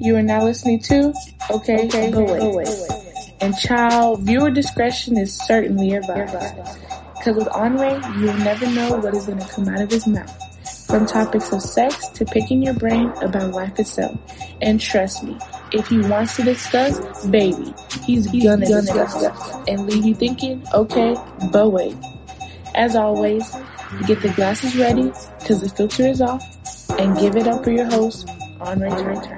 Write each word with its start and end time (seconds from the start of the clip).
You 0.00 0.16
are 0.16 0.22
now 0.22 0.44
listening 0.44 0.80
to 0.80 1.12
Okay, 1.50 1.86
okay 1.86 2.10
but 2.12 2.54
wait. 2.54 2.68
And 3.40 3.56
child, 3.58 4.22
viewer 4.22 4.50
discretion 4.50 5.16
is 5.16 5.36
certainly 5.36 5.94
advised. 5.94 6.78
Because 7.16 7.36
with 7.36 7.48
Andre, 7.48 8.00
you'll 8.18 8.38
never 8.38 8.66
know 8.66 8.96
what 8.96 9.14
is 9.14 9.26
going 9.26 9.38
to 9.38 9.48
come 9.48 9.68
out 9.68 9.80
of 9.80 9.90
his 9.90 10.06
mouth. 10.06 10.32
From 10.86 11.04
topics 11.04 11.52
of 11.52 11.60
sex 11.62 12.08
to 12.10 12.24
picking 12.24 12.62
your 12.62 12.74
brain 12.74 13.12
about 13.22 13.52
life 13.52 13.78
itself. 13.78 14.16
And 14.62 14.80
trust 14.80 15.24
me, 15.24 15.36
if 15.72 15.88
he 15.88 15.98
wants 15.98 16.36
to 16.36 16.44
discuss, 16.44 17.26
baby, 17.26 17.74
he's, 18.04 18.30
he's 18.30 18.44
gonna, 18.44 18.68
gonna 18.68 18.82
discuss 18.82 19.54
and 19.66 19.86
leave 19.86 20.04
you 20.04 20.14
thinking, 20.14 20.62
okay, 20.72 21.16
but 21.52 21.70
wait. 21.70 21.96
As 22.74 22.94
always, 22.94 23.50
get 24.06 24.22
the 24.22 24.32
glasses 24.36 24.76
ready 24.76 25.12
because 25.40 25.60
the 25.60 25.68
filter 25.68 26.06
is 26.06 26.20
off 26.20 26.42
and 26.98 27.18
give 27.18 27.36
it 27.36 27.46
up 27.46 27.64
for 27.64 27.70
your 27.70 27.86
host, 27.86 28.28
Andre 28.60 28.90
Turner. 28.90 29.20
Hello, 29.20 29.37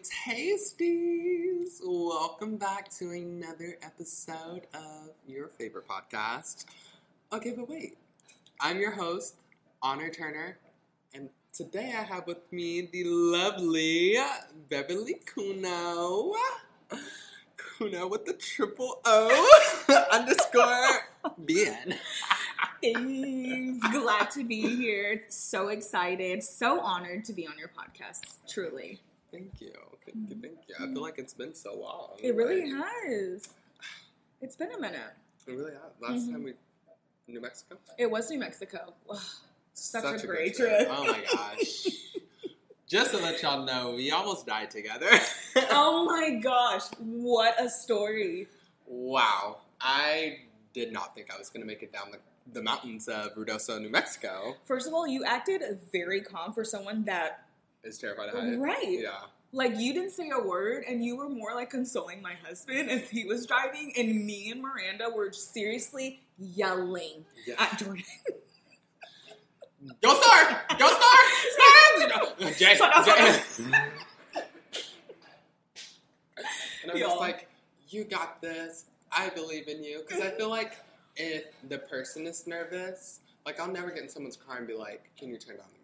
tasties. 0.00 1.80
Welcome 1.84 2.56
back 2.56 2.88
to 2.98 3.10
another 3.10 3.76
episode 3.82 4.62
of 4.72 5.10
your 5.26 5.48
favorite 5.48 5.86
podcast. 5.86 6.64
Okay, 7.32 7.52
but 7.56 7.68
wait. 7.68 7.98
I'm 8.60 8.78
your 8.78 8.92
host, 8.92 9.34
Honor 9.82 10.08
Turner, 10.08 10.58
and 11.14 11.28
today 11.52 11.92
I 11.98 12.02
have 12.04 12.26
with 12.26 12.50
me 12.52 12.88
the 12.92 13.04
lovely 13.04 14.16
Beverly 14.70 15.16
Kuno. 15.26 16.32
Kuno 17.56 18.06
with 18.06 18.24
the 18.24 18.34
triple 18.34 19.00
O 19.04 20.06
underscore 20.12 21.08
BN. 21.44 21.98
Glad 23.92 24.30
to 24.30 24.44
be 24.44 24.76
here. 24.76 25.24
So 25.28 25.68
excited. 25.68 26.42
So 26.42 26.80
honored 26.80 27.24
to 27.26 27.32
be 27.32 27.46
on 27.46 27.58
your 27.58 27.68
podcast. 27.68 28.38
Truly. 28.48 29.00
Thank 29.32 29.60
you. 29.60 29.72
Thank 30.04 30.28
you. 30.30 30.36
Thank 30.40 30.58
you. 30.68 30.74
I 30.78 30.92
feel 30.92 31.02
like 31.02 31.18
it's 31.18 31.34
been 31.34 31.54
so 31.54 31.74
long. 31.74 32.10
It 32.22 32.34
really 32.34 32.70
Like, 32.72 32.84
has. 33.06 33.48
It's 34.40 34.56
been 34.56 34.72
a 34.72 34.78
minute. 34.80 35.00
It 35.46 35.52
really 35.52 35.72
has. 35.72 35.92
Last 36.00 36.26
Mhm. 36.28 36.32
time 36.32 36.42
we 36.44 36.54
New 37.28 37.40
Mexico. 37.40 37.78
It 37.98 38.10
was 38.10 38.28
New 38.30 38.38
Mexico. 38.38 38.92
Wow. 39.06 39.18
Such, 39.74 40.04
a, 40.04 40.18
good 40.18 40.26
great 40.26 40.54
trip. 40.56 40.86
Oh 40.90 41.04
my 41.04 41.24
gosh. 41.32 41.86
Just 42.86 43.12
to 43.12 43.16
let 43.18 43.40
y'all 43.42 43.64
know, 43.64 43.92
we 43.92 44.10
almost 44.10 44.44
died 44.46 44.70
together. 44.70 45.08
oh 45.70 46.04
my 46.04 46.34
gosh. 46.42 46.82
What 46.98 47.58
a 47.60 47.70
story. 47.70 48.48
wow. 48.86 49.58
I 49.80 50.40
did 50.74 50.92
not 50.92 51.14
think 51.14 51.32
I 51.34 51.38
was 51.38 51.48
going 51.48 51.62
to 51.62 51.66
make 51.66 51.82
it 51.82 51.92
down 51.92 52.10
the, 52.12 52.18
the 52.52 52.62
mountains 52.62 53.08
of 53.08 53.34
Ruidoso, 53.34 53.80
New 53.80 53.88
Mexico. 53.90 54.56
First 54.64 54.86
of 54.86 54.94
all, 54.94 55.06
you 55.08 55.24
acted 55.24 55.62
very 55.90 56.20
calm 56.20 56.52
for 56.52 56.64
someone 56.64 57.04
that, 57.04 57.46
Is 57.84 57.98
terrified 57.98 58.28
of 58.28 58.40
heights. 58.40 58.56
right. 58.58 59.00
Yeah. 59.00 59.10
Like, 59.54 59.76
you 59.76 59.92
didn't 59.92 60.12
say 60.12 60.30
a 60.30 60.40
word, 60.40 60.84
and 60.88 61.04
you 61.04 61.16
were 61.16 61.28
more 61.28 61.54
like 61.54 61.68
consoling 61.68 62.22
my 62.22 62.34
husband 62.46 62.90
as 62.90 63.10
he 63.10 63.24
was 63.24 63.44
driving, 63.44 63.92
and 63.98 64.24
me 64.24 64.50
and 64.50 64.62
Miranda 64.62 65.10
were 65.14 65.30
seriously 65.32 66.22
yelling 66.38 67.24
yeah. 67.46 67.54
at 67.58 67.78
Jordan. 67.78 68.04
Go 70.02 70.20
Star! 70.20 70.62
Go 70.78 70.86
Star! 70.86 72.52
Jay, 72.56 72.74
Shut 72.76 72.94
up, 72.94 73.04
shut 73.04 73.18
Jay. 73.18 73.64
And 76.82 76.90
I'm 76.90 76.98
just 76.98 77.18
like, 77.18 77.48
you 77.88 78.04
got 78.04 78.40
this. 78.40 78.86
I 79.10 79.28
believe 79.30 79.68
in 79.68 79.84
you. 79.84 80.02
Because 80.06 80.22
I 80.22 80.30
feel 80.30 80.50
like 80.50 80.74
if 81.16 81.44
the 81.68 81.78
person 81.78 82.26
is 82.26 82.46
nervous, 82.46 83.20
like 83.44 83.60
I'll 83.60 83.70
never 83.70 83.90
get 83.90 84.02
in 84.04 84.08
someone's 84.08 84.36
car 84.36 84.58
and 84.58 84.66
be 84.66 84.74
like, 84.74 85.10
can 85.16 85.28
you 85.28 85.38
turn 85.38 85.56
down 85.56 85.66
the? 85.74 85.81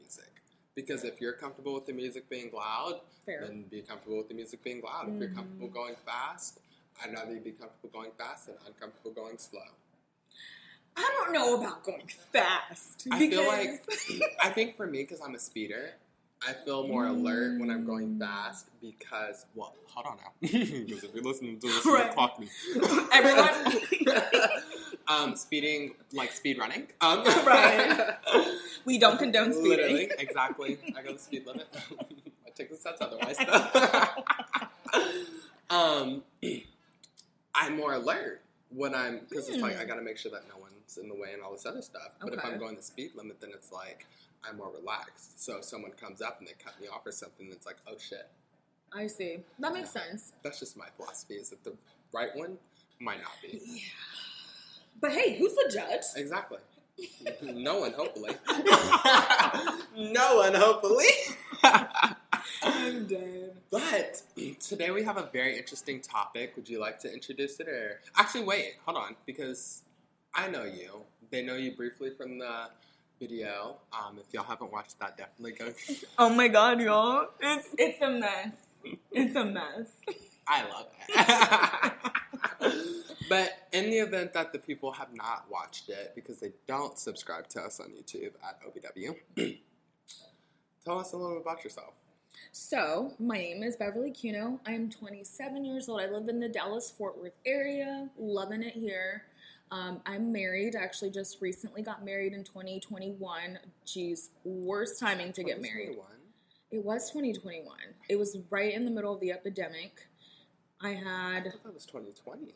Because 0.79 1.03
if 1.03 1.21
you're 1.21 1.33
comfortable 1.33 1.75
with 1.75 1.87
the 1.87 1.93
music 1.93 2.31
being 2.31 2.53
loud, 2.55 3.01
Fair. 3.27 3.41
then 3.45 3.65
be 3.69 3.83
comfortable 3.83 4.19
with 4.19 4.29
the 4.29 4.35
music 4.35 4.63
being 4.63 4.81
loud. 4.81 5.09
If 5.09 5.19
you're 5.19 5.29
Mhm. 5.31 5.35
comfortable 5.35 5.67
going 5.67 5.97
fast, 6.07 6.61
I'd 7.03 7.13
rather 7.13 7.35
you 7.35 7.41
be 7.41 7.51
comfortable 7.51 7.89
going 7.91 8.13
fast 8.17 8.47
than 8.47 8.55
uncomfortable 8.65 9.11
going 9.11 9.39
slow. 9.39 9.67
I 10.97 11.03
don't 11.19 11.33
know 11.33 11.57
about 11.61 11.83
going 11.83 12.07
fast. 12.33 13.09
I 13.11 13.29
feel 13.29 13.45
like 13.45 13.83
I 14.41 14.51
think 14.51 14.77
for 14.77 14.87
me, 14.87 15.03
because 15.03 15.21
I'm 15.21 15.35
a 15.35 15.39
speeder, 15.41 15.95
I 16.47 16.53
feel 16.53 16.87
more 16.87 17.07
alert 17.07 17.59
when 17.59 17.71
I'm 17.71 17.85
going 17.85 18.11
Mm. 18.11 18.21
fast 18.21 18.67
because 18.81 19.47
well, 19.57 19.75
hold 19.87 20.07
on 20.07 20.17
now, 20.19 20.33
because 20.41 21.03
if 21.03 21.13
you're 21.13 21.25
listening 21.25 21.59
to 21.59 21.67
this, 21.67 21.85
Right. 21.87 22.05
right. 22.05 22.15
clock 22.15 22.39
me. 22.39 22.47
everyone, 23.13 23.51
um, 25.09 25.37
speeding 25.37 25.95
like 26.13 26.33
speed 26.33 26.59
running. 26.59 26.87
Um, 27.01 27.25
Right. 27.25 28.17
we 28.85 28.99
don't 28.99 29.19
condone 29.19 29.53
speeding. 29.53 29.71
Literally, 29.71 30.11
exactly. 30.19 30.79
I 30.97 31.03
go 31.03 31.13
the 31.13 31.19
speed 31.19 31.47
limit. 31.47 31.69
I 32.47 32.51
take 32.55 32.71
the 32.71 32.77
sets 32.77 33.01
otherwise. 33.01 33.37
um, 35.71 36.23
I'm 37.55 37.77
more 37.77 37.95
alert 37.95 38.43
when 38.71 38.95
I'm 38.95 39.21
because 39.29 39.49
it's 39.49 39.63
like 39.63 39.77
I 39.79 39.83
Hmm. 39.83 39.89
got 39.89 39.95
to 39.97 40.03
make 40.03 40.19
sure 40.19 40.33
that 40.33 40.49
no 40.49 40.57
one's 40.61 40.99
in 40.99 41.09
the 41.09 41.15
way 41.15 41.33
and 41.33 41.43
all 41.43 41.53
this 41.53 41.67
other 41.67 41.83
stuff. 41.83 42.17
But 42.21 42.35
if 42.35 42.45
I'm 42.45 42.59
going 42.59 42.77
the 42.77 42.83
speed 42.83 43.13
limit, 43.17 43.41
then 43.41 43.51
it's 43.55 43.73
like 43.73 44.07
I'm 44.45 44.57
more 44.57 44.71
relaxed. 44.71 45.43
So 45.43 45.57
if 45.59 45.65
someone 45.65 45.93
comes 45.93 46.21
up 46.23 46.39
and 46.39 46.49
they 46.49 46.53
cut 46.63 46.81
me 46.81 46.87
off 46.89 47.07
or 47.07 47.13
something, 47.13 47.49
it's 47.51 47.67
like, 47.67 47.77
oh 47.87 47.97
shit. 47.99 48.29
I 48.93 49.07
see. 49.07 49.39
That 49.59 49.73
makes 49.75 49.91
sense. 49.91 50.33
That's 50.43 50.61
just 50.61 50.77
my 50.77 50.87
philosophy. 50.97 51.35
Is 51.35 51.51
that 51.51 51.63
the 51.65 51.75
right 52.13 52.35
one 52.35 52.57
might 53.01 53.21
not 53.21 53.33
be 53.43 53.61
Yeah. 53.65 53.81
But 55.01 55.13
hey, 55.13 55.37
who's 55.39 55.55
the 55.55 55.71
judge? 55.73 56.03
exactly. 56.17 56.59
no 57.43 57.81
one, 57.81 57.93
hopefully. 57.93 58.33
no 59.97 60.37
one, 60.37 60.55
hopefully. 60.55 61.07
I'm 62.63 63.07
dead. 63.07 63.53
But 63.71 64.23
today 64.61 64.91
we 64.91 65.05
have 65.05 65.17
a 65.17 65.29
very 65.33 65.57
interesting 65.57 66.01
topic. 66.01 66.55
Would 66.57 66.69
you 66.69 66.81
like 66.81 66.99
to 67.01 67.13
introduce 67.13 67.61
it 67.61 67.69
or 67.69 68.01
actually 68.17 68.45
wait, 68.45 68.75
hold 68.85 68.97
on, 68.97 69.17
because 69.27 69.83
I 70.35 70.49
know 70.49 70.65
you. 70.65 71.03
They 71.31 71.43
know 71.43 71.55
you 71.57 71.77
briefly 71.77 72.11
from 72.11 72.39
the 72.39 72.69
video. 73.21 73.77
Um, 73.93 74.19
if 74.19 74.33
y'all 74.33 74.45
haven't 74.45 74.73
watched 74.73 74.99
that, 75.01 75.17
definitely 75.17 75.53
go. 75.53 75.73
Oh 76.19 76.31
my 76.31 76.49
god, 76.49 76.81
y'all! 76.81 77.29
It's 77.41 77.69
it's 77.77 78.03
a 78.03 78.11
mess. 78.11 78.53
It's 79.13 79.37
a 79.37 79.45
mess. 79.45 79.89
I 80.47 80.63
love 80.69 80.87
it. 81.09 81.93
But 83.29 83.69
in 83.73 83.91
the 83.91 83.99
event 83.99 84.33
that 84.33 84.53
the 84.53 84.59
people 84.59 84.93
have 84.93 85.15
not 85.15 85.47
watched 85.51 85.89
it 85.89 86.13
because 86.15 86.39
they 86.41 86.53
don't 86.67 86.99
subscribe 86.99 87.49
to 87.49 87.61
us 87.61 87.81
on 87.81 87.89
YouTube 87.89 88.33
at 88.47 88.61
OBW, 88.63 89.17
tell 90.85 90.99
us 90.99 91.13
a 91.13 91.17
little 91.17 91.35
bit 91.35 91.43
about 91.43 91.65
yourself. 91.65 91.95
So, 92.53 93.13
my 93.19 93.37
name 93.37 93.63
is 93.63 93.77
Beverly 93.77 94.11
Cuno. 94.11 94.61
I 94.67 94.73
am 94.73 94.91
27 94.91 95.65
years 95.65 95.89
old. 95.89 96.01
I 96.01 96.07
live 96.07 96.29
in 96.29 96.41
the 96.41 96.49
Dallas 96.49 96.91
Fort 96.91 97.19
Worth 97.21 97.37
area, 97.45 98.09
loving 98.19 98.63
it 98.63 98.75
here. 98.75 99.25
Um, 99.71 100.01
I'm 100.07 100.33
married. 100.33 100.77
I 100.77 100.83
actually 100.83 101.11
just 101.11 101.43
recently 101.43 101.83
got 101.83 102.05
married 102.05 102.33
in 102.33 102.45
2021. 102.45 103.59
Geez, 103.85 104.31
worst 104.45 104.99
timing 104.99 105.33
to 105.35 105.45
get 105.45 105.61
married. 105.61 105.99
It 106.71 106.85
was 106.85 107.11
2021. 107.11 107.77
It 108.09 108.19
was 108.19 108.39
right 108.51 108.73
in 108.73 108.85
the 108.85 108.91
middle 108.91 109.13
of 109.13 109.21
the 109.21 109.33
epidemic. 109.33 110.07
I 110.81 110.91
had. 110.91 111.47
I 111.47 111.51
thought 111.51 111.65
that 111.65 111.75
was 111.75 111.87
2020. 111.87 112.55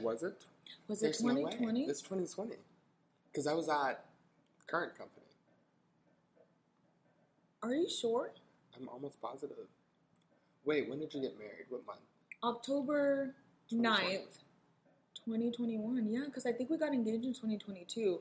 Was 0.00 0.22
it? 0.22 0.44
was 0.88 1.02
it 1.02 1.06
There's 1.06 1.22
no 1.22 1.34
way. 1.34 1.40
2020? 1.42 1.84
It's 1.84 2.00
2020. 2.02 2.56
Because 3.30 3.46
I 3.46 3.54
was 3.54 3.68
at 3.68 4.04
current 4.66 4.96
company. 4.96 5.26
Are 7.62 7.74
you 7.74 7.88
sure? 7.88 8.32
I'm 8.78 8.88
almost 8.88 9.20
positive. 9.20 9.56
Wait, 10.64 10.88
when 10.88 10.98
did 10.98 11.12
you 11.14 11.20
get 11.20 11.38
married? 11.38 11.66
What 11.68 11.86
month? 11.86 12.00
October 12.42 13.34
2020. 13.70 14.16
9th, 14.16 14.38
2021. 15.24 16.08
Yeah, 16.10 16.20
because 16.26 16.46
I 16.46 16.52
think 16.52 16.70
we 16.70 16.78
got 16.78 16.92
engaged 16.92 17.24
in 17.24 17.32
2022. 17.32 18.18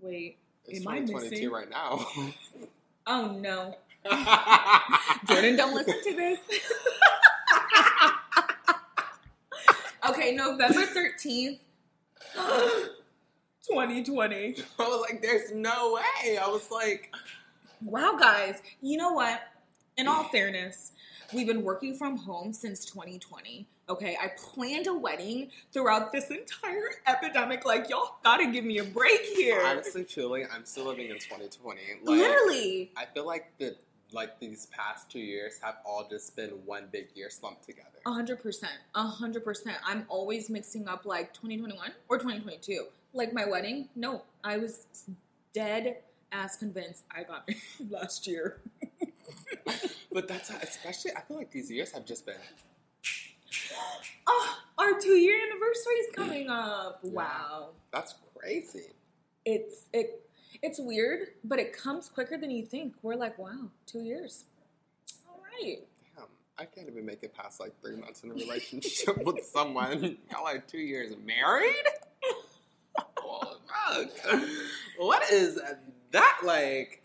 Wait, 0.00 0.36
It's 0.66 0.80
Am 0.80 0.88
I 0.88 0.98
2022 1.00 1.30
missing? 1.30 1.50
right 1.50 1.70
now. 1.70 2.06
oh 3.06 3.36
no. 3.40 3.76
Jordan, 5.28 5.56
don't 5.56 5.74
listen 5.74 6.02
to 6.02 6.16
this. 6.16 6.38
okay, 10.08 10.34
November 10.34 10.82
13th, 10.82 11.58
2020. 13.68 14.56
I 14.78 14.82
was 14.82 15.00
like, 15.08 15.22
there's 15.22 15.52
no 15.52 15.94
way. 15.94 16.38
I 16.38 16.46
was 16.48 16.70
like, 16.70 17.14
Wow, 17.84 18.16
guys. 18.18 18.60
You 18.80 18.96
know 18.96 19.12
what? 19.12 19.42
In 19.96 20.06
all 20.06 20.24
fairness, 20.24 20.92
we've 21.34 21.46
been 21.46 21.62
working 21.62 21.96
from 21.96 22.16
home 22.16 22.52
since 22.52 22.84
2020. 22.84 23.66
Okay, 23.88 24.16
I 24.20 24.28
planned 24.38 24.86
a 24.86 24.94
wedding 24.94 25.50
throughout 25.72 26.12
this 26.12 26.30
entire 26.30 26.90
epidemic. 27.06 27.66
Like, 27.66 27.90
y'all 27.90 28.16
gotta 28.22 28.50
give 28.50 28.64
me 28.64 28.78
a 28.78 28.84
break 28.84 29.20
here. 29.36 29.60
honestly, 29.64 30.04
truly, 30.04 30.44
I'm 30.44 30.64
still 30.64 30.86
living 30.86 31.08
in 31.10 31.18
2020. 31.18 31.80
Like, 32.04 32.06
Literally. 32.18 32.92
I 32.96 33.04
feel 33.06 33.26
like 33.26 33.52
the 33.58 33.76
like 34.12 34.38
these 34.38 34.66
past 34.66 35.10
two 35.10 35.20
years 35.20 35.58
have 35.62 35.76
all 35.84 36.06
just 36.08 36.36
been 36.36 36.50
one 36.64 36.88
big 36.90 37.08
year 37.14 37.30
slumped 37.30 37.64
together. 37.64 37.88
A 38.06 38.12
hundred 38.12 38.42
percent. 38.42 38.72
A 38.94 39.02
hundred 39.02 39.44
percent. 39.44 39.76
I'm 39.84 40.04
always 40.08 40.50
mixing 40.50 40.88
up 40.88 41.04
like 41.04 41.32
2021 41.34 41.90
or 42.08 42.18
2022. 42.18 42.86
Like 43.14 43.32
my 43.32 43.44
wedding, 43.44 43.88
no, 43.94 44.22
I 44.42 44.58
was 44.58 44.86
dead 45.52 45.98
ass 46.32 46.56
convinced 46.56 47.04
I 47.10 47.24
got 47.24 47.46
married 47.78 47.90
last 47.90 48.26
year. 48.26 48.60
But 50.12 50.28
that's 50.28 50.50
how, 50.50 50.58
especially. 50.62 51.12
I 51.16 51.22
feel 51.22 51.36
like 51.38 51.50
these 51.50 51.70
years 51.70 51.92
have 51.92 52.04
just 52.04 52.26
been. 52.26 52.34
Oh, 54.26 54.58
our 54.78 55.00
two 55.00 55.12
year 55.12 55.38
anniversary 55.46 55.94
is 55.94 56.14
coming 56.14 56.50
up. 56.50 57.00
Yeah. 57.02 57.10
Wow. 57.12 57.68
That's 57.92 58.14
crazy. 58.36 58.92
It's 59.44 59.86
it 59.92 60.21
it's 60.60 60.78
weird, 60.80 61.28
but 61.44 61.58
it 61.58 61.72
comes 61.72 62.08
quicker 62.08 62.36
than 62.36 62.50
you 62.50 62.64
think. 62.64 62.94
We're 63.02 63.14
like, 63.14 63.38
wow, 63.38 63.70
two 63.86 64.00
years. 64.00 64.44
All 65.28 65.40
right. 65.40 65.78
Damn, 66.16 66.26
I 66.58 66.64
can't 66.64 66.88
even 66.88 67.06
make 67.06 67.22
it 67.22 67.34
past 67.34 67.60
like 67.60 67.72
three 67.80 67.96
months 67.96 68.22
in 68.24 68.30
a 68.30 68.34
relationship 68.34 69.22
with 69.24 69.44
someone. 69.52 70.18
Y'all 70.30 70.44
like 70.44 70.66
two 70.66 70.78
years 70.78 71.14
married? 71.24 71.74
oh, 73.18 73.56
fuck. 73.88 74.10
What 74.98 75.30
is 75.30 75.60
that 76.10 76.38
like? 76.44 77.02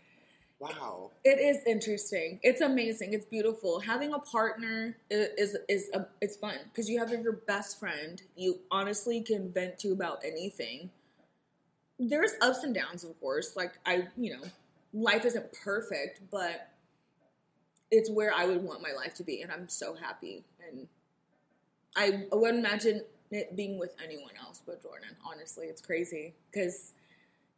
Wow. 0.60 1.12
It 1.24 1.38
is 1.38 1.62
interesting. 1.66 2.40
It's 2.42 2.60
amazing. 2.60 3.12
It's 3.12 3.26
beautiful. 3.26 3.78
Having 3.78 4.12
a 4.12 4.18
partner 4.18 4.96
is 5.08 5.28
is, 5.38 5.56
is 5.68 5.90
a, 5.94 6.06
it's 6.20 6.36
fun 6.36 6.56
because 6.64 6.90
you 6.90 6.98
have 6.98 7.10
your 7.10 7.32
best 7.32 7.78
friend. 7.78 8.20
You 8.34 8.58
honestly 8.70 9.20
can 9.20 9.52
vent 9.52 9.78
to 9.80 9.92
about 9.92 10.18
anything. 10.24 10.90
There's 11.98 12.32
ups 12.40 12.62
and 12.62 12.74
downs, 12.74 13.04
of 13.04 13.18
course. 13.20 13.56
Like 13.56 13.72
I, 13.84 14.08
you 14.16 14.34
know, 14.36 14.42
life 14.92 15.24
isn't 15.24 15.52
perfect, 15.52 16.20
but 16.30 16.70
it's 17.90 18.10
where 18.10 18.32
I 18.34 18.46
would 18.46 18.62
want 18.62 18.82
my 18.82 18.92
life 18.92 19.14
to 19.14 19.24
be, 19.24 19.42
and 19.42 19.50
I'm 19.50 19.68
so 19.68 19.94
happy. 19.94 20.44
And 20.68 20.86
I, 21.96 22.26
I 22.32 22.36
wouldn't 22.36 22.64
imagine 22.64 23.02
it 23.30 23.56
being 23.56 23.78
with 23.78 23.94
anyone 24.02 24.32
else 24.40 24.62
but 24.64 24.82
Jordan. 24.82 25.10
Honestly, 25.26 25.66
it's 25.66 25.82
crazy 25.82 26.34
because, 26.50 26.92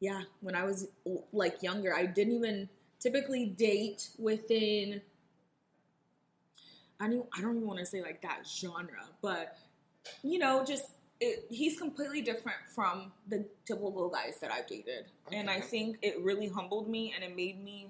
yeah, 0.01 0.23
when 0.41 0.55
I 0.55 0.65
was 0.65 0.89
like 1.33 1.63
younger, 1.63 1.95
I 1.95 2.07
didn't 2.07 2.35
even 2.35 2.69
typically 3.01 3.47
date 3.47 4.11
within 4.19 5.01
I 7.01 7.09
don't 7.09 7.27
I 7.37 7.41
don't 7.41 7.57
even 7.57 7.67
want 7.67 7.79
to 7.79 7.87
say 7.87 8.03
like 8.03 8.21
that 8.23 8.47
genre, 8.47 9.07
but 9.23 9.57
you 10.23 10.39
know, 10.39 10.65
just 10.65 10.85
it, 11.21 11.45
he's 11.51 11.79
completely 11.79 12.23
different 12.23 12.59
from 12.75 13.13
the 13.29 13.45
typical 13.67 14.09
guys 14.09 14.41
that 14.41 14.51
I've 14.51 14.67
dated, 14.67 15.07
and 15.33 15.51
I 15.51 15.61
think 15.61 15.99
it 16.03 16.21
really 16.21 16.49
humbled 16.49 16.89
me 16.89 17.13
and 17.15 17.23
it 17.23 17.37
made 17.37 17.63
me 17.63 17.89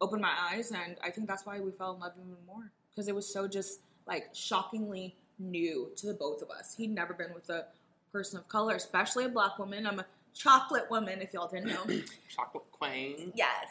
open 0.00 0.20
my 0.20 0.32
eyes, 0.50 0.72
and 0.72 0.96
I 1.04 1.10
think 1.10 1.28
that's 1.28 1.46
why 1.46 1.60
we 1.60 1.70
fell 1.70 1.94
in 1.94 2.00
love 2.00 2.12
even 2.16 2.36
more 2.46 2.70
because 2.90 3.08
it 3.08 3.14
was 3.14 3.32
so 3.32 3.48
just 3.48 3.80
like 4.06 4.28
shockingly 4.32 5.14
new 5.38 5.90
to 5.96 6.06
the 6.06 6.14
both 6.14 6.42
of 6.42 6.50
us. 6.50 6.74
He'd 6.76 6.90
never 6.90 7.14
been 7.14 7.32
with 7.34 7.48
a 7.50 7.66
person 8.12 8.38
of 8.38 8.48
color, 8.48 8.74
especially 8.74 9.24
a 9.24 9.28
black 9.28 9.58
woman. 9.58 9.86
I'm 9.86 10.00
a 10.00 10.06
chocolate 10.34 10.90
woman, 10.90 11.20
if 11.20 11.32
y'all 11.32 11.48
didn't 11.48 11.68
know. 11.68 11.84
Chocolate 12.28 12.64
queen. 12.72 13.32
Yes. 13.34 13.68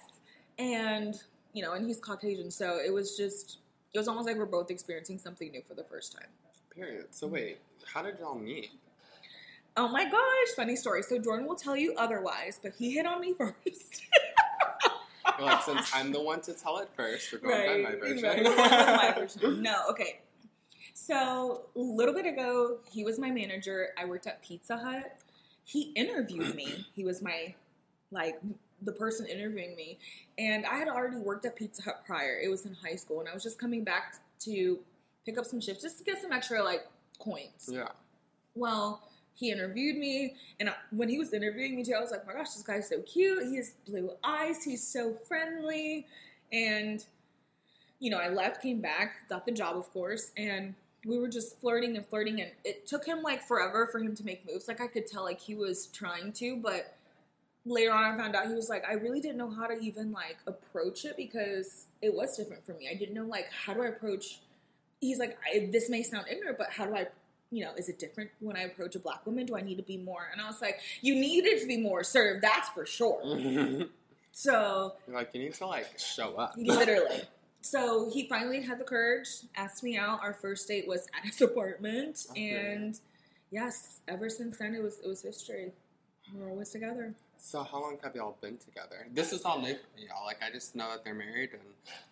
And, 0.57 1.15
you 1.53 1.61
know, 1.61 1.73
and 1.73 1.85
he's 1.85 1.99
Caucasian, 1.99 2.51
so 2.51 2.79
it 2.83 2.93
was 2.93 3.17
just, 3.17 3.59
it 3.93 3.99
was 3.99 4.07
almost 4.07 4.27
like 4.27 4.37
we're 4.37 4.45
both 4.45 4.71
experiencing 4.71 5.17
something 5.17 5.51
new 5.51 5.61
for 5.67 5.73
the 5.73 5.83
first 5.83 6.13
time. 6.13 6.27
Period. 6.75 7.07
So 7.11 7.27
wait, 7.27 7.59
how 7.85 8.01
did 8.01 8.19
y'all 8.19 8.35
meet? 8.37 8.71
Oh 9.77 9.87
my 9.87 10.03
gosh, 10.09 10.55
funny 10.55 10.75
story. 10.75 11.01
So 11.03 11.17
Jordan 11.19 11.47
will 11.47 11.55
tell 11.55 11.75
you 11.75 11.93
otherwise, 11.97 12.59
but 12.61 12.73
he 12.77 12.91
hit 12.91 13.05
on 13.05 13.21
me 13.21 13.33
first. 13.37 14.01
Like, 15.39 15.63
since 15.63 15.89
I'm 15.93 16.11
the 16.11 16.21
one 16.21 16.41
to 16.41 16.53
tell 16.53 16.79
it 16.79 16.89
first, 16.95 17.31
we're 17.31 17.39
going 17.39 17.83
by 17.83 17.89
my 17.89 17.95
version. 17.95 18.23
right. 18.23 18.37
We're 18.37 18.43
going 18.43 18.69
with 18.69 18.71
my 18.71 19.13
version. 19.17 19.61
No, 19.63 19.75
okay. 19.89 20.19
So 20.93 21.63
a 21.75 21.79
little 21.79 22.13
bit 22.13 22.25
ago, 22.25 22.77
he 22.91 23.03
was 23.03 23.17
my 23.17 23.31
manager. 23.31 23.89
I 23.97 24.05
worked 24.05 24.27
at 24.27 24.43
Pizza 24.43 24.77
Hut. 24.77 25.17
He 25.63 25.91
interviewed 25.95 26.53
me. 26.53 26.85
He 26.93 27.03
was 27.03 27.21
my 27.21 27.55
like 28.11 28.39
the 28.81 28.91
person 28.91 29.25
interviewing 29.25 29.75
me, 29.75 29.97
and 30.37 30.65
I 30.65 30.75
had 30.75 30.87
already 30.89 31.17
worked 31.17 31.45
at 31.45 31.55
Pizza 31.55 31.83
Hut 31.83 32.03
prior. 32.05 32.39
It 32.43 32.49
was 32.49 32.65
in 32.65 32.75
high 32.75 32.95
school, 32.95 33.19
and 33.19 33.29
I 33.29 33.33
was 33.33 33.41
just 33.43 33.57
coming 33.57 33.83
back 33.83 34.15
to 34.41 34.79
pick 35.25 35.37
up 35.37 35.45
some 35.45 35.61
shifts 35.61 35.81
just 35.81 35.97
to 35.99 36.03
get 36.03 36.21
some 36.21 36.31
extra 36.31 36.61
like 36.63 36.87
coins. 37.19 37.69
Yeah. 37.71 37.87
Well, 38.53 39.01
he 39.33 39.51
interviewed 39.51 39.97
me, 39.97 40.35
and 40.59 40.69
I- 40.69 40.75
when 40.91 41.09
he 41.09 41.17
was 41.17 41.33
interviewing 41.33 41.75
me 41.75 41.83
too, 41.83 41.93
I 41.93 42.01
was 42.01 42.11
like, 42.11 42.21
oh 42.23 42.27
"My 42.27 42.33
gosh, 42.33 42.53
this 42.53 42.63
guy's 42.63 42.89
so 42.89 43.01
cute. 43.01 43.47
He 43.47 43.57
has 43.57 43.73
blue 43.87 44.11
eyes. 44.23 44.63
He's 44.63 44.85
so 44.85 45.13
friendly." 45.13 46.07
And 46.51 47.03
you 47.99 48.09
know, 48.09 48.17
I 48.17 48.29
left, 48.29 48.61
came 48.61 48.81
back, 48.81 49.29
got 49.29 49.45
the 49.45 49.51
job, 49.51 49.77
of 49.77 49.91
course, 49.93 50.31
and 50.35 50.73
we 51.05 51.17
were 51.19 51.27
just 51.27 51.59
flirting 51.59 51.95
and 51.97 52.05
flirting, 52.07 52.41
and 52.41 52.51
it 52.63 52.87
took 52.87 53.05
him 53.05 53.21
like 53.21 53.43
forever 53.43 53.87
for 53.91 53.99
him 53.99 54.15
to 54.15 54.23
make 54.23 54.45
moves. 54.51 54.67
Like 54.67 54.81
I 54.81 54.87
could 54.87 55.07
tell, 55.07 55.23
like 55.23 55.39
he 55.39 55.55
was 55.55 55.87
trying 55.87 56.33
to, 56.33 56.57
but 56.57 56.95
later 57.65 57.91
on, 57.91 58.03
I 58.03 58.17
found 58.17 58.35
out 58.35 58.47
he 58.47 58.53
was 58.55 58.69
like, 58.69 58.83
I 58.89 58.93
really 58.93 59.21
didn't 59.21 59.37
know 59.37 59.49
how 59.51 59.67
to 59.67 59.75
even 59.79 60.11
like 60.11 60.37
approach 60.47 61.05
it 61.05 61.17
because 61.17 61.85
it 62.01 62.13
was 62.13 62.37
different 62.37 62.65
for 62.65 62.73
me. 62.73 62.89
I 62.91 62.95
didn't 62.95 63.15
know 63.15 63.25
like 63.25 63.47
how 63.51 63.73
do 63.73 63.83
I 63.83 63.87
approach. 63.87 64.39
He's 64.99 65.19
like, 65.19 65.37
this 65.71 65.89
may 65.89 66.03
sound 66.03 66.25
ignorant, 66.29 66.57
but 66.57 66.71
how 66.71 66.85
do 66.85 66.95
I 66.95 67.07
you 67.51 67.63
know, 67.65 67.71
is 67.77 67.89
it 67.89 67.99
different 67.99 68.29
when 68.39 68.55
I 68.55 68.61
approach 68.61 68.95
a 68.95 68.99
black 68.99 69.25
woman? 69.25 69.45
Do 69.45 69.55
I 69.57 69.61
need 69.61 69.75
to 69.75 69.83
be 69.83 69.97
more? 69.97 70.27
And 70.31 70.41
I 70.41 70.47
was 70.47 70.61
like, 70.61 70.79
you 71.01 71.15
needed 71.15 71.59
to 71.61 71.67
be 71.67 71.77
more 71.77 72.03
served, 72.03 72.41
that's 72.43 72.69
for 72.69 72.85
sure. 72.85 73.21
You're 73.25 73.87
So 74.31 74.95
like, 75.07 75.31
you 75.33 75.41
need 75.43 75.53
to 75.55 75.65
like 75.67 75.87
show 75.99 76.35
up. 76.35 76.53
literally. 76.57 77.21
So 77.63 78.09
he 78.11 78.27
finally 78.27 78.61
had 78.61 78.79
the 78.79 78.83
courage, 78.85 79.27
asked 79.55 79.83
me 79.83 79.97
out. 79.97 80.19
Our 80.23 80.33
first 80.33 80.67
date 80.67 80.87
was 80.87 81.07
at 81.17 81.25
his 81.29 81.41
apartment, 81.41 82.25
Okay. 82.31 82.49
and 82.73 82.99
yes, 83.51 83.99
ever 84.07 84.29
since 84.29 84.57
then 84.57 84.73
it 84.73 84.81
was 84.81 84.99
it 85.03 85.07
was 85.07 85.21
history. 85.21 85.71
We're 86.33 86.49
always 86.49 86.69
together. 86.69 87.13
So 87.37 87.61
how 87.63 87.81
long 87.81 87.97
have 88.03 88.15
y'all 88.15 88.37
been 88.41 88.57
together? 88.57 89.05
This 89.13 89.33
is 89.33 89.43
all 89.43 89.59
new 89.59 89.73
for 89.75 89.97
me, 89.97 90.07
y'all. 90.07 90.25
Like 90.25 90.41
I 90.41 90.49
just 90.51 90.75
know 90.75 90.89
that 90.91 91.03
they're 91.03 91.13
married 91.13 91.49
and 91.53 91.61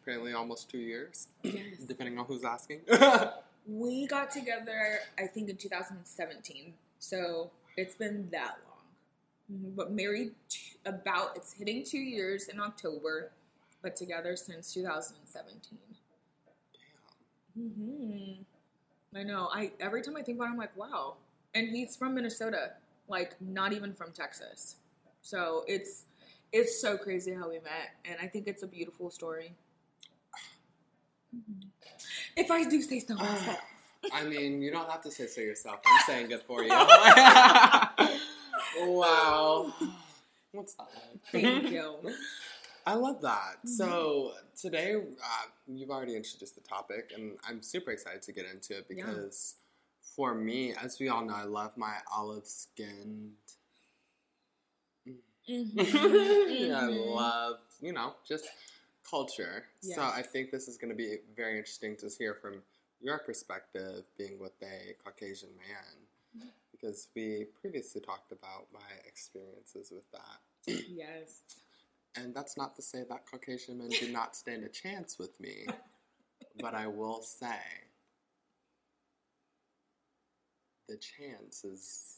apparently 0.04 0.34
almost 0.34 0.70
two 0.70 0.80
years, 0.80 1.28
Yes. 1.44 1.64
depending 1.88 2.20
on 2.20 2.26
who's 2.26 2.44
asking. 2.44 2.82
We 3.70 4.08
got 4.08 4.32
together, 4.32 5.00
I 5.18 5.28
think, 5.28 5.50
in 5.50 5.58
2017. 5.58 6.74
So 7.00 7.52
it's 7.78 7.96
been 7.96 8.30
that 8.32 8.58
long. 8.68 8.86
Mhm, 9.52 9.76
But 9.76 9.92
married 9.92 10.36
t- 10.50 10.78
about, 10.86 11.38
it's 11.38 11.54
hitting 11.54 11.84
two 11.84 12.00
years 12.00 12.48
in 12.50 12.60
October, 12.60 13.32
but 13.82 13.96
together 13.96 14.36
since 14.36 14.74
2017. 14.74 15.80
hmm 17.56 18.42
I 19.16 19.24
know. 19.24 19.50
I 19.54 19.72
every 19.80 20.04
time 20.04 20.18
I 20.18 20.24
think 20.24 20.38
about 20.38 20.50
it, 20.50 20.52
I'm 20.54 20.58
like, 20.58 20.78
wow. 20.78 21.16
And 21.56 21.70
he's 21.70 21.96
from 21.96 22.16
Minnesota, 22.16 22.74
like 23.10 23.36
not 23.42 23.74
even 23.74 23.94
from 23.94 24.12
Texas. 24.12 24.78
So 25.22 25.66
it's 25.68 26.06
it's 26.54 26.82
so 26.82 26.98
crazy 26.98 27.34
how 27.34 27.50
we 27.50 27.56
met, 27.60 27.92
and 28.06 28.18
I 28.22 28.28
think 28.28 28.48
it's 28.48 28.64
a 28.64 28.68
beautiful 28.68 29.12
story. 29.12 29.54
Mhm. 31.34 31.69
If 32.36 32.52
I 32.52 32.64
do 32.66 32.82
say 32.82 33.00
so 33.00 33.16
myself. 33.16 33.60
I 34.14 34.24
mean, 34.24 34.62
you 34.62 34.72
don't 34.72 34.90
have 34.90 35.02
to 35.04 35.12
say 35.12 35.28
so 35.28 35.42
yourself. 35.42 35.80
I'm 35.86 36.02
saying 36.06 36.32
it 36.32 36.44
for 36.48 36.64
you. 36.64 36.70
wow. 38.80 39.74
What's 40.52 40.74
that? 40.76 40.88
Thank 41.32 41.72
you. 41.72 41.96
I 42.86 42.94
love 42.96 43.22
that. 43.22 43.58
Mm-hmm. 43.60 43.68
So 43.68 44.32
today, 44.60 44.96
uh, 44.96 45.46
you've 45.68 45.92
already 45.92 46.16
introduced 46.16 46.56
the 46.56 46.62
topic, 46.62 47.12
and 47.16 47.34
I'm 47.48 47.62
super 47.62 47.92
excited 47.92 48.22
to 48.24 48.32
get 48.32 48.46
into 48.52 48.78
it 48.78 48.86
Yeah. 48.90 49.06
because 49.06 49.56
for 50.16 50.34
me, 50.34 50.74
as 50.82 50.98
we 51.00 51.10
all 51.10 51.24
know, 51.26 51.36
I 51.36 51.44
love 51.44 51.78
my 51.78 51.98
olive 52.12 52.48
skinned. 52.48 53.34
Mhm. 55.08 55.20
I 55.48 56.88
Mhm. 56.88 57.16
love, 57.16 57.60
you 57.82 57.94
know, 57.94 58.16
just 58.28 58.46
culture. 59.10 59.66
So 59.82 60.02
I 60.02 60.22
think 60.22 60.52
this 60.52 60.68
is 60.68 60.78
going 60.78 60.90
to 60.90 60.96
be 60.96 61.18
very 61.36 61.58
interesting 61.58 61.96
to 61.98 62.10
hear 62.10 62.34
from 62.34 62.62
your 63.02 63.20
perspective, 63.20 64.04
being 64.18 64.40
with 64.40 64.54
a 64.62 64.94
Caucasian 65.04 65.50
man, 65.58 66.38
mm-hmm. 66.38 66.50
because 66.72 67.08
we 67.16 67.46
previously 67.62 68.02
talked 68.02 68.32
about 68.32 68.68
my 68.74 68.80
experiences 69.08 69.92
with 69.92 70.10
that. 70.12 70.84
Yes. 70.90 71.42
And 72.16 72.34
that's 72.36 72.58
not 72.58 72.76
to 72.76 72.82
say 72.82 73.04
that 73.10 73.26
Caucasian 73.30 73.78
men 73.78 73.90
do 73.90 74.12
not 74.12 74.36
stand 74.36 74.64
a 74.64 74.70
chance 74.70 75.18
with 75.18 75.40
me, 75.40 75.66
but 76.60 76.74
I 76.74 76.88
will 76.88 77.22
say 77.22 77.60
the 80.88 80.98
chance 80.98 81.64
is 81.64 82.16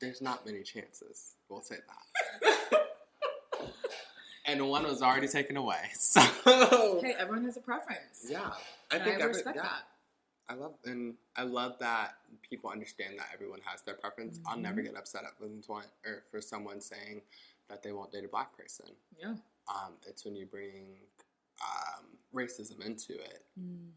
there's 0.00 0.20
not 0.20 0.44
many 0.46 0.62
chances. 0.62 1.36
We'll 1.48 1.60
say 1.60 1.76
that. 1.76 2.80
and 4.44 4.68
one 4.68 4.84
was 4.84 5.02
already 5.02 5.28
taken 5.28 5.56
away. 5.56 5.80
So 5.94 6.20
Hey, 7.02 7.14
everyone 7.18 7.44
has 7.44 7.56
a 7.56 7.60
preference. 7.60 8.26
yeah, 8.28 8.50
I 8.90 8.96
And 8.96 9.04
think 9.04 9.16
I 9.16 9.20
every- 9.22 9.26
respect 9.28 9.56
yeah. 9.56 9.62
that. 9.62 9.88
I 10.46 10.54
love 10.54 10.74
and 10.84 11.14
I 11.36 11.42
love 11.44 11.78
that 11.80 12.16
people 12.48 12.68
understand 12.68 13.18
that 13.18 13.28
everyone 13.32 13.60
has 13.64 13.80
their 13.82 13.94
preference. 13.94 14.40
I'll 14.46 14.58
never 14.58 14.82
Mhm. 14.82 14.84
get 14.86 14.96
upset 14.96 15.24
at 15.24 15.40
one 15.40 15.62
or 16.04 16.24
for 16.30 16.40
someone 16.42 16.80
saying 16.82 17.22
that 17.68 17.82
they 17.82 17.92
won't 17.92 18.12
date 18.12 18.24
a 18.24 18.28
black 18.28 18.54
person. 18.56 18.94
Yeah. 19.16 19.36
Um, 19.68 19.94
it's 20.06 20.24
when 20.24 20.36
you 20.36 20.44
bring 20.46 20.98
um, 21.62 22.18
racism 22.34 22.84
into 22.84 23.14
it 23.14 23.46
Mhm. 23.58 23.90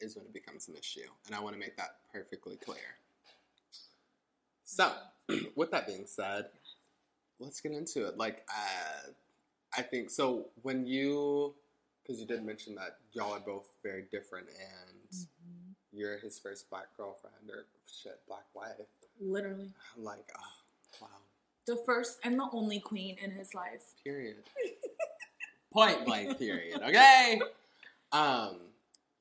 is 0.00 0.16
when 0.16 0.26
it 0.26 0.32
becomes 0.34 0.68
an 0.68 0.76
issue. 0.76 1.08
And 1.26 1.34
I 1.34 1.40
want 1.40 1.54
to 1.54 1.58
make 1.60 1.76
that 1.78 2.00
perfectly 2.12 2.56
clear. 2.56 2.98
So, 4.64 4.92
with 5.54 5.70
that 5.70 5.86
being 5.86 6.06
said, 6.06 6.50
let's 7.38 7.60
get 7.60 7.72
into 7.72 8.06
it. 8.06 8.18
Like, 8.18 8.46
uh, 8.54 9.10
I 9.76 9.82
think 9.82 10.10
so. 10.10 10.46
When 10.62 10.86
you, 10.86 11.54
because 12.02 12.20
you 12.20 12.26
did 12.26 12.44
mention 12.44 12.74
that 12.76 12.98
y'all 13.12 13.32
are 13.32 13.40
both 13.40 13.68
very 13.82 14.04
different, 14.10 14.48
and 14.48 15.08
Mhm. 15.10 15.74
you're 15.92 16.18
his 16.18 16.38
first 16.38 16.68
black 16.70 16.96
girlfriend 16.96 17.50
or 17.50 17.66
shit, 17.86 18.24
black 18.26 18.46
wife. 18.54 18.76
Literally. 19.20 19.72
I'm 19.96 20.04
like, 20.04 20.30
oh, 20.38 21.02
wow. 21.02 21.08
The 21.66 21.76
first 21.84 22.18
and 22.22 22.38
the 22.38 22.48
only 22.52 22.80
queen 22.80 23.18
in 23.18 23.30
his 23.32 23.54
life. 23.54 23.94
Period. 24.04 24.44
Point 25.72 26.04
blank. 26.04 26.38
Period. 26.38 26.80
Okay. 26.82 27.40
Um. 28.12 28.60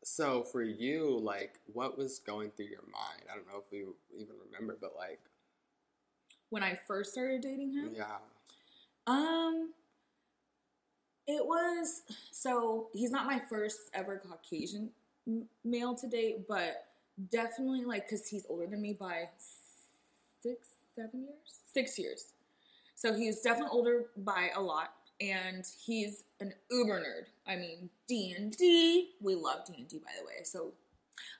So 0.04 0.44
for 0.44 0.62
you, 0.62 1.18
like, 1.18 1.60
what 1.74 1.98
was 1.98 2.20
going 2.20 2.52
through 2.52 2.68
your 2.68 2.84
mind? 2.84 3.24
I 3.32 3.36
don't 3.36 3.48
know 3.48 3.64
if 3.66 3.74
you 3.74 3.96
even 4.16 4.36
remember, 4.46 4.78
but 4.80 4.96
like, 4.96 5.20
When 6.50 6.62
I 6.62 6.76
first 6.76 7.14
started 7.14 7.42
dating 7.42 7.72
him, 7.74 7.96
yeah, 7.96 8.20
Um, 9.08 9.74
it 11.28 11.46
was 11.46 12.04
so 12.32 12.88
he's 12.94 13.12
not 13.12 13.26
my 13.26 13.40
first 13.40 13.90
ever 13.94 14.22
Caucasian 14.26 14.90
male 15.64 15.96
to 15.96 16.08
date, 16.08 16.48
but 16.48 16.88
definitely 17.32 17.86
like 17.86 18.08
because 18.08 18.28
he's 18.28 18.46
older 18.50 18.68
than 18.68 18.82
me 18.82 18.94
by 18.94 19.30
six, 20.42 20.70
seven 20.96 21.22
years, 21.22 21.60
six 21.74 21.98
years. 21.98 22.34
So 22.96 23.14
he's 23.14 23.42
definitely 23.42 23.72
older 23.72 24.06
by 24.18 24.50
a 24.56 24.62
lot, 24.62 24.94
and 25.20 25.66
he's 25.84 26.24
an 26.40 26.54
uber 26.70 27.00
nerd. 27.00 27.26
I 27.48 27.56
mean 27.56 27.90
D 28.08 28.34
and 28.38 28.56
D. 28.56 29.12
We 29.22 29.36
love 29.36 29.66
D 29.66 29.74
and 29.78 29.88
D, 29.88 30.00
by 30.00 30.12
the 30.20 30.26
way. 30.26 30.44
So, 30.44 30.74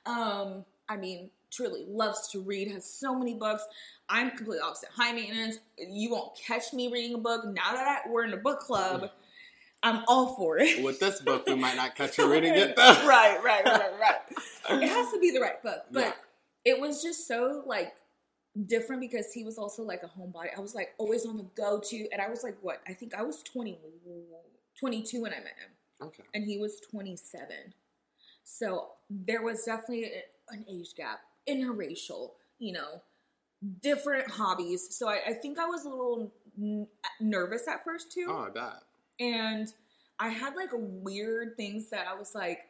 um, 0.04 0.64
I 0.88 0.96
mean, 0.96 1.30
truly 1.50 1.84
loves 1.88 2.28
to 2.28 2.40
read. 2.40 2.70
Has 2.72 2.84
so 2.84 3.16
many 3.16 3.34
books. 3.34 3.64
I'm 4.08 4.30
completely 4.30 4.60
opposite. 4.60 4.90
High 4.94 5.12
maintenance. 5.12 5.58
You 5.78 6.10
won't 6.10 6.36
catch 6.36 6.72
me 6.72 6.90
reading 6.92 7.14
a 7.14 7.18
book. 7.18 7.44
Now 7.46 7.72
that 7.72 8.02
I, 8.04 8.10
we're 8.10 8.24
in 8.24 8.32
a 8.32 8.38
book 8.38 8.60
club, 8.60 9.10
I'm 9.86 10.02
all 10.08 10.34
for 10.36 10.58
it. 10.58 10.82
with 10.82 10.98
this 11.00 11.20
book, 11.20 11.46
we 11.46 11.54
might 11.54 11.76
not 11.76 11.94
catch 11.94 12.18
you 12.18 12.30
reading 12.30 12.54
it 12.54 12.74
though. 12.76 13.06
right, 13.06 13.38
right, 13.44 13.64
right, 13.64 13.92
right. 14.00 14.82
It 14.82 14.88
has 14.88 15.12
to 15.12 15.20
be 15.20 15.30
the 15.30 15.40
right 15.40 15.62
book, 15.62 15.84
but 15.92 16.00
Yeah. 16.04 16.12
it 16.74 16.80
was 16.80 17.02
just 17.02 17.28
so 17.28 17.62
like 17.66 17.92
different 18.66 19.00
because 19.00 19.32
he 19.32 19.44
was 19.44 19.58
also 19.58 19.82
like 19.82 20.02
a 20.02 20.06
homebody. 20.08 20.48
I 20.56 20.60
was 20.60 20.74
like 20.74 20.94
always 20.98 21.24
on 21.26 21.36
the 21.36 21.44
go 21.56 21.78
to, 21.78 22.08
and 22.10 22.20
I 22.20 22.28
was 22.28 22.42
like, 22.42 22.56
what? 22.62 22.80
I 22.88 22.92
think 22.94 23.14
I 23.14 23.22
was 23.22 23.42
20, 23.42 23.78
22 24.80 25.22
when 25.22 25.32
I 25.32 25.36
met 25.36 25.44
him, 25.46 26.06
Okay. 26.08 26.24
and 26.34 26.44
he 26.44 26.58
was 26.58 26.80
27. 26.90 27.46
So 28.44 28.88
there 29.10 29.42
was 29.42 29.64
definitely 29.64 30.10
an 30.50 30.64
age 30.68 30.94
gap, 30.96 31.20
interracial, 31.48 32.30
you 32.58 32.72
know, 32.72 33.02
different 33.82 34.30
hobbies. 34.30 34.96
So 34.96 35.08
I, 35.08 35.20
I 35.28 35.32
think 35.34 35.58
I 35.58 35.66
was 35.66 35.84
a 35.84 35.88
little 35.88 36.32
n- 36.60 36.86
nervous 37.20 37.66
at 37.68 37.84
first 37.84 38.12
too 38.12 38.26
Oh, 38.30 38.46
I 38.48 38.50
bet. 38.50 38.74
And 39.20 39.72
I 40.18 40.28
had 40.28 40.54
like 40.56 40.70
weird 40.72 41.56
things 41.56 41.90
that 41.90 42.06
I 42.08 42.14
was 42.18 42.34
like, 42.34 42.60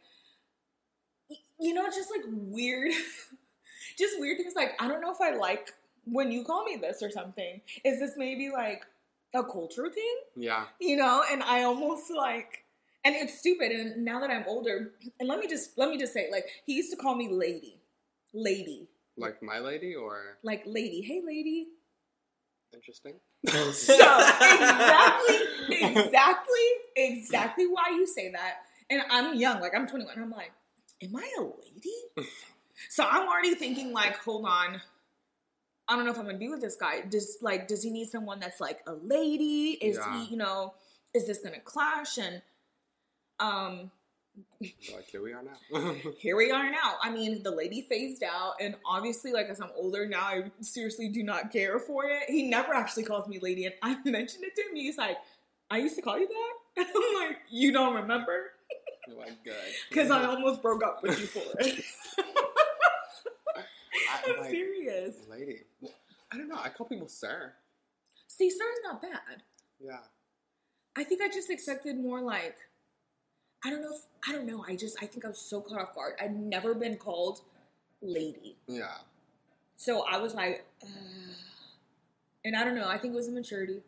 you 1.61 1.75
know, 1.75 1.87
just 1.87 2.11
like 2.11 2.25
weird, 2.27 2.93
just 3.99 4.19
weird 4.21 4.39
things. 4.39 4.55
Like 4.55 4.73
I 4.81 4.89
don't 4.89 5.01
know 5.01 5.13
if 5.13 5.21
I 5.21 5.35
like 5.37 5.73
when 6.05 6.31
you 6.33 6.45
call 6.45 6.65
me 6.65 6.77
this 6.77 7.03
or 7.03 7.11
something. 7.11 7.61
Is 7.85 7.99
this 7.99 8.13
maybe 8.17 8.51
like 8.51 8.85
a 9.35 9.43
culture 9.43 9.89
thing? 9.91 10.17
Yeah. 10.37 10.67
You 10.81 10.97
know? 10.97 11.23
And 11.31 11.43
I 11.43 11.63
almost 11.63 12.11
like, 12.11 12.65
and 13.05 13.15
it's 13.15 13.39
stupid. 13.39 13.73
And 13.73 14.05
now 14.05 14.21
that 14.21 14.31
I'm 14.31 14.45
older, 14.47 14.93
and 15.21 15.29
let 15.29 15.39
me 15.39 15.47
just 15.49 15.77
let 15.79 15.89
me 15.91 15.99
just 15.99 16.13
say, 16.13 16.29
like 16.31 16.47
he 16.65 16.75
used 16.75 16.91
to 16.91 16.97
call 16.97 17.15
me 17.15 17.29
lady, 17.31 17.81
lady, 18.35 18.89
Like 19.17 19.43
my 19.43 19.59
lady, 19.61 19.95
or 19.95 20.39
like 20.43 20.63
lady. 20.67 21.01
Hey, 21.03 21.23
lady. 21.25 21.69
interesting. 22.75 23.15
So 23.73 23.95
exactly, 23.95 25.37
exactly, 25.71 26.69
exactly 26.97 27.67
why 27.67 27.91
you 27.91 28.07
say 28.07 28.31
that. 28.33 28.63
And 28.91 29.03
I'm 29.11 29.35
young, 29.37 29.61
like 29.61 29.75
I'm 29.75 29.87
21. 29.87 30.15
I'm 30.17 30.31
like, 30.31 30.53
am 31.03 31.17
I 31.17 31.29
a 31.39 31.43
lady? 31.43 32.29
so 32.91 33.05
I'm 33.09 33.29
already 33.29 33.55
thinking, 33.55 33.93
like, 33.93 34.17
hold 34.19 34.45
on. 34.47 34.81
I 35.89 35.95
don't 35.97 36.05
know 36.05 36.11
if 36.11 36.19
I'm 36.19 36.27
gonna 36.27 36.39
be 36.39 36.49
with 36.49 36.61
this 36.61 36.77
guy. 36.77 37.03
Does 37.03 37.39
like, 37.41 37.69
does 37.69 37.83
he 37.83 37.91
need 37.91 38.09
someone 38.09 38.41
that's 38.41 38.61
like 38.61 38.81
a 38.87 38.95
lady? 38.95 39.79
Is 39.81 39.97
Yeah. 39.97 40.25
he, 40.25 40.31
you 40.31 40.37
know, 40.37 40.75
is 41.15 41.27
this 41.27 41.39
gonna 41.39 41.61
clash? 41.61 42.19
And 42.19 42.43
um, 43.39 43.91
like 44.61 45.07
here 45.11 45.23
we 45.23 45.33
are 45.33 45.43
now. 45.43 45.95
here 46.19 46.37
we 46.37 46.51
are 46.51 46.71
now. 46.71 46.95
I 47.03 47.11
mean, 47.11 47.43
the 47.43 47.51
lady 47.51 47.87
phased 47.89 48.23
out, 48.23 48.55
and 48.61 48.75
obviously, 48.85 49.33
like 49.33 49.47
as 49.49 49.61
I'm 49.61 49.71
older 49.77 50.07
now, 50.07 50.21
I 50.23 50.51
seriously 50.61 51.09
do 51.09 51.23
not 51.23 51.53
care 51.53 51.79
for 51.79 52.05
it. 52.05 52.25
He 52.29 52.49
never 52.49 52.75
actually 52.75 53.05
calls 53.05 53.29
me 53.29 53.39
lady, 53.41 53.65
and 53.67 53.75
I 53.83 53.97
mentioned 54.05 54.45
it 54.45 54.55
to 54.57 54.63
him. 54.63 54.77
He's 54.77 54.99
like, 54.99 55.17
"I 55.71 55.79
used 55.79 55.97
to 55.97 56.03
call 56.03 56.19
you 56.19 56.29
that." 56.29 56.87
I'm 56.95 57.29
like, 57.29 57.39
"You 57.51 57.73
don't 57.73 57.95
remember?" 57.95 58.51
You're 59.09 59.19
like 59.19 59.43
good. 59.45 59.55
Because 59.89 60.11
I 60.11 60.25
almost 60.25 60.63
broke 60.63 60.83
up 60.85 61.03
with 61.03 61.19
you 61.21 61.27
for 61.27 61.43
it. 61.61 61.85
I- 62.19 62.23
I'm 64.33 64.41
like, 64.41 64.51
serious. 64.51 65.15
lady. 65.31 65.61
I 66.33 66.37
don't 66.37 66.49
know. 66.49 66.59
I 66.63 66.69
call 66.69 66.87
people 66.89 67.09
sir. 67.09 67.53
See, 68.27 68.51
sir's 68.51 68.61
not 68.85 69.01
bad. 69.01 69.43
Yeah. 69.81 69.99
I 70.97 71.05
think 71.05 71.23
I 71.23 71.29
just 71.29 71.49
expected 71.51 71.97
more 71.97 72.21
like, 72.21 72.57
I 73.67 73.71
don't 73.71 73.83
know. 73.83 73.91
If, 73.95 74.03
I 74.29 74.33
don't 74.33 74.47
know. 74.47 74.65
I 74.67 74.77
just 74.77 74.97
I 75.03 75.07
think 75.07 75.25
I 75.25 75.29
was 75.29 75.39
so 75.39 75.61
caught 75.61 75.81
off 75.81 75.95
guard. 75.95 76.15
I'd 76.23 76.37
never 76.37 76.73
been 76.73 76.97
called 76.97 77.41
lady. 78.01 78.55
Yeah. 78.69 78.95
So 79.75 80.05
I 80.09 80.19
was 80.19 80.35
like, 80.35 80.65
uh, 80.85 80.87
and 82.45 82.55
I 82.55 82.65
don't 82.65 82.77
know. 82.77 82.89
I 82.89 82.97
think 82.97 83.13
it 83.13 83.17
was 83.17 83.27
a 83.27 83.33
maturity. 83.33 83.81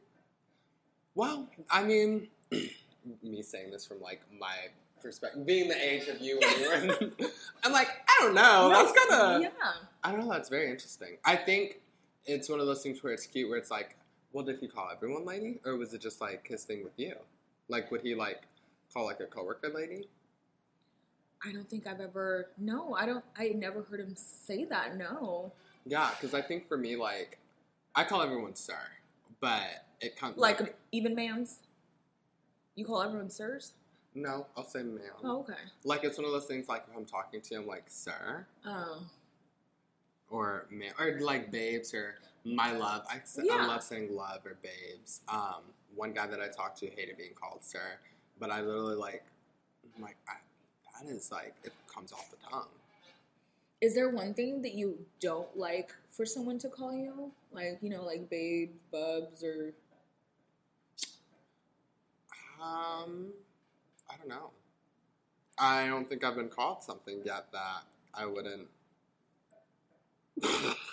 Well, 1.15 1.47
I 1.71 1.85
mean, 1.85 2.27
me 2.51 3.41
saying 3.43 3.71
this 3.71 3.87
from 3.87 4.01
like 4.01 4.21
my 4.37 4.57
perspective, 5.01 5.47
being 5.47 5.69
the 5.69 5.81
age 5.81 6.09
of 6.09 6.21
you 6.21 6.41
when 6.41 6.61
you 6.61 6.69
were 6.69 6.75
in, 6.75 7.13
I'm 7.65 7.73
like, 7.73 7.89
I 8.09 8.25
don't 8.25 8.35
know. 8.35 8.71
That's 8.71 8.93
kind 8.99 9.23
of, 9.23 9.43
yeah. 9.43 9.73
I 10.03 10.11
don't 10.11 10.27
know. 10.27 10.33
That's 10.33 10.49
very 10.49 10.71
interesting. 10.73 11.19
I 11.25 11.37
think 11.37 11.81
it's 12.27 12.49
one 12.49 12.59
of 12.59 12.67
those 12.67 12.83
things 12.83 13.05
where 13.05 13.13
it's 13.13 13.27
cute, 13.27 13.49
where 13.49 13.59
it's 13.59 13.71
like, 13.71 13.97
well, 14.33 14.45
did 14.45 14.59
he 14.59 14.67
call 14.67 14.89
everyone 14.93 15.25
lady, 15.25 15.61
or 15.65 15.77
was 15.77 15.95
it 15.95 16.01
just 16.01 16.21
like 16.21 16.49
his 16.49 16.65
thing 16.65 16.83
with 16.83 16.95
you? 16.97 17.15
Like, 17.69 17.93
would 17.93 18.01
he 18.01 18.17
like 18.17 18.43
call 18.92 19.07
like 19.07 19.21
a 19.21 19.26
coworker 19.26 19.71
lady? 19.75 20.09
I 21.47 21.52
don't 21.52 21.68
think 21.68 21.87
I've 21.87 22.00
ever. 22.00 22.49
No, 22.59 22.95
I 22.95 23.07
don't. 23.07 23.25
I 23.37 23.49
never 23.50 23.83
heard 23.83 24.00
him 24.00 24.14
say 24.16 24.64
that. 24.64 24.97
No, 24.97 25.52
Yeah, 25.87 26.11
because 26.11 26.35
I 26.35 26.42
think 26.42 26.66
for 26.68 26.76
me, 26.76 26.97
like, 26.97 27.38
I 27.95 28.04
call 28.04 28.23
everyone 28.23 28.54
sir, 28.57 28.78
but 29.40 29.85
it 30.00 30.16
comes 30.16 30.37
like 30.37 30.76
even 30.92 31.14
ma'ams. 31.14 31.57
You 32.75 32.85
call 32.85 33.02
everyone 33.02 33.30
sirs? 33.30 33.73
no, 34.14 34.47
I'll 34.57 34.64
say 34.64 34.83
ma'am. 34.83 35.00
Oh, 35.23 35.40
okay. 35.40 35.52
Like 35.85 36.02
it's 36.02 36.18
one 36.18 36.25
of 36.25 36.33
those 36.33 36.47
things. 36.47 36.68
Like 36.68 36.85
if 36.90 36.97
I'm 36.97 37.04
talking 37.04 37.40
to 37.40 37.54
him, 37.54 37.66
like 37.66 37.85
sir, 37.87 38.47
Oh, 38.66 39.02
or 40.30 40.66
man, 40.71 40.90
or 40.99 41.21
like 41.21 41.52
babes, 41.52 41.95
or 41.95 42.16
my 42.45 42.73
love. 42.73 43.04
I, 43.09 43.21
Yeah. 43.42 43.59
I 43.61 43.66
love 43.66 43.83
saying 43.85 44.14
love 44.14 44.40
or 44.45 44.57
babes. 44.62 45.21
Um, 45.28 45.62
one 45.95 46.12
guy 46.12 46.26
that 46.26 46.40
I 46.40 46.49
talked 46.49 46.78
to 46.80 46.87
hated 46.87 47.16
being 47.16 47.35
called 47.40 47.62
sir, 47.62 47.99
but 48.38 48.50
I 48.50 48.61
literally 48.61 48.97
like, 48.97 49.25
I'm 49.97 50.02
like 50.02 50.16
I, 50.28 50.35
that 51.02 51.11
is 51.11 51.30
like 51.30 51.54
it 51.64 51.73
comes 51.92 52.12
off 52.12 52.30
the 52.30 52.37
tongue. 52.50 52.66
is 53.80 53.95
there 53.95 54.09
one 54.09 54.35
thing 54.35 54.62
that 54.62 54.75
you 54.75 54.99
don't 55.21 55.57
like 55.57 55.92
for 56.09 56.26
someone 56.26 56.59
to 56.59 56.68
call 56.68 56.92
you? 56.92 57.33
Like 57.52 57.78
you 57.83 57.90
know, 57.90 58.04
like 58.04 58.28
babe, 58.28 58.71
bubs, 58.90 59.42
or 59.45 59.73
Um, 62.61 63.28
I 64.11 64.16
don't 64.16 64.28
know. 64.28 64.50
I 65.59 65.87
don't 65.87 66.09
think 66.09 66.25
I've 66.25 66.37
been 66.37 66.49
called 66.49 66.83
something 66.83 67.21
yet 67.25 67.47
that 67.52 67.83
I 68.14 68.26
wouldn't. 68.26 68.68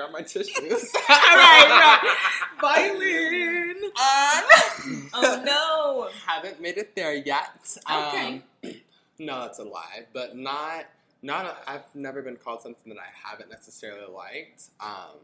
Grab 0.00 0.12
my 0.12 0.22
tissues. 0.22 0.90
right. 1.10 2.16
violin. 2.60 3.76
Um, 3.84 5.10
Oh 5.12 5.42
no. 5.44 6.08
haven't 6.26 6.58
made 6.58 6.78
it 6.78 6.96
there 6.96 7.12
yet. 7.14 7.76
Okay. 7.90 8.42
Um, 8.64 8.70
no, 9.18 9.42
that's 9.42 9.58
a 9.58 9.64
lie. 9.64 10.06
But 10.14 10.38
not 10.38 10.86
not. 11.20 11.44
A, 11.44 11.70
I've 11.70 11.94
never 11.94 12.22
been 12.22 12.36
called 12.36 12.62
something 12.62 12.90
that 12.94 12.98
I 12.98 13.28
haven't 13.28 13.50
necessarily 13.50 14.10
liked. 14.10 14.70
Um, 14.80 15.18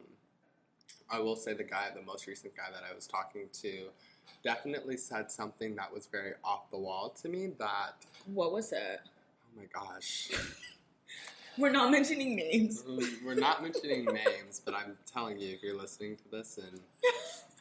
I 1.11 1.21
will 1.21 1.37
say 1.37 1.55
the 1.55 1.65
guy, 1.65 1.89
the 1.95 2.03
most 2.03 2.27
recent 2.27 2.55
guy 2.55 2.71
that 2.71 2.83
I 2.87 2.95
was 2.95 3.07
talking 3.07 3.49
to, 3.63 3.85
definitely 4.45 4.99
said 4.99 5.31
something 5.31 5.75
that 5.77 5.91
was 5.91 6.05
very 6.05 6.33
off 6.45 6.71
the 6.71 6.79
wall 6.79 7.15
to 7.23 7.31
me. 7.31 7.53
That 7.59 7.95
What 8.27 8.53
was 8.53 8.73
it? 8.73 9.01
oh 9.03 9.57
my 9.57 9.65
gosh, 9.73 10.33
We're 11.59 11.71
not 11.71 11.91
mentioning 11.91 12.37
names. 12.37 12.83
Mm, 12.83 13.25
we're 13.25 13.35
not 13.35 13.63
mentioning 13.63 14.05
names, 14.05 14.61
but 14.65 14.75
I'm 14.75 14.97
telling 15.11 15.39
you, 15.39 15.55
if 15.55 15.63
you're 15.63 15.77
listening 15.77 16.17
to 16.17 16.31
this 16.31 16.59
and 16.59 16.81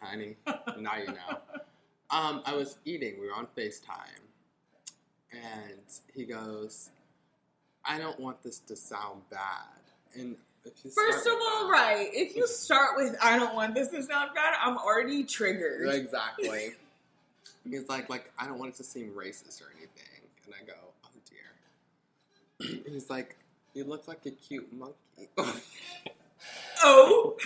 honey, 0.02 0.36
now 0.80 0.98
you 0.98 1.08
know. 1.08 1.40
Um, 2.10 2.42
I 2.46 2.54
was 2.56 2.78
eating. 2.86 3.16
We 3.20 3.28
were 3.28 3.34
on 3.34 3.48
Facetime, 3.58 4.22
and 5.32 5.80
he 6.14 6.26
goes, 6.26 6.90
"I 7.86 7.98
don't 7.98 8.20
want 8.20 8.44
this 8.44 8.60
to 8.60 8.76
sound 8.76 9.22
bad." 9.30 9.82
And 10.14 10.36
if 10.66 10.74
you 10.84 10.92
First 10.92 11.26
of 11.26 11.34
all, 11.34 11.68
that- 11.68 11.72
right, 11.72 12.10
if 12.14 12.36
you 12.36 12.48
start 12.66 12.98
with 12.98 13.16
"I 13.22 13.38
don't 13.40 13.56
want 13.56 13.76
this 13.76 13.88
to 13.90 14.04
sound 14.04 14.32
bad," 14.36 14.54
I'm 14.62 14.78
already 14.78 15.24
triggered. 15.24 15.88
exactly. 15.94 16.72
He's 17.70 17.90
like, 17.90 18.10
like 18.10 18.32
I 18.38 18.46
don't 18.46 18.60
want 18.60 18.74
it 18.74 18.78
to 18.78 18.84
seem 18.84 19.12
racist 19.12 19.62
or 19.62 19.72
anything, 19.78 20.22
and 20.46 20.54
I 20.54 20.66
go, 20.66 20.74
"Oh 21.06 21.10
dear." 21.30 22.84
He's 22.92 23.10
like, 23.10 23.36
"You 23.76 23.84
look 23.86 24.08
like 24.08 24.26
a 24.26 24.32
cute 24.32 24.74
monkey." 24.74 25.30
Oh 26.84 27.38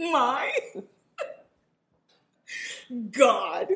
my 0.00 0.52
God. 3.10 3.68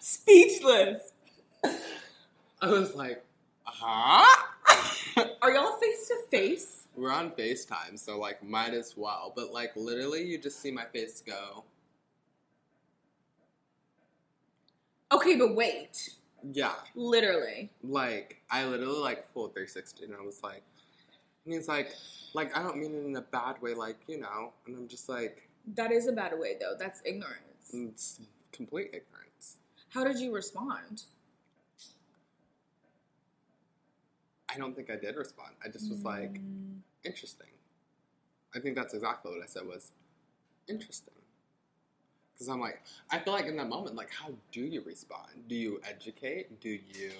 Speechless. 0.00 1.12
I 1.64 2.68
was 2.68 2.94
like, 2.94 3.24
"Huh?" 3.64 4.42
Are 5.42 5.52
y'all 5.52 5.76
face 5.78 6.08
to 6.08 6.16
face? 6.30 6.86
We're 6.96 7.12
on 7.12 7.30
FaceTime, 7.32 7.98
so 7.98 8.18
like 8.18 8.42
might 8.42 8.74
as 8.74 8.94
well. 8.96 9.32
But 9.34 9.52
like 9.52 9.72
literally 9.76 10.24
you 10.24 10.38
just 10.38 10.60
see 10.60 10.70
my 10.70 10.84
face 10.86 11.22
go, 11.26 11.64
Okay, 15.12 15.36
but 15.36 15.54
wait. 15.54 16.10
yeah. 16.52 16.72
Literally. 16.94 17.70
Like 17.82 18.42
I 18.50 18.64
literally 18.64 18.98
like 18.98 19.30
full 19.32 19.48
360 19.48 20.04
and 20.06 20.14
I 20.14 20.22
was 20.22 20.42
like 20.42 20.62
and 21.44 21.54
he's 21.54 21.68
like 21.68 21.92
like 22.34 22.56
I 22.56 22.62
don't 22.62 22.78
mean 22.78 22.94
it 22.94 23.04
in 23.04 23.16
a 23.16 23.20
bad 23.20 23.60
way, 23.60 23.74
like, 23.74 23.98
you 24.08 24.18
know, 24.18 24.52
and 24.66 24.76
I'm 24.76 24.88
just 24.88 25.08
like 25.08 25.48
That 25.74 25.92
is 25.92 26.06
a 26.08 26.12
bad 26.12 26.32
way, 26.38 26.56
though. 26.60 26.74
That's 26.78 27.02
ignorance. 27.04 27.70
it's 27.72 28.20
complete 28.52 28.86
ignorance. 28.88 29.56
How 29.90 30.04
did 30.04 30.18
you 30.18 30.34
respond? 30.34 31.02
I 34.54 34.58
don't 34.58 34.74
think 34.76 34.90
I 34.90 34.96
did 34.96 35.16
respond. 35.16 35.50
I 35.64 35.68
just 35.68 35.90
was 35.90 36.02
like, 36.04 36.34
Mm, 36.40 36.80
interesting. 37.04 37.46
I 38.54 38.60
think 38.60 38.76
that's 38.76 38.92
exactly 38.94 39.32
what 39.32 39.42
I 39.42 39.46
said 39.46 39.66
was 39.66 39.92
interesting. 40.68 41.11
Because 42.42 42.52
I'm 42.52 42.60
like, 42.60 42.82
I 43.08 43.20
feel 43.20 43.34
like 43.34 43.46
in 43.46 43.56
that 43.58 43.68
moment, 43.68 43.94
like, 43.94 44.10
how 44.10 44.30
do 44.50 44.62
you 44.62 44.80
respond? 44.80 45.28
Do 45.48 45.54
you 45.54 45.80
educate? 45.88 46.60
Do 46.60 46.70
you. 46.70 47.12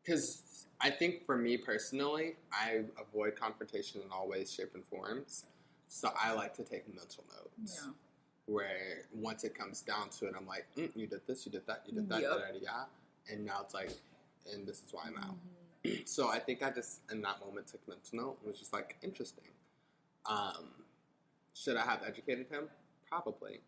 Because 0.00 0.66
I 0.80 0.90
think 0.90 1.26
for 1.26 1.36
me 1.36 1.56
personally, 1.56 2.36
I 2.52 2.82
avoid 2.96 3.34
confrontation 3.34 4.02
in 4.02 4.12
all 4.12 4.28
ways, 4.28 4.54
shape, 4.54 4.70
and 4.74 4.84
forms. 4.84 5.46
So 5.88 6.10
I 6.16 6.32
like 6.32 6.54
to 6.58 6.62
take 6.62 6.86
mental 6.86 7.24
notes. 7.28 7.80
yeah. 7.84 7.90
Where 8.46 9.06
once 9.12 9.42
it 9.42 9.58
comes 9.58 9.80
down 9.80 10.10
to 10.20 10.26
it, 10.26 10.34
I'm 10.38 10.46
like, 10.46 10.66
mm, 10.76 10.90
you 10.94 11.08
did 11.08 11.22
this, 11.26 11.44
you 11.44 11.50
did 11.50 11.66
that, 11.66 11.82
you 11.88 11.94
did 11.94 12.08
that, 12.10 12.20
Yep. 12.20 12.30
yada, 12.30 12.44
yada, 12.52 12.58
yada. 12.64 12.86
And 13.32 13.44
now 13.44 13.62
it's 13.62 13.74
like, 13.74 13.90
and 14.52 14.64
this 14.64 14.76
is 14.84 14.92
why 14.92 15.06
I'm 15.08 15.16
out. 15.18 15.34
Mhm. 15.84 16.06
So 16.06 16.28
I 16.28 16.38
think 16.38 16.62
I 16.62 16.70
just 16.70 17.00
in 17.10 17.20
that 17.22 17.40
moment 17.40 17.66
took 17.66 17.86
mental 17.88 18.16
note 18.16 18.38
and 18.42 18.50
was 18.52 18.60
just 18.60 18.72
like 18.72 18.96
interesting. 19.02 19.48
Um, 20.26 20.68
should 21.54 21.76
I 21.76 21.82
have 21.84 22.02
educated 22.06 22.46
him? 22.48 22.68
Probably, 23.22 23.60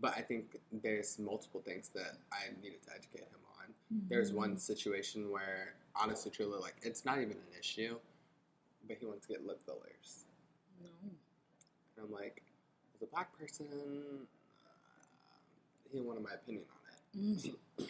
but 0.00 0.14
I 0.16 0.20
think 0.20 0.56
there's 0.84 1.18
multiple 1.18 1.60
things 1.64 1.88
that 1.96 2.14
I 2.32 2.52
needed 2.62 2.80
to 2.84 2.90
educate 2.94 3.22
him 3.22 3.40
on. 3.58 3.74
There's 4.08 4.32
one 4.32 4.56
situation 4.56 5.32
where 5.32 5.74
honestly, 5.96 6.30
truly, 6.30 6.60
like 6.60 6.76
it's 6.82 7.04
not 7.04 7.18
even 7.18 7.32
an 7.32 7.58
issue, 7.58 7.96
but 8.86 8.98
he 9.00 9.06
wants 9.06 9.26
to 9.26 9.32
get 9.32 9.44
lip 9.44 9.60
fillers, 9.66 10.26
No. 10.80 10.90
and 11.96 12.06
I'm 12.06 12.12
like, 12.12 12.42
as 12.94 13.02
a 13.02 13.06
black 13.06 13.36
person, 13.36 13.66
uh, 13.72 14.24
he 15.92 16.00
wanted 16.00 16.22
my 16.22 16.34
opinion 16.34 16.64
on 16.70 17.20
it. 17.20 17.38
Mm. 17.80 17.86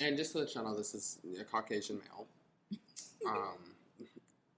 And 0.00 0.16
just 0.16 0.32
to 0.32 0.38
let 0.38 0.54
you 0.54 0.62
know, 0.62 0.74
this 0.74 0.94
is 0.94 1.18
a 1.38 1.44
Caucasian 1.44 1.98
male. 1.98 2.26
Um, 3.26 3.58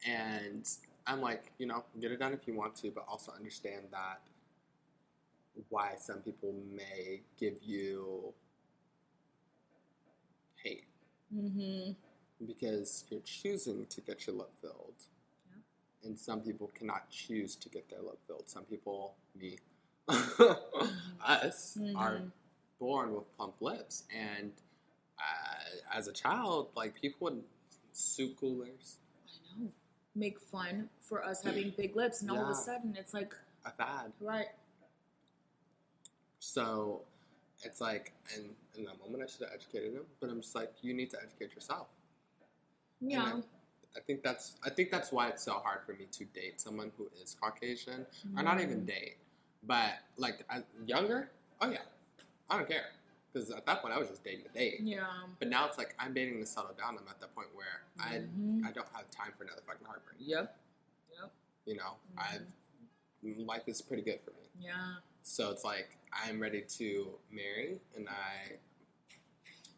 and 0.09 0.69
I'm 1.05 1.21
like, 1.21 1.51
you 1.59 1.67
know, 1.67 1.83
get 2.01 2.12
it 2.12 2.21
done 2.21 2.33
if 2.33 2.47
you 2.47 2.55
want 2.55 2.77
to, 2.77 2.93
but 2.93 3.05
also 3.09 3.33
understand 3.33 3.87
that 3.90 4.21
why 5.69 5.95
some 5.99 6.19
people 6.21 6.55
may 6.75 7.21
give 7.38 7.55
you 7.62 8.33
hate 10.62 10.85
Mm-hmm. 11.35 11.93
because 12.47 13.05
you're 13.09 13.21
choosing 13.21 13.87
to 13.87 14.01
get 14.03 14.27
your 14.27 14.37
lip 14.37 14.51
filled. 14.61 14.95
And 16.05 16.19
some 16.19 16.41
people 16.43 16.71
cannot 16.75 17.09
choose 17.09 17.55
to 17.57 17.69
get 17.71 17.88
their 17.88 18.01
lip 18.03 18.19
filled. 18.27 18.49
Some 18.49 18.65
people, 18.65 19.15
me, 19.41 19.59
us, 21.25 21.79
are 21.97 22.17
Mhm. 22.19 22.31
born 22.79 23.15
with 23.15 23.35
plump 23.37 23.55
lips. 23.62 24.05
And 24.15 24.53
uh, 25.19 25.65
as 25.97 26.07
a 26.09 26.12
child, 26.12 26.69
like 26.77 27.01
people 27.01 27.19
would 27.31 27.45
soup 27.93 28.37
coolers, 28.38 28.99
I 29.57 29.62
know. 29.62 29.73
Make 30.15 30.38
fun 30.41 30.91
for 31.01 31.25
us 31.25 31.43
having 31.43 31.71
big 31.77 31.97
lips, 31.97 32.21
and 32.21 32.31
all 32.31 32.43
of 32.43 32.49
a 32.51 32.55
sudden 32.55 32.95
it's 32.99 33.15
like, 33.15 33.35
a 33.65 33.71
fad. 33.71 34.12
right. 34.21 34.49
So 36.53 37.03
it's 37.63 37.81
like, 37.81 38.13
and 38.35 38.47
in 38.77 38.85
that 38.85 38.99
moment, 38.99 39.23
I 39.23 39.27
should 39.31 39.43
have 39.43 39.55
educated 39.55 39.93
him. 39.95 40.03
But 40.21 40.29
I'm 40.29 40.41
just 40.41 40.57
like, 40.57 40.73
you 40.83 40.93
need 40.93 41.09
to 41.11 41.19
educate 41.23 41.55
yourself. 41.55 41.87
Yeah. 43.01 43.41
I 43.97 44.01
think 44.01 44.23
that's 44.25 44.57
I 44.65 44.71
think 44.71 44.91
that's 44.91 45.13
why 45.13 45.29
it's 45.29 45.45
so 45.45 45.53
hard 45.53 45.81
for 45.87 45.93
me 45.93 46.07
to 46.11 46.25
date 46.25 46.61
someone 46.61 46.91
who 46.97 47.09
is 47.23 47.37
Caucasian, 47.41 48.07
or 48.37 48.43
not 48.43 48.59
even 48.61 48.81
Mm. 48.81 48.87
date, 48.87 49.17
but 49.65 49.93
like 50.17 50.45
as 50.49 50.63
younger. 50.87 51.31
Oh 51.61 51.71
yeah, 51.71 51.83
I 52.49 52.57
don't 52.57 52.67
care 52.67 52.87
because 53.33 53.51
at 53.51 53.67
that 53.67 53.83
point 53.83 53.93
I 53.95 53.99
was 53.99 54.09
just 54.09 54.25
dating 54.25 54.45
to 54.47 54.51
date. 54.51 54.81
Yeah. 54.83 55.07
But 55.39 55.49
now 55.49 55.67
it's 55.69 55.77
like 55.77 55.95
I'm 55.99 56.15
dating 56.15 56.41
to 56.41 56.47
settle 56.47 56.73
down. 56.73 56.97
I'm 56.99 57.07
at 57.07 57.21
that 57.21 57.35
point 57.35 57.49
where 57.55 57.83
Mhm. 57.99 58.65
I 58.65 58.69
I 58.69 58.73
don't 58.73 58.89
have 58.95 59.09
time 59.11 59.33
for 59.37 59.45
another 59.45 59.61
fucking 59.67 59.87
heartbreak. 59.87 60.17
Yep. 60.21 60.59
Yep. 61.21 61.31
You 61.67 61.77
know, 61.77 61.97
Mhm. 62.17 62.19
I 62.19 62.41
life 63.45 63.69
is 63.69 63.83
pretty 63.83 64.03
good 64.03 64.21
for 64.23 64.31
me. 64.31 64.49
Yeah. 64.59 64.97
So 65.23 65.51
it's 65.51 65.65
like 65.65 65.97
I'm 66.27 66.41
ready 66.41 66.63
to 66.79 67.09
marry, 67.31 67.79
and 67.97 68.09
I 68.09 68.57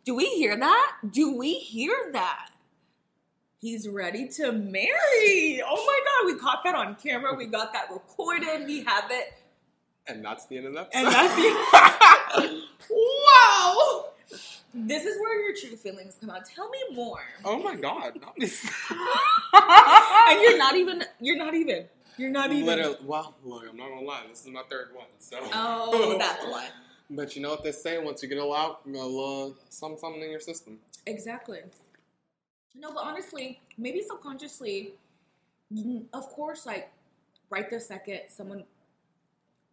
Do 0.04 0.14
we 0.14 0.26
hear 0.26 0.56
that? 0.56 0.92
Do 1.10 1.36
we 1.36 1.54
hear 1.54 1.94
that? 2.12 2.50
He's 3.60 3.88
ready 3.88 4.28
to 4.28 4.52
marry. 4.52 5.62
Oh 5.66 5.84
my 5.86 6.00
god, 6.04 6.26
we 6.34 6.38
caught 6.38 6.64
that 6.64 6.74
on 6.74 6.96
camera. 6.96 7.34
We 7.34 7.46
got 7.46 7.72
that 7.72 7.88
recorded. 7.90 8.66
We 8.66 8.84
have 8.84 9.10
it. 9.10 9.34
and 10.06 10.22
that's 10.24 10.46
the 10.46 10.58
end 10.58 10.66
of 10.66 10.74
that. 10.74 10.90
And 10.92 11.06
that's 11.06 11.34
the 11.34 12.62
Wow. 12.90 14.06
This 14.76 15.04
is 15.04 15.18
where 15.20 15.40
your 15.40 15.54
true 15.56 15.76
feelings 15.76 16.16
come 16.20 16.30
out. 16.30 16.44
Tell 16.46 16.68
me 16.68 16.78
more. 16.96 17.20
oh 17.44 17.62
my 17.62 17.76
god! 17.76 18.18
And 19.54 20.40
you're 20.42 20.58
not 20.58 20.74
even 20.82 21.04
you're 21.20 21.36
not 21.38 21.54
even 21.54 21.86
you're 22.16 22.30
not 22.30 22.52
even 22.52 22.66
Literally, 22.66 22.96
well, 23.04 23.34
look, 23.44 23.64
I'm 23.68 23.76
not 23.76 23.88
gonna 23.88 24.02
lie. 24.02 24.22
This 24.28 24.42
is 24.42 24.48
my 24.48 24.62
third 24.70 24.88
one, 24.94 25.06
so. 25.18 25.38
Oh, 25.52 26.16
that's 26.18 26.44
why. 26.48 26.68
But 27.10 27.36
you 27.36 27.42
know 27.42 27.50
what 27.50 27.62
they 27.62 27.72
say? 27.72 27.98
Once 27.98 28.22
you 28.22 28.28
get 28.28 28.38
a 28.38 28.44
lot, 28.44 28.80
a 28.86 28.90
little 28.90 29.54
something, 29.68 29.98
something 29.98 30.22
in 30.22 30.30
your 30.30 30.40
system. 30.40 30.78
Exactly. 31.06 31.60
No, 32.74 32.92
but 32.92 33.04
honestly, 33.04 33.60
maybe 33.78 34.02
subconsciously, 34.02 34.94
mm, 35.72 36.04
of 36.12 36.24
course, 36.30 36.66
like 36.66 36.90
right 37.50 37.68
this 37.70 37.86
second, 37.86 38.20
someone 38.28 38.64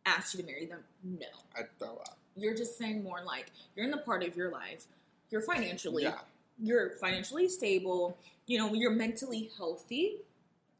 asks 0.06 0.36
you 0.36 0.42
to 0.42 0.46
marry 0.46 0.66
them. 0.66 0.80
No, 1.04 1.28
I 1.56 1.62
throw 1.80 1.98
up. 1.98 2.18
you're 2.36 2.56
just 2.56 2.78
saying 2.78 3.04
more 3.04 3.22
like 3.26 3.52
you're 3.76 3.86
in 3.86 3.92
the 3.92 3.98
part 3.98 4.24
of 4.24 4.36
your 4.36 4.52
life. 4.52 4.86
You're 5.30 5.42
financially, 5.42 6.04
Yeah, 6.04 6.20
you're 6.62 6.92
financially 6.92 7.48
stable. 7.48 8.18
You 8.46 8.58
know, 8.60 8.74
you're 8.74 8.92
mentally 8.92 9.50
healthy. 9.58 10.18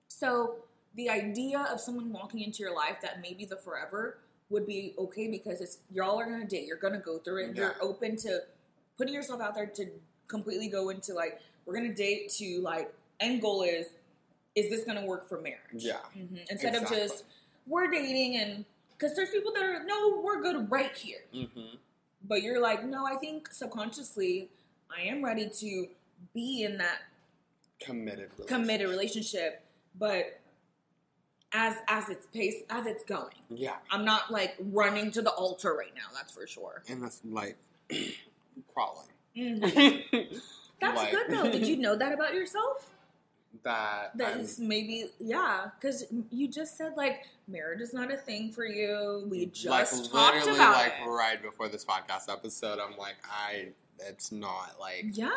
So 0.10 0.56
the 0.96 1.10
idea 1.10 1.66
of 1.72 1.80
someone 1.80 2.12
walking 2.12 2.42
into 2.42 2.60
your 2.60 2.76
life 2.76 2.98
that 3.02 3.22
maybe 3.22 3.46
the 3.46 3.56
forever 3.56 4.18
would 4.50 4.68
be 4.68 4.94
okay 4.98 5.28
because 5.30 5.62
it's 5.62 5.80
y'all 5.92 6.20
are 6.20 6.26
gonna 6.26 6.46
date. 6.46 6.66
You're 6.68 6.78
gonna 6.78 7.00
go 7.00 7.18
through 7.20 7.46
it. 7.46 7.56
You're 7.56 7.76
open 7.82 8.18
to 8.18 8.40
putting 8.98 9.14
yourself 9.14 9.42
out 9.42 9.56
there 9.56 9.66
to 9.68 9.86
completely 10.28 10.68
go 10.68 10.90
into 10.90 11.14
like 11.14 11.40
we're 11.66 11.74
gonna 11.76 11.94
date 11.94 12.30
to 12.38 12.60
like 12.62 12.94
end 13.20 13.42
goal 13.42 13.64
is 13.64 13.88
is 14.56 14.70
this 14.70 14.84
gonna 14.84 15.06
work 15.06 15.28
for 15.30 15.40
marriage? 15.40 15.60
yeah, 15.76 15.98
Mhm. 16.18 16.46
Instead 16.50 16.76
of 16.76 16.90
just 16.90 17.24
we're 17.68 17.90
dating 17.90 18.36
and 18.38 18.66
because 18.98 19.16
there's 19.16 19.30
people 19.30 19.54
that 19.54 19.64
are 19.64 19.84
no 19.86 20.20
we're 20.22 20.42
good 20.42 20.70
right 20.70 20.96
here, 20.96 21.24
mm-hmm. 21.34 21.76
but 22.28 22.42
you're 22.44 22.60
like 22.60 22.84
no 22.84 23.06
I 23.06 23.16
think 23.16 23.52
subconsciously 23.54 24.50
I 24.96 25.04
am 25.04 25.24
ready 25.24 25.50
to 25.50 25.88
be 26.34 26.64
in 26.64 26.78
that 26.80 27.00
committed. 27.80 28.30
Relationship. 28.38 28.48
committed 28.48 28.90
relationship, 28.90 29.64
but 29.98 30.41
as 31.54 31.76
as 31.88 32.10
it's 32.10 32.26
pace 32.28 32.64
as 32.70 32.86
it's 32.86 33.04
going. 33.04 33.34
Yeah, 33.50 33.76
I'm 33.90 34.06
not 34.06 34.32
like 34.32 34.56
running 34.60 35.12
to 35.12 35.22
the 35.22 35.32
altar 35.32 35.74
right 35.74 35.94
now. 35.96 36.08
That's 36.16 36.32
for 36.34 36.48
sure. 36.48 36.84
and 36.88 37.02
that's 37.04 37.22
like 37.26 37.58
crawling. 38.74 39.08
Mhm. 39.36 40.42
That's 40.82 40.98
Like- 40.98 41.12
good 41.12 41.28
though. 41.30 41.52
Did 41.52 41.68
you 41.68 41.78
know 41.78 41.96
that 41.96 42.12
about 42.12 42.34
yourself? 42.34 42.90
that 43.64 44.18
That 44.18 44.30
I'm- 44.30 44.40
is 44.42 44.58
maybe 44.60 45.12
yeah, 45.20 45.70
because 45.80 46.06
you 46.32 46.48
just 46.48 46.76
said 46.78 46.94
like 46.98 47.28
marriage 47.48 47.82
is 47.82 47.94
not 47.94 48.12
a 48.12 48.18
thing 48.18 48.52
for 48.52 48.66
you. 48.66 49.28
We 49.30 49.46
just 49.48 49.68
like 49.68 49.88
talked 50.12 50.38
literally 50.38 50.56
about 50.60 50.74
like 50.74 50.94
it. 51.06 51.08
right 51.08 51.42
before 51.42 51.68
this 51.70 51.86
podcast 51.86 52.32
episode. 52.32 52.80
I'm 52.80 52.98
like, 52.98 53.16
I 53.30 53.68
it's 54.00 54.32
not 54.32 54.80
like 54.80 55.06
Yeah, 55.12 55.30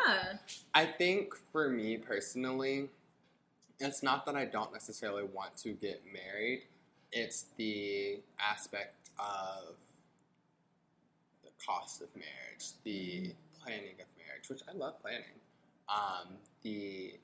I 0.72 0.86
think 0.86 1.34
for 1.52 1.68
me 1.68 1.98
personally, 1.98 2.88
it's 3.86 4.02
not 4.02 4.26
that 4.26 4.36
I 4.36 4.44
don't 4.44 4.72
necessarily 4.72 5.24
want 5.24 5.56
to 5.58 5.72
get 5.72 6.02
married. 6.12 6.62
It's 7.12 7.46
the 7.56 8.20
aspect 8.40 9.10
of 9.18 9.76
the 11.42 11.50
cost 11.64 12.02
of 12.02 12.08
marriage, 12.14 12.72
the 12.84 13.32
planning 13.62 13.94
of 14.00 14.06
marriage, 14.18 14.48
which 14.48 14.62
I 14.68 14.76
love 14.76 15.00
planning. 15.00 15.38
Um, 15.88 16.34
the 16.62 17.14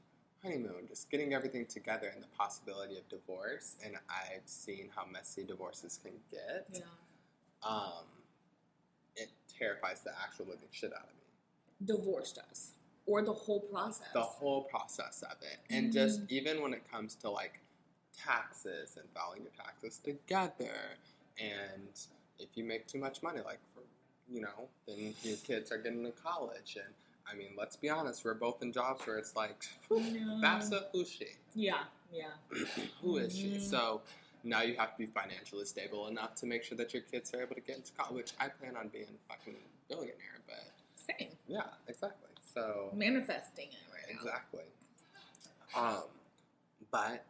honeymoon, 0.43 0.87
just 0.89 1.11
getting 1.11 1.35
everything 1.35 1.67
together, 1.67 2.11
and 2.13 2.23
the 2.23 2.29
possibility 2.39 2.97
of 2.97 3.09
divorce. 3.09 3.77
And 3.85 3.95
I've 4.09 4.47
seen 4.47 4.89
how 4.95 5.05
messy 5.11 5.45
divorces 5.45 5.99
can 6.03 6.13
get. 6.31 6.67
yeah. 6.73 7.69
Um, 7.69 8.05
it 9.17 9.29
terrifies 9.59 10.01
the 10.01 10.13
actual 10.23 10.47
living 10.47 10.69
shit 10.71 10.93
out 10.93 11.05
of 11.05 11.15
me. 11.15 11.97
Divorce 11.97 12.33
does, 12.33 12.73
or 13.07 13.23
the 13.23 13.33
whole 13.33 13.61
process. 13.61 14.07
the 14.13 14.21
whole 14.23 14.63
process 14.65 15.23
of 15.23 15.37
it 15.43 15.59
and 15.71 15.87
Mm-hmm. 15.87 15.93
just 15.93 16.21
even 16.29 16.61
when 16.63 16.73
it 16.75 16.83
comes 16.91 17.15
to 17.17 17.31
like 17.31 17.61
taxes 18.17 18.97
and 18.99 19.09
filing 19.15 19.43
your 19.43 19.53
taxes 19.57 19.99
together 19.99 20.75
and 21.39 21.89
if 22.39 22.49
you 22.55 22.65
make 22.65 22.87
too 22.87 22.99
much 22.99 23.23
money 23.23 23.41
like 23.45 23.59
for 23.75 23.83
you 24.29 24.41
know 24.41 24.69
then 24.87 25.15
your 25.23 25.37
kids 25.39 25.73
are 25.73 25.79
getting 25.79 26.05
to 26.05 26.11
college 26.13 26.77
and 26.77 26.93
i 27.31 27.35
mean 27.35 27.49
let's 27.57 27.77
be 27.77 27.89
honest 27.89 28.25
we're 28.25 28.35
both 28.35 28.63
in 28.63 28.73
jobs 28.73 29.07
where 29.07 29.17
it's 29.19 29.35
like 29.35 29.65
No. 29.91 30.41
that's 30.41 30.71
a 30.73 30.87
who's 30.93 31.09
she 31.11 31.27
yeah, 31.55 31.85
yeah. 32.13 32.25
who 33.03 33.17
is 33.19 33.37
she 33.37 33.49
Mhm. 33.57 33.61
so 33.61 34.03
now 34.45 34.63
you 34.63 34.75
have 34.77 34.93
to 34.93 34.99
be 34.99 35.07
financially 35.07 35.65
stable 35.65 36.07
enough 36.09 36.35
to 36.37 36.47
make 36.47 36.63
sure 36.63 36.77
that 36.79 36.93
your 36.95 37.03
kids 37.03 37.33
are 37.35 37.43
able 37.43 37.55
to 37.55 37.61
get 37.61 37.77
into 37.77 37.93
college 37.93 38.15
Which 38.17 38.33
i 38.39 38.49
plan 38.49 38.77
on 38.77 38.89
being 38.89 39.05
a 39.09 39.33
fucking 39.33 39.57
billionaire 39.89 40.41
but 40.47 40.71
Same. 40.97 41.31
yeah 41.47 41.63
exactly 41.89 42.30
so 42.61 42.91
Manifesting 42.95 43.69
it 43.69 43.93
right 43.93 44.15
now. 44.15 44.21
Exactly. 44.21 44.65
Um, 45.77 46.03
but 46.91 47.25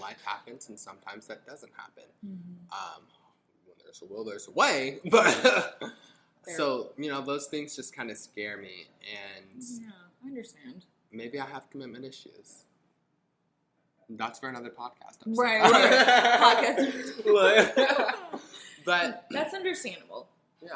life 0.00 0.20
happens, 0.24 0.68
and 0.68 0.78
sometimes 0.78 1.26
that 1.28 1.46
doesn't 1.46 1.72
happen. 1.76 2.04
Mhm. 2.26 2.72
Um, 2.72 3.02
when 3.66 3.76
there's 3.84 4.02
a 4.02 4.06
will, 4.06 4.24
there's 4.24 4.48
a 4.48 4.52
way. 4.52 5.00
But 5.10 6.56
so 6.56 6.92
you 6.98 7.10
know, 7.10 7.22
those 7.22 7.46
things 7.46 7.74
just 7.76 7.94
kind 7.96 8.10
of 8.10 8.18
scare 8.18 8.56
me, 8.58 8.86
and 9.10 9.62
Yeah, 9.62 9.90
I 10.24 10.26
understand. 10.28 10.84
maybe 11.12 11.38
I 11.40 11.46
have 11.46 11.70
commitment 11.70 12.04
issues. 12.04 12.64
That's 14.10 14.38
for 14.38 14.48
another 14.50 14.68
podcast. 14.68 15.22
episode. 15.22 15.38
Right, 15.38 15.62
right. 15.62 16.76
Podcast. 16.76 18.40
but 18.84 19.24
That's 19.30 19.54
understandable. 19.54 20.28
yeah, 20.62 20.70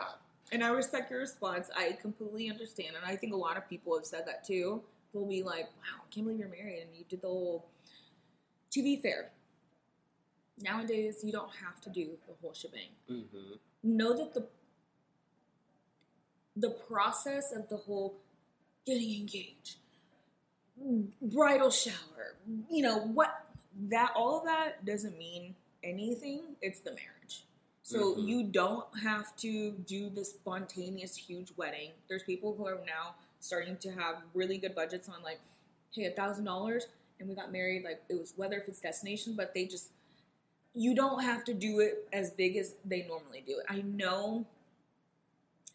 And 0.53 0.65
I 0.65 0.69
respect 0.69 1.11
your 1.11 1.21
response. 1.21 1.69
I 1.77 1.93
completely 2.01 2.51
understand. 2.51 2.97
And 2.97 3.05
I 3.05 3.17
think 3.17 3.33
a 3.35 3.37
lot 3.37 3.57
of 3.57 3.69
people 3.69 3.95
have 3.97 4.07
said 4.07 4.27
that 4.27 4.47
too. 4.47 4.83
They'll 5.13 5.27
be 5.27 5.43
like, 5.43 5.65
wow, 5.65 6.03
I 6.05 6.15
can't 6.15 6.27
believe 6.27 6.41
you're 6.41 6.49
married 6.49 6.81
and 6.83 6.91
you 6.97 7.05
did 7.09 7.23
the 7.23 7.29
whole. 7.29 7.67
To 8.73 8.83
be 8.83 8.97
fair, 8.97 9.31
nowadays 10.61 11.21
you 11.25 11.33
don't 11.33 11.51
have 11.65 11.81
to 11.83 11.91
do 11.91 12.11
the 12.27 12.35
whole 12.41 12.53
shebang. 12.53 12.91
hmm 13.09 13.55
Know 13.83 14.17
that 14.17 14.35
the 14.35 14.47
the 16.57 16.71
process 16.71 17.53
of 17.53 17.69
the 17.69 17.77
whole 17.77 18.17
getting 18.85 19.15
engaged, 19.15 19.77
bridal 21.23 21.71
shower, 21.71 22.35
you 22.69 22.83
know, 22.83 22.99
what 22.99 23.45
that 23.89 24.13
all 24.17 24.39
of 24.41 24.45
that 24.45 24.85
doesn't 24.85 25.17
mean 25.17 25.55
anything. 25.85 26.41
It's 26.61 26.81
the 26.81 26.91
marriage. 26.91 27.18
So 27.89 28.15
Mhm. 28.15 28.29
you 28.29 28.43
don't 28.45 28.99
have 28.99 29.35
to 29.37 29.73
do 29.73 30.11
this 30.11 30.33
spontaneous 30.33 31.17
huge 31.17 31.53
wedding. 31.57 31.93
There's 32.07 32.23
people 32.23 32.55
who 32.55 32.67
are 32.67 32.79
now 32.85 33.15
starting 33.41 33.79
to 33.79 33.91
have 33.93 34.23
really 34.35 34.59
good 34.59 34.75
budgets 34.75 35.09
on 35.09 35.23
like, 35.23 35.41
hey, 35.93 36.05
a 36.05 36.11
thousand 36.11 36.45
dollars, 36.45 36.87
and 37.19 37.27
we 37.31 37.35
got 37.35 37.51
married. 37.51 37.85
Like 37.85 38.03
it 38.11 38.19
was 38.21 38.35
whether 38.37 38.59
if 38.59 38.69
it's 38.69 38.81
destination, 38.81 39.33
but 39.35 39.55
they 39.55 39.65
just 39.65 39.91
you 40.75 40.95
don't 40.95 41.23
have 41.23 41.45
to 41.45 41.55
do 41.55 41.81
it 41.81 42.07
as 42.13 42.31
big 42.31 42.59
as 42.59 42.75
they 42.85 43.05
normally 43.05 43.41
do 43.47 43.59
it. 43.59 43.65
I 43.71 43.81
know 43.81 44.45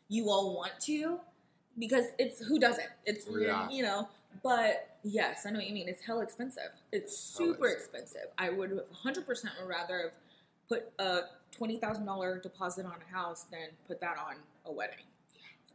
you 0.07 0.29
all 0.29 0.55
want 0.55 0.79
to 0.81 1.19
because 1.79 2.05
it's 2.19 2.45
who 2.45 2.59
doesn't. 2.59 2.89
It's 3.07 3.25
Yeah. 3.27 3.67
you 3.71 3.81
know, 3.81 4.07
but 4.43 4.97
yes, 5.01 5.47
I 5.47 5.49
know 5.49 5.57
what 5.57 5.67
you 5.67 5.73
mean. 5.73 5.89
It's 5.89 6.03
hell 6.03 6.21
expensive. 6.21 6.71
It's 6.91 7.35
Hell 7.35 7.47
super 7.47 7.69
expensive. 7.69 8.17
expensive. 8.21 8.31
I 8.37 8.51
would 8.51 8.69
100% 8.91 9.57
would 9.59 9.67
rather 9.67 9.99
have 10.03 10.15
put 10.69 10.91
a 10.99 11.23
twenty 11.55 11.77
thousand 11.77 12.05
dollar 12.05 12.39
deposit 12.39 12.85
on 12.85 12.95
a 13.09 13.15
house 13.15 13.43
than 13.51 13.69
put 13.87 13.99
that 14.01 14.17
on 14.17 14.35
a 14.65 14.71
wedding. 14.71 15.05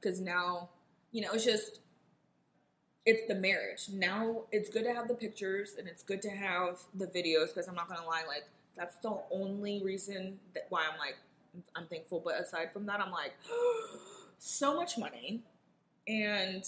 Because 0.00 0.20
now, 0.20 0.68
you 1.12 1.22
know, 1.22 1.32
it's 1.32 1.44
just 1.44 1.80
it's 3.06 3.26
the 3.28 3.34
marriage. 3.34 3.88
Now 3.92 4.42
it's 4.52 4.68
good 4.68 4.84
to 4.84 4.92
have 4.92 5.08
the 5.08 5.14
pictures 5.14 5.74
and 5.78 5.88
it's 5.88 6.02
good 6.02 6.20
to 6.22 6.30
have 6.30 6.78
the 6.94 7.06
videos. 7.06 7.48
Because 7.48 7.68
I'm 7.68 7.74
not 7.74 7.88
gonna 7.88 8.06
lie, 8.06 8.24
like 8.28 8.44
that's 8.76 8.96
the 8.96 9.18
only 9.30 9.82
reason 9.84 10.38
that 10.54 10.66
why 10.68 10.82
I'm 10.92 10.98
like 10.98 11.16
I'm 11.74 11.86
thankful. 11.86 12.20
But 12.24 12.40
aside 12.40 12.72
from 12.72 12.86
that, 12.86 13.00
I'm 13.00 13.10
like 13.12 13.32
so 14.38 14.76
much 14.76 14.98
money, 14.98 15.42
and 16.06 16.64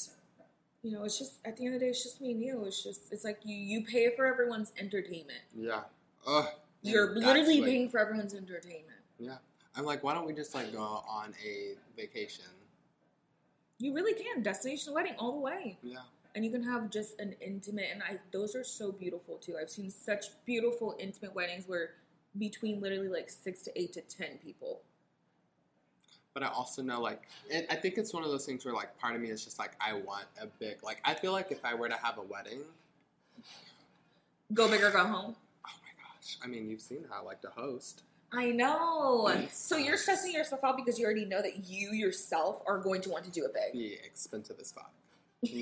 you 0.82 0.92
know, 0.92 1.04
it's 1.04 1.18
just 1.18 1.34
at 1.44 1.56
the 1.56 1.66
end 1.66 1.74
of 1.74 1.80
the 1.80 1.86
day, 1.86 1.90
it's 1.90 2.02
just 2.02 2.20
me 2.20 2.32
and 2.32 2.42
you. 2.42 2.64
It's 2.64 2.82
just 2.82 3.12
it's 3.12 3.24
like 3.24 3.40
you 3.44 3.54
you 3.54 3.84
pay 3.84 4.14
for 4.16 4.26
everyone's 4.26 4.72
entertainment. 4.78 5.40
yeah. 5.56 5.82
Ugh. 6.26 6.46
You're 6.82 7.14
literally 7.14 7.60
like- 7.60 7.70
paying 7.70 7.88
for 7.90 7.98
everyone's 7.98 8.34
entertainment. 8.34 8.99
Yeah. 9.20 9.36
I'm 9.76 9.84
like, 9.84 10.02
why 10.02 10.14
don't 10.14 10.26
we 10.26 10.32
just 10.32 10.54
like 10.54 10.72
go 10.72 10.80
on 10.80 11.32
a 11.46 11.74
vacation? 11.96 12.44
You 13.78 13.94
really 13.94 14.14
can 14.14 14.42
destination 14.42 14.92
wedding 14.92 15.14
all 15.18 15.32
the 15.32 15.38
way, 15.40 15.78
Yeah. 15.82 15.98
and 16.34 16.44
you 16.44 16.50
can 16.50 16.62
have 16.62 16.90
just 16.90 17.18
an 17.20 17.34
intimate. 17.40 17.86
And 17.92 18.02
I 18.02 18.18
those 18.32 18.54
are 18.56 18.64
so 18.64 18.90
beautiful 18.92 19.36
too. 19.36 19.56
I've 19.60 19.70
seen 19.70 19.90
such 19.90 20.26
beautiful 20.44 20.96
intimate 20.98 21.34
weddings 21.34 21.64
where 21.68 21.90
between 22.38 22.80
literally 22.80 23.08
like 23.08 23.30
six 23.30 23.62
to 23.62 23.80
eight 23.80 23.92
to 23.94 24.00
ten 24.02 24.38
people. 24.42 24.80
But 26.34 26.44
I 26.44 26.48
also 26.48 26.80
know, 26.80 27.00
like, 27.00 27.22
it, 27.48 27.66
I 27.70 27.74
think 27.74 27.98
it's 27.98 28.12
one 28.14 28.22
of 28.22 28.30
those 28.30 28.46
things 28.46 28.64
where, 28.64 28.72
like, 28.72 28.96
part 28.98 29.16
of 29.16 29.20
me 29.20 29.30
is 29.30 29.44
just 29.44 29.58
like, 29.58 29.72
I 29.80 29.94
want 29.94 30.26
a 30.40 30.46
big, 30.46 30.76
like, 30.84 31.00
I 31.04 31.12
feel 31.12 31.32
like 31.32 31.50
if 31.50 31.64
I 31.64 31.74
were 31.74 31.88
to 31.88 31.96
have 31.96 32.18
a 32.18 32.22
wedding, 32.22 32.60
Go 34.54 34.68
big 34.68 34.80
or 34.82 34.90
go 34.92 35.04
home. 35.04 35.34
oh 35.66 35.70
my 35.82 35.92
gosh, 36.04 36.36
I 36.42 36.46
mean, 36.46 36.68
you've 36.70 36.80
seen 36.82 37.04
how 37.10 37.22
I 37.22 37.24
like 37.24 37.40
to 37.42 37.48
host. 37.50 38.02
I 38.32 38.50
know. 38.50 39.46
So 39.50 39.76
you're 39.76 39.96
stressing 39.96 40.32
yourself 40.32 40.62
out 40.62 40.76
because 40.76 40.98
you 40.98 41.04
already 41.04 41.24
know 41.24 41.42
that 41.42 41.68
you 41.68 41.92
yourself 41.92 42.62
are 42.66 42.78
going 42.78 43.00
to 43.02 43.10
want 43.10 43.24
to 43.24 43.30
do 43.30 43.44
it 43.44 43.52
big. 43.52 43.72
Be 43.72 43.98
expensive 44.04 44.56
as 44.60 44.72
fuck. 44.72 44.92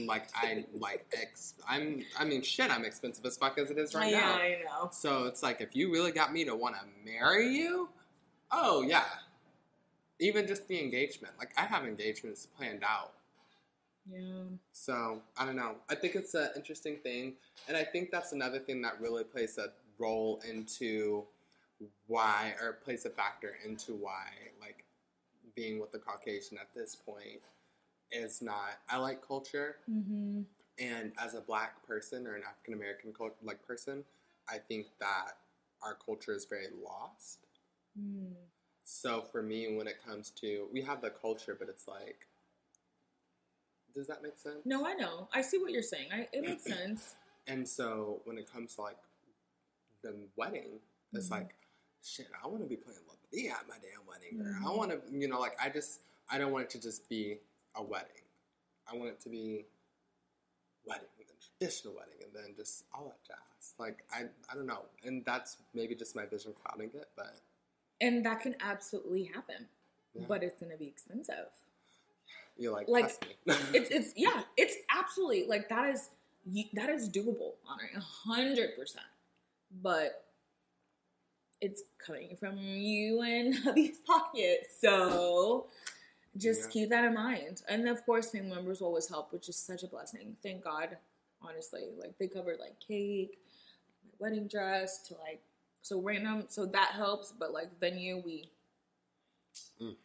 like 0.07 0.28
I 0.35 0.64
like 0.74 1.07
ex. 1.12 1.54
I'm. 1.66 2.04
I 2.18 2.24
mean, 2.24 2.42
shit. 2.42 2.70
I'm 2.70 2.85
expensive 2.85 3.24
as 3.24 3.37
fuck 3.37 3.59
as 3.59 3.70
it 3.70 3.78
is 3.78 3.94
right 3.94 4.11
yeah, 4.11 4.20
now. 4.20 4.35
I 4.35 4.59
know. 4.64 4.88
So 4.92 5.24
it's 5.24 5.42
like 5.42 5.61
if 5.61 5.74
you 5.74 5.92
really 5.92 6.11
got 6.12 6.33
me 6.33 6.44
to 6.44 6.54
want 6.54 6.74
to 6.74 7.11
marry 7.11 7.48
you, 7.48 7.88
oh 8.50 8.83
yeah. 8.83 9.04
Even 10.20 10.48
just 10.48 10.66
the 10.66 10.81
engagement. 10.81 11.35
Like 11.38 11.52
I 11.57 11.62
have 11.62 11.85
engagements 11.85 12.46
planned 12.46 12.83
out. 12.83 13.12
Yeah. 14.11 14.18
So 14.72 15.22
I 15.38 15.46
don't 15.46 15.57
know. 15.57 15.76
I 15.88 15.94
think 15.94 16.16
it's 16.16 16.35
an 16.35 16.48
interesting 16.57 16.96
thing, 16.96 17.35
and 17.68 17.76
I 17.76 17.85
think 17.85 18.11
that's 18.11 18.33
another 18.33 18.59
thing 18.59 18.83
that 18.83 19.00
really 19.00 19.22
plays 19.22 19.59
a 19.59 19.68
role 19.98 20.40
into 20.48 21.24
why, 22.06 22.54
or 22.60 22.72
plays 22.84 23.04
a 23.06 23.10
factor 23.10 23.56
into 23.64 23.92
why, 23.94 24.26
like 24.60 24.84
being 25.54 25.78
with 25.80 25.92
the 25.92 25.98
Caucasian 25.98 26.58
at 26.58 26.68
this 26.74 26.94
point 26.96 27.42
is 28.10 28.40
not. 28.42 28.78
I 28.88 28.96
like 28.98 29.26
culture, 29.26 29.76
Mm-hmm. 29.90 30.42
and 30.78 31.12
as 31.18 31.34
a 31.34 31.40
black 31.40 31.86
person 31.86 32.26
or 32.26 32.34
an 32.34 32.42
African 32.48 32.74
American 32.74 33.12
cult- 33.12 33.36
like 33.42 33.64
person, 33.66 34.04
I 34.48 34.58
think 34.58 34.86
that 35.00 35.36
our 35.82 35.94
culture 35.94 36.32
is 36.34 36.44
very 36.44 36.68
lost. 36.84 37.38
Mm. 37.98 38.32
So 38.84 39.22
for 39.22 39.42
me, 39.42 39.76
when 39.76 39.86
it 39.86 39.96
comes 40.04 40.30
to 40.40 40.66
we 40.72 40.80
have 40.82 41.00
the 41.02 41.10
culture, 41.10 41.54
but 41.58 41.68
it's 41.68 41.86
like, 41.86 42.26
does 43.94 44.06
that 44.06 44.22
make 44.22 44.36
sense? 44.36 44.58
No, 44.64 44.86
I 44.86 44.94
know. 44.94 45.28
I 45.32 45.42
see 45.42 45.58
what 45.58 45.72
you're 45.72 45.82
saying. 45.82 46.08
I, 46.12 46.28
it 46.32 46.42
makes 46.46 46.64
sense. 46.76 47.14
And 47.46 47.66
so 47.66 48.20
when 48.24 48.38
it 48.38 48.50
comes 48.52 48.74
to 48.76 48.82
like 48.82 48.96
the 50.02 50.14
wedding, 50.36 50.80
it's 51.12 51.28
Mhm. 51.28 51.32
like, 51.32 51.54
shit, 52.02 52.28
I 52.42 52.46
want 52.46 52.62
to 52.62 52.68
be 52.68 52.76
playing 52.76 53.00
Lil 53.06 53.52
at 53.52 53.68
my 53.68 53.74
damn 53.82 54.06
wedding, 54.06 54.40
or 54.40 54.56
I 54.56 54.72
Mhm. 54.72 54.76
want 54.76 54.90
to, 54.90 55.00
you 55.18 55.28
know, 55.28 55.38
like 55.40 55.56
I 55.61 55.68
just, 55.68 56.00
I 56.30 56.38
don't 56.38 56.52
want 56.52 56.64
it 56.64 56.70
to 56.70 56.80
just 56.80 57.08
be 57.08 57.40
a 57.74 57.82
wedding. 57.82 58.22
I 58.90 58.94
want 58.96 59.11
it 59.11 59.20
to 59.20 59.28
be 59.28 59.66
wedding, 60.87 61.08
and 61.18 61.28
traditional 61.58 61.94
wedding, 61.94 62.22
and 62.22 62.32
then 62.34 62.54
just 62.56 62.84
all 62.94 63.04
that 63.06 63.22
jazz. 63.24 63.74
Like 63.78 64.04
I, 64.12 64.24
I 64.50 64.54
don't 64.54 64.66
know, 64.66 64.87
and 65.04 65.24
that's 65.24 65.58
maybe 65.74 65.94
just 65.94 66.16
my 66.16 66.24
vision 66.26 66.54
clouding 66.64 66.90
it, 66.94 67.11
but 67.16 67.37
And 68.00 68.24
that 68.24 68.40
can 68.40 68.54
absolutely 68.61 69.24
happen. 69.24 69.68
Yeah. 70.14 70.24
But 70.28 70.42
it's 70.42 70.58
going 70.61 70.70
to 70.72 70.78
be 70.78 70.87
expensive. 70.87 71.48
you're 72.56 72.72
like, 72.72 72.88
Like, 72.88 73.20
me. 73.46 73.54
It's, 73.74 73.90
it's, 73.90 74.12
yeah, 74.16 74.42
it's 74.56 74.76
absolutely 74.88 75.46
like 75.46 75.68
that 75.68 75.90
is 75.94 76.11
that 76.72 76.88
is 76.88 77.11
doable, 77.11 77.54
Honor, 77.68 77.90
a 77.94 78.00
hundred 78.00 78.74
percent. 78.76 79.04
But 79.82 80.27
it's 81.61 81.83
coming 81.99 82.37
from 82.37 82.57
you 82.59 83.23
and 83.23 83.55
hubby's 83.64 83.99
pocket, 84.07 84.66
so 84.81 85.66
just 86.37 86.62
Yeah. 86.64 86.68
keep 86.71 86.88
that 86.90 87.05
in 87.05 87.14
mind. 87.14 87.62
And 87.68 87.88
of 87.88 88.05
course, 88.07 88.31
family 88.31 88.55
members 88.55 88.81
always 88.81 89.09
help, 89.09 89.33
which 89.33 89.49
is 89.49 89.57
such 89.57 89.83
a 89.83 89.88
blessing. 89.88 90.37
Thank 90.42 90.62
God, 90.64 90.97
honestly. 91.42 91.88
Like 91.99 92.16
they 92.18 92.29
covered 92.29 92.59
like 92.61 92.79
cake, 92.79 93.38
wedding 94.18 94.47
dress, 94.47 95.03
to 95.09 95.14
like 95.14 95.40
so 95.83 96.01
random. 96.01 96.44
So 96.49 96.66
that 96.66 96.90
helps. 96.92 97.33
But 97.33 97.53
like 97.53 97.68
venue, 97.81 98.23
we. 98.25 98.51
Mm. 99.83 99.97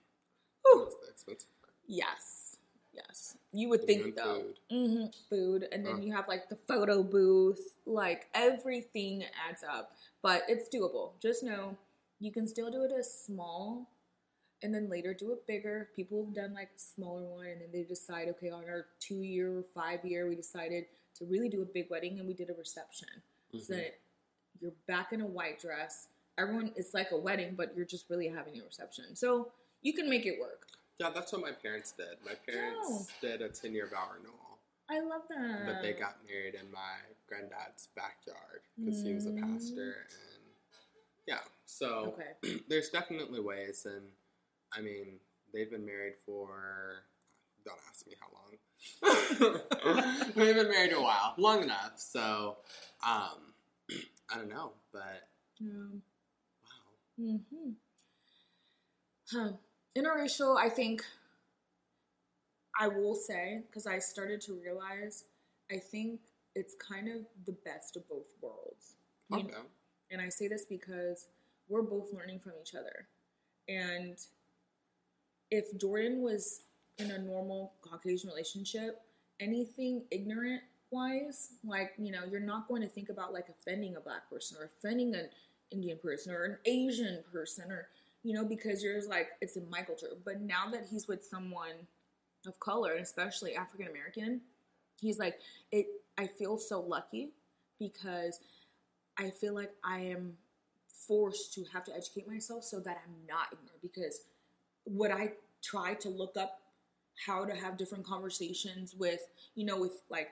Whew. 0.66 0.90
The 1.04 1.10
expensive 1.12 1.50
part. 1.62 1.74
Yes, 1.88 2.58
yes. 2.94 3.38
You 3.54 3.70
would 3.70 3.86
think 3.86 4.16
though. 4.16 4.42
food. 4.42 4.60
hmm 4.70 5.06
Food, 5.30 5.68
and 5.72 5.86
then 5.86 5.96
Uh. 5.96 6.00
you 6.02 6.12
have 6.14 6.28
like 6.28 6.50
the 6.50 6.56
photo 6.56 7.04
booth. 7.04 7.78
Like 7.86 8.28
everything 8.34 9.24
adds 9.48 9.64
up, 9.64 9.96
but 10.22 10.44
it's 10.48 10.68
doable. 10.70 11.12
Just 11.22 11.44
know 11.44 11.78
you 12.20 12.32
can 12.32 12.48
still 12.48 12.72
do 12.72 12.84
it 12.84 12.92
as 12.92 13.14
small, 13.14 13.88
and 14.64 14.74
then 14.74 14.90
later 14.90 15.14
do 15.14 15.32
it 15.34 15.46
bigger. 15.46 15.90
People 15.96 16.26
have 16.26 16.34
done 16.34 16.54
like 16.54 16.70
a 16.76 16.80
smaller 16.80 17.24
one, 17.26 17.46
and 17.48 17.62
then 17.62 17.70
they 17.72 17.84
decide, 17.84 18.28
okay, 18.30 18.50
on 18.50 18.64
our 18.66 18.88
two 19.00 19.22
year 19.22 19.56
or 19.60 19.64
five 19.64 20.04
year, 20.04 20.28
we 20.28 20.36
decided 20.36 20.86
to 21.16 21.26
really 21.26 21.50
do 21.50 21.62
a 21.62 21.66
big 21.66 21.90
wedding, 21.92 22.18
and 22.20 22.28
we 22.28 22.34
did 22.34 22.50
a 22.50 22.54
reception. 22.54 23.10
So 23.52 23.74
Mhm. 23.74 23.78
that 23.78 24.00
you're 24.60 24.72
back 24.88 25.14
in 25.14 25.22
a 25.22 25.28
white 25.28 25.60
dress. 25.60 26.08
Everyone, 26.38 26.74
it's 26.76 26.94
like 26.96 27.12
a 27.12 27.18
wedding, 27.18 27.54
but 27.56 27.76
you're 27.76 27.86
just 27.86 28.10
really 28.10 28.28
having 28.28 28.60
a 28.60 28.64
reception. 28.64 29.16
So 29.16 29.52
you 29.84 29.94
can 29.94 30.10
make 30.10 30.26
it 30.26 30.40
work. 30.40 30.68
Yeah, 31.00 31.10
that's 31.10 31.32
what 31.34 31.42
my 31.42 31.52
parents 31.52 31.92
did. 31.92 32.18
My 32.24 32.36
parents 32.36 32.88
Oh. 32.92 33.08
did 33.22 33.42
a 33.42 33.50
10 33.50 33.74
year 33.74 33.88
vow 33.88 34.10
renewal, 34.16 34.60
I 34.90 35.00
love 35.00 35.24
that. 35.30 35.66
but 35.66 35.82
they 35.82 35.94
got 35.94 36.24
married 36.26 36.56
in 36.56 36.70
my 36.72 36.98
granddad's 37.28 37.88
backyard 37.96 38.62
because 38.78 39.02
he 39.04 39.14
was 39.14 39.26
a 39.26 39.32
Mm. 39.32 39.42
pastor. 39.42 40.08
And 40.12 40.44
yeah, 41.26 41.42
so 41.66 42.18
Okay. 42.20 42.60
there's 42.68 42.90
definitely 42.90 43.40
ways. 43.40 43.86
And 43.86 44.12
I 44.72 44.82
mean, 44.82 45.20
they've 45.54 45.70
been 45.70 45.86
married 45.86 46.16
for, 46.26 47.04
don't 47.66 47.80
ask 47.90 48.06
me 48.08 48.16
how 48.20 48.30
long. 48.34 48.58
they've 50.36 50.56
been 50.56 50.70
married 50.70 50.94
a 50.94 51.02
while, 51.02 51.34
long 51.38 51.64
enough. 51.64 51.98
So 52.00 52.58
um, 53.06 53.54
I 54.30 54.36
don't 54.38 54.50
know, 54.50 54.74
but 54.92 55.28
Um, 55.62 56.02
wow. 57.18 57.34
hmm 57.48 57.72
Huh. 59.32 59.54
Interracial, 59.98 60.58
I 60.58 60.70
think 60.70 61.04
I 62.80 62.88
will 62.88 63.16
say, 63.16 63.62
because 63.68 63.86
I 63.86 64.00
started 64.00 64.42
to 64.42 64.54
realize, 64.54 65.26
I 65.72 65.78
think 65.78 66.22
it's 66.56 66.76
kind 66.76 67.08
of 67.08 67.26
the 67.46 67.56
best 67.66 67.96
of 67.96 68.08
both 68.10 68.28
worlds. 68.42 68.96
You 69.30 69.38
Okay. 69.38 69.54
And 70.12 70.22
I 70.22 70.30
say 70.30 70.48
this 70.48 70.66
because 70.66 71.28
we're 71.68 71.82
both 71.82 72.14
learning 72.14 72.40
from 72.40 72.54
each 72.62 72.76
other. 72.76 73.08
And 73.68 74.18
if 75.50 75.78
Jordan 75.78 76.22
was 76.22 76.62
in 76.98 77.12
a 77.12 77.18
normal 77.18 77.74
Caucasian 77.82 78.30
relationship, 78.30 79.02
anything 79.40 80.04
ignorant 80.12 80.62
wise, 80.92 81.54
like, 81.64 81.94
you 81.98 82.12
know, 82.12 82.22
you're 82.30 82.40
not 82.40 82.68
going 82.68 82.82
to 82.82 82.88
think 82.88 83.10
about 83.10 83.34
like 83.34 83.48
offending 83.50 83.96
a 83.96 84.00
black 84.00 84.30
person 84.30 84.58
or 84.60 84.66
offending 84.66 85.16
an 85.16 85.30
Indian 85.72 85.98
person 85.98 86.34
or 86.34 86.44
an 86.44 86.58
Asian 86.66 87.24
person 87.32 87.72
or, 87.72 87.88
you 88.24 88.34
know, 88.34 88.46
because 88.46 88.84
you're 88.84 89.06
like, 89.08 89.30
it's 89.42 89.58
in 89.58 89.70
my 89.70 89.82
culture. 89.82 90.08
But 90.24 90.42
now 90.42 90.70
that 90.72 90.88
he's 90.90 91.08
with 91.08 91.24
someone 91.24 91.88
of 92.48 92.60
color, 92.60 92.94
and 92.94 93.02
especially 93.02 93.56
African 93.56 93.88
American, 93.88 94.42
he's 95.00 95.20
like, 95.20 95.40
it, 95.72 95.88
I 96.18 96.28
feel 96.28 96.58
so 96.58 96.80
lucky 96.82 97.32
because 97.80 98.40
I 99.18 99.30
feel 99.30 99.54
like 99.54 99.72
I 99.84 100.00
am 100.00 100.34
forced 101.08 101.54
to 101.56 101.66
have 101.74 101.84
to 101.86 101.96
educate 101.96 102.28
myself 102.28 102.64
so 102.64 102.80
that 102.80 103.02
I'm 103.06 103.14
not 103.28 103.48
ignorant. 103.52 103.82
Because 103.82 104.22
would 104.86 105.12
I 105.12 105.34
try 105.62 105.94
to 105.96 106.10
look 106.10 106.38
up 106.38 106.60
how 107.26 107.46
to 107.46 107.54
have 107.54 107.78
different 107.78 108.06
conversations 108.06 108.96
with, 108.96 109.22
you 109.56 109.66
know, 109.66 109.80
with 109.80 110.02
like 110.10 110.30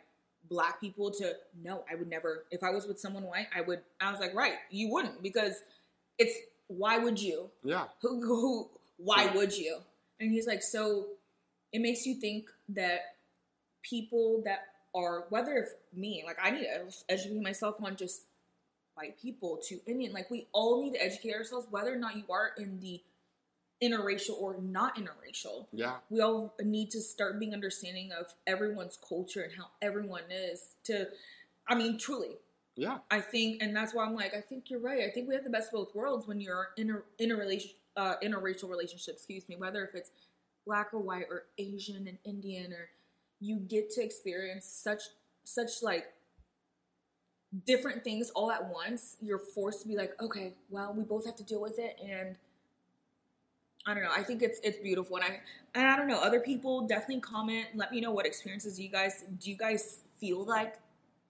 black 0.50 0.80
people 0.80 1.12
to 1.12 1.34
no, 1.62 1.84
I 1.92 1.96
would 1.96 2.10
never. 2.10 2.46
If 2.52 2.64
I 2.64 2.70
was 2.72 2.88
with 2.88 3.00
someone 3.00 3.24
white, 3.24 3.48
I 3.56 3.62
would. 3.62 3.82
I 4.00 4.12
was 4.12 4.20
like, 4.20 4.34
right, 4.34 4.56
you 4.70 4.90
wouldn't 4.90 5.22
because 5.22 5.62
it's 6.18 6.38
why 6.78 6.98
would 6.98 7.20
you? 7.22 7.50
Yeah. 7.64 7.86
Who, 8.02 8.22
who 8.26 8.70
why 8.98 9.26
Yeah. 9.26 9.36
would 9.36 9.58
you? 9.58 9.78
And 10.20 10.32
he's 10.32 10.48
like, 10.48 10.62
so 10.64 11.08
it 11.72 11.82
makes 11.82 12.06
you 12.06 12.16
think 12.16 12.50
that 12.70 13.16
people 13.84 14.42
that 14.46 14.60
are 14.94 15.26
whether 15.30 15.54
if 15.58 15.70
me 15.98 16.24
like 16.26 16.38
I 16.42 16.52
need 16.52 16.64
to 16.66 16.94
educate 17.10 17.42
myself 17.42 17.76
on 17.82 17.96
just 17.96 18.24
white 18.96 19.18
people 19.20 19.58
to 19.70 19.80
Indian 19.88 20.12
like 20.12 20.30
we 20.30 20.48
all 20.52 20.84
need 20.84 20.94
to 20.94 21.04
educate 21.04 21.34
ourselves 21.34 21.66
whether 21.72 21.94
or 21.94 21.98
not 21.98 22.16
you 22.18 22.24
are 22.30 22.52
in 22.58 22.80
the 22.82 23.02
interracial 23.82 24.40
or 24.40 24.58
not 24.62 24.98
interracial 24.98 25.66
Yeah. 25.72 25.96
we 26.10 26.20
all 26.20 26.54
need 26.62 26.92
to 26.92 27.02
start 27.02 27.40
being 27.40 27.54
understanding 27.54 28.12
of 28.12 28.28
everyone's 28.46 28.98
culture 29.08 29.42
and 29.42 29.54
how 29.58 29.68
everyone 29.82 30.24
is 30.30 30.76
to 30.84 31.08
I 31.68 31.76
mean 31.76 31.98
truly 31.98 32.32
Yeah. 32.76 33.00
I 33.10 33.20
think, 33.20 33.62
and 33.62 33.76
that's 33.76 33.94
why 33.94 34.06
I'm 34.06 34.16
like, 34.16 34.34
I 34.34 34.42
think 34.42 34.70
you're 34.70 34.80
right. 34.80 35.02
I 35.04 35.10
think 35.10 35.28
we 35.28 35.36
have 35.36 35.44
the 35.44 35.50
best 35.50 35.68
of 35.68 35.74
both 35.74 35.96
worlds 35.96 36.28
when 36.28 36.40
you're 36.40 36.70
in 36.78 36.90
a 36.90 37.02
in 37.22 37.32
a 37.32 37.36
relation, 37.36 37.72
uh, 37.98 38.16
interracial 38.24 38.70
relationship. 38.70 39.16
Excuse 39.16 39.48
me, 39.50 39.56
whether 39.58 39.84
if 39.84 39.94
it's 39.94 40.12
black 40.66 40.94
or 40.94 41.00
white 41.00 41.26
or 41.30 41.46
Asian 41.58 42.08
and 42.08 42.18
Indian, 42.24 42.72
or 42.72 42.90
you 43.40 43.58
get 43.58 43.90
to 43.92 44.04
experience 44.04 44.66
such 44.66 45.02
such 45.44 45.82
like 45.82 46.06
different 47.66 48.04
things 48.04 48.30
all 48.32 48.52
at 48.52 48.70
once. 48.70 49.18
You're 49.22 49.40
forced 49.40 49.82
to 49.82 49.88
be 49.88 49.96
like, 49.96 50.14
okay, 50.22 50.54
well, 50.70 50.94
we 50.94 51.04
both 51.04 51.26
have 51.26 51.36
to 51.38 51.44
deal 51.44 51.62
with 51.62 51.78
it, 51.80 51.98
and 52.02 52.36
I 53.86 53.94
don't 53.94 54.04
know. 54.04 54.12
I 54.16 54.24
think 54.24 54.42
it's 54.42 54.60
it's 54.64 54.78
beautiful, 54.78 55.18
and 55.18 55.26
I 55.26 55.40
and 55.76 55.88
I 55.88 55.98
don't 55.98 56.08
know. 56.08 56.20
Other 56.20 56.40
people 56.40 56.88
definitely 56.88 57.22
comment. 57.22 57.68
Let 57.76 57.92
me 57.92 58.00
know 58.00 58.12
what 58.12 58.26
experiences 58.26 58.80
you 58.80 58.90
guys 58.90 59.24
do. 59.40 59.50
You 59.50 59.58
guys 59.58 60.00
feel 60.20 60.46
like 60.46 60.76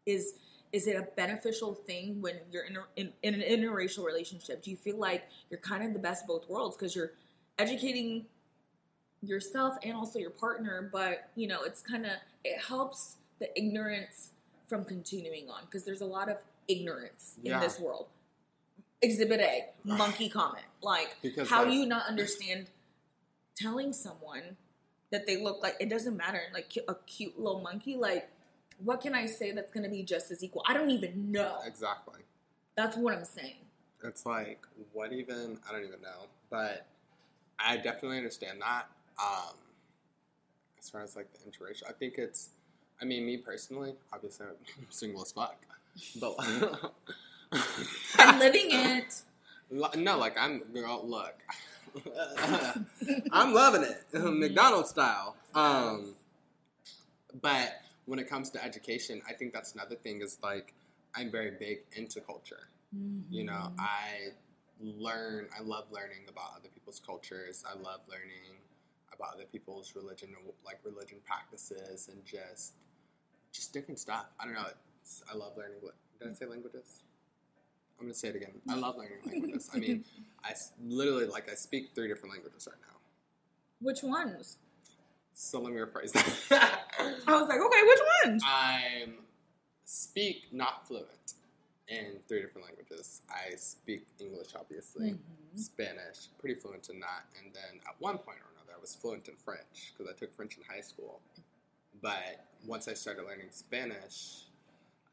is 0.06 0.34
is 0.72 0.88
it 0.88 0.96
a 0.96 1.08
beneficial 1.16 1.74
thing 1.74 2.22
when 2.22 2.36
you're 2.52 2.64
in, 2.64 2.78
a, 2.78 2.84
in, 2.96 3.12
in 3.24 3.34
an 3.36 3.42
interracial 3.42 4.06
relationship? 4.06 4.64
Do 4.64 4.72
you 4.72 4.78
feel 4.78 4.98
like 4.98 5.28
you're 5.50 5.60
kind 5.60 5.84
of 5.84 5.94
the 5.94 6.00
best 6.00 6.24
of 6.24 6.28
both 6.28 6.50
worlds 6.50 6.78
because 6.78 6.96
you're 6.96 7.12
educating 7.60 8.26
yourself 9.22 9.76
and 9.84 9.94
also 9.94 10.20
your 10.20 10.32
partner, 10.32 10.90
but 10.92 11.30
you 11.36 11.48
know, 11.48 11.62
it's 11.64 11.82
kind 11.82 12.06
of 12.06 12.14
it 12.44 12.60
helps 12.60 13.18
the 13.40 13.50
ignorance 13.58 14.32
from 14.68 14.86
continuing 14.86 15.50
on 15.50 15.62
because 15.66 15.84
there's 15.84 16.02
a 16.02 16.06
lot 16.06 16.30
of 16.30 16.38
ignorance 16.68 17.36
in 17.44 17.60
this 17.60 17.80
world. 17.80 18.08
Exhibit 19.02 19.40
A, 19.42 19.66
monkey 19.84 20.30
comment. 20.30 20.64
Like, 20.82 21.16
Because, 21.22 21.50
how 21.50 21.60
like- 21.64 21.72
do 21.72 21.74
you 21.76 21.86
not 21.86 22.08
understand 22.08 22.68
telling 23.56 23.94
someone 23.94 24.58
that 25.12 25.28
they 25.28 25.42
look 25.42 25.62
like 25.62 25.76
it 25.80 25.90
doesn't 25.90 26.16
matter, 26.16 26.42
like 26.54 26.72
a 26.88 26.96
cute 27.06 27.38
little 27.38 27.62
monkey? 27.62 27.98
Like, 27.98 28.30
what 28.84 29.02
can 29.02 29.14
I 29.14 29.26
say 29.26 29.52
that's 29.52 29.72
going 29.72 29.84
to 29.84 29.90
be 29.90 30.04
just 30.04 30.32
as 30.32 30.44
equal? 30.44 30.64
I 30.68 30.74
don't 30.74 30.92
even 30.92 31.32
know. 31.32 31.60
Exactly. 31.66 32.22
That's 32.76 32.98
what 32.98 33.14
I'm 33.16 33.26
saying. 33.26 33.56
It's 34.04 34.26
like, 34.26 34.66
what 34.94 35.14
even? 35.14 35.60
I 35.68 35.72
don't 35.72 35.86
even 35.86 36.02
know. 36.02 36.28
But 36.50 36.86
I 37.60 37.78
definitely 37.78 38.18
understand 38.18 38.62
that. 38.62 38.88
Um, 39.22 39.56
as 40.80 40.90
far 40.90 41.02
as 41.02 41.16
like 41.16 41.28
the 41.34 41.40
interracial, 41.50 41.84
I 41.90 41.94
think 41.94 42.16
it's, 42.18 42.50
I 43.02 43.06
mean, 43.06 43.26
me 43.26 43.38
personally, 43.38 43.94
obviously 44.12 44.48
I'm 44.48 44.86
single 44.90 45.22
as 45.22 45.32
fuck. 45.32 45.58
But, 46.20 46.36
I'm 48.18 48.40
living 48.40 48.68
it. 48.70 49.22
No, 49.70 50.18
like, 50.18 50.38
I'm, 50.38 50.64
girl, 50.74 51.06
look. 51.06 51.36
I'm 53.32 53.54
loving 53.54 53.84
it. 53.84 54.04
McDonald's 54.14 54.90
style. 54.90 55.36
Um, 55.54 56.14
but 57.42 57.81
when 58.06 58.20
it 58.20 58.28
comes 58.30 58.50
to 58.52 58.64
education, 58.64 59.22
I 59.28 59.34
think 59.34 59.54
that's 59.54 59.74
another 59.74 59.96
thing 59.96 60.22
is 60.22 60.38
like, 60.44 60.74
I'm 61.16 61.32
very 61.32 61.52
big 61.60 61.80
into 61.94 62.22
culture. 62.22 62.68
You 63.30 63.46
know, 63.46 63.54
Mm-hmm. 63.72 63.80
I 63.80 64.32
learn, 64.82 65.48
I 65.58 65.62
love 65.62 65.86
learning 65.92 66.26
about 66.28 66.52
other 66.58 66.70
people's 66.74 67.00
cultures. 67.00 67.64
I 67.66 67.74
love 67.80 68.02
learning 68.10 68.58
about 69.14 69.36
other 69.36 69.46
people's 69.46 69.96
religion, 69.96 70.30
like 70.66 70.80
religion 70.84 71.20
practices 71.26 72.10
and 72.12 72.26
just, 72.26 72.74
just 73.54 73.72
different 73.74 74.00
stuff. 74.00 74.26
I 74.40 74.46
don't 74.46 74.54
know. 74.54 74.66
It's, 75.02 75.24
I 75.32 75.36
love 75.36 75.54
learning. 75.58 75.78
What 75.82 75.94
did 76.20 76.30
I 76.32 76.34
say? 76.34 76.46
Languages. 76.46 77.04
I'm 78.00 78.08
gonna 78.08 78.16
say 78.16 78.30
it 78.30 78.36
again. 78.36 78.54
I 78.68 78.76
love 78.76 78.98
learning 78.98 79.20
languages. 79.26 79.70
I 79.74 79.78
mean, 79.78 80.04
I 80.44 80.54
literally 80.84 81.28
like 81.28 81.52
I 81.52 81.54
speak 81.54 81.92
three 81.94 82.08
different 82.08 82.34
languages 82.34 82.68
right 82.70 82.80
now. 82.82 82.98
Which 83.80 84.02
ones? 84.02 84.58
So 85.34 85.60
let 85.62 85.74
me 85.74 85.80
rephrase 85.80 86.12
that. 86.50 86.84
I 87.28 87.34
was 87.40 87.48
like, 87.48 87.60
okay, 87.60 87.82
which 87.88 88.00
ones? 88.26 88.44
I 88.46 89.06
speak 89.86 90.44
not 90.52 90.88
fluent 90.88 91.34
in 91.88 92.20
three 92.28 92.42
different 92.42 92.68
languages. 92.68 93.22
I 93.30 93.56
speak 93.56 94.06
English, 94.20 94.50
obviously, 94.56 95.12
Mhm. 95.12 95.60
Spanish, 95.60 96.28
pretty 96.40 96.60
fluent 96.60 96.90
in 96.90 97.00
that, 97.02 97.26
and 97.44 97.54
then 97.54 97.82
at 97.88 98.00
one 98.00 98.18
point 98.18 98.38
or 98.40 98.48
another, 98.56 98.74
I 98.78 98.80
was 98.80 98.96
fluent 98.96 99.28
in 99.28 99.36
French 99.36 99.94
because 99.98 100.10
I 100.12 100.18
took 100.18 100.34
French 100.34 100.58
in 100.58 100.64
high 100.64 100.82
school. 100.82 101.22
But 102.02 102.46
once 102.66 102.88
I 102.88 102.94
started 102.94 103.26
learning 103.26 103.48
Spanish, 103.52 104.46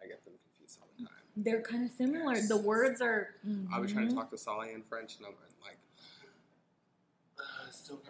I 0.02 0.06
get 0.06 0.24
them 0.24 0.34
confused 0.44 0.78
all 0.80 0.88
the 0.98 1.04
time. 1.06 1.14
They're 1.36 1.60
kind 1.62 1.84
of 1.84 1.90
similar. 1.90 2.40
The 2.40 2.56
words 2.56 3.00
are. 3.00 3.34
I 3.72 3.80
was 3.80 3.92
trying 3.92 4.06
to 4.08 4.12
Mhm. 4.12 4.16
talk 4.16 4.30
to 4.30 4.38
Solly 4.38 4.72
in 4.72 4.82
French, 4.84 5.16
and 5.16 5.26
I'm 5.26 5.34
like, 5.62 5.78
uh, 7.38 7.70
still 7.70 7.96
of 7.96 8.04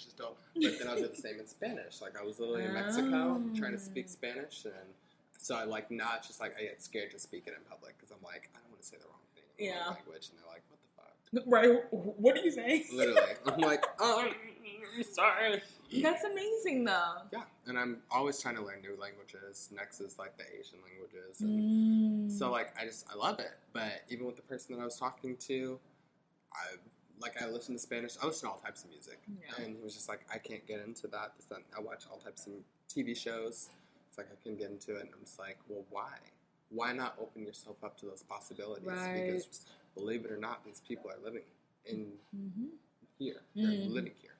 Spanish 0.00 0.06
is 0.06 0.12
dope. 0.12 0.38
But 0.54 0.78
then 0.78 0.88
I 0.88 0.94
did 1.00 1.12
the 1.12 1.20
same 1.20 1.38
in 1.40 1.46
Spanish. 1.46 2.00
Like 2.00 2.18
I 2.20 2.24
was 2.24 2.38
literally 2.40 2.64
in 2.64 2.72
Mexico 2.74 3.40
trying 3.56 3.72
to 3.72 3.78
speak 3.78 4.06
Oh. 4.08 4.12
Spanish, 4.12 4.64
and 4.64 4.74
so 5.38 5.54
I 5.56 5.64
like 5.64 5.90
not 5.90 6.26
just 6.26 6.40
like 6.40 6.54
I 6.58 6.62
get 6.62 6.82
scared 6.82 7.10
to 7.12 7.18
speak 7.18 7.44
it 7.46 7.54
in 7.56 7.62
public 7.68 7.96
because 7.98 8.10
I'm 8.10 8.22
like 8.24 8.50
I 8.54 8.58
don't 8.60 8.70
want 8.70 8.80
to 8.82 8.86
say 8.86 8.96
the 8.98 9.06
wrong 9.06 9.20
thing 9.34 9.44
in 9.58 9.66
the 9.66 9.72
wrong 9.72 9.86
Yeah. 9.86 9.94
language, 9.94 10.28
and 10.30 10.38
they're 10.38 10.46
like, 10.50 10.62
what 10.68 10.80
the 10.82 10.88
fuck? 10.96 11.44
Right. 11.46 11.92
What 11.92 12.36
are 12.36 12.40
you 12.42 12.50
saying? 12.50 12.84
Literally, 12.92 13.20
I'm 13.46 13.60
like, 13.72 13.84
oh, 13.98 14.28
I'm 14.96 15.02
sorry. 15.04 15.62
That's 16.02 16.24
amazing, 16.24 16.84
though. 16.84 17.14
Yeah, 17.32 17.42
and 17.66 17.78
I'm 17.78 17.98
always 18.10 18.40
trying 18.40 18.56
to 18.56 18.62
learn 18.62 18.80
new 18.80 18.96
languages. 19.00 19.68
Next 19.74 20.00
is 20.00 20.18
like 20.18 20.36
the 20.36 20.44
Asian 20.58 20.78
languages, 20.88 21.40
and 21.40 21.60
Mm. 22.30 22.38
So 22.38 22.50
like 22.50 22.72
I 22.80 22.84
just 22.86 23.06
I 23.12 23.16
love 23.16 23.38
it. 23.40 23.52
But 23.72 24.02
even 24.08 24.26
with 24.26 24.36
the 24.36 24.42
person 24.42 24.74
that 24.74 24.80
I 24.82 24.84
was 24.84 24.96
talking 24.96 25.36
to, 25.48 25.78
I 26.52 26.76
like 27.20 27.40
I 27.42 27.46
listen 27.48 27.74
to 27.74 27.78
Spanish. 27.80 28.16
I 28.22 28.26
listen 28.26 28.48
to 28.48 28.54
all 28.54 28.60
types 28.60 28.84
of 28.84 28.90
music, 28.90 29.18
Yeah. 29.28 29.64
and 29.64 29.76
he 29.76 29.82
was 29.82 29.94
just 29.94 30.08
like, 30.08 30.20
I 30.32 30.38
can't 30.38 30.66
get 30.66 30.80
into 30.80 31.06
that. 31.08 31.32
This, 31.36 31.46
that. 31.46 31.60
I 31.76 31.80
watch 31.80 32.04
all 32.10 32.18
types 32.18 32.46
of 32.46 32.52
TV 32.88 33.16
shows. 33.16 33.68
It's 34.08 34.18
like 34.18 34.28
I 34.32 34.42
can 34.42 34.56
get 34.56 34.70
into 34.70 34.96
it, 34.96 35.02
and 35.02 35.10
I'm 35.14 35.20
just 35.24 35.38
like, 35.38 35.58
well, 35.68 35.84
why? 35.90 36.14
Why 36.70 36.92
not 36.92 37.14
open 37.20 37.42
yourself 37.44 37.76
up 37.84 37.98
to 37.98 38.06
those 38.06 38.22
possibilities? 38.22 38.86
Right. 38.86 39.26
Because 39.32 39.66
believe 39.94 40.24
it 40.24 40.30
or 40.32 40.36
not, 40.36 40.64
these 40.64 40.80
people 40.86 41.10
are 41.10 41.18
living 41.24 41.42
in 41.84 42.12
Mhm. 42.34 42.70
here. 43.18 43.42
They're 43.54 43.66
Mhm. 43.66 43.90
living 43.92 44.14
here. 44.20 44.30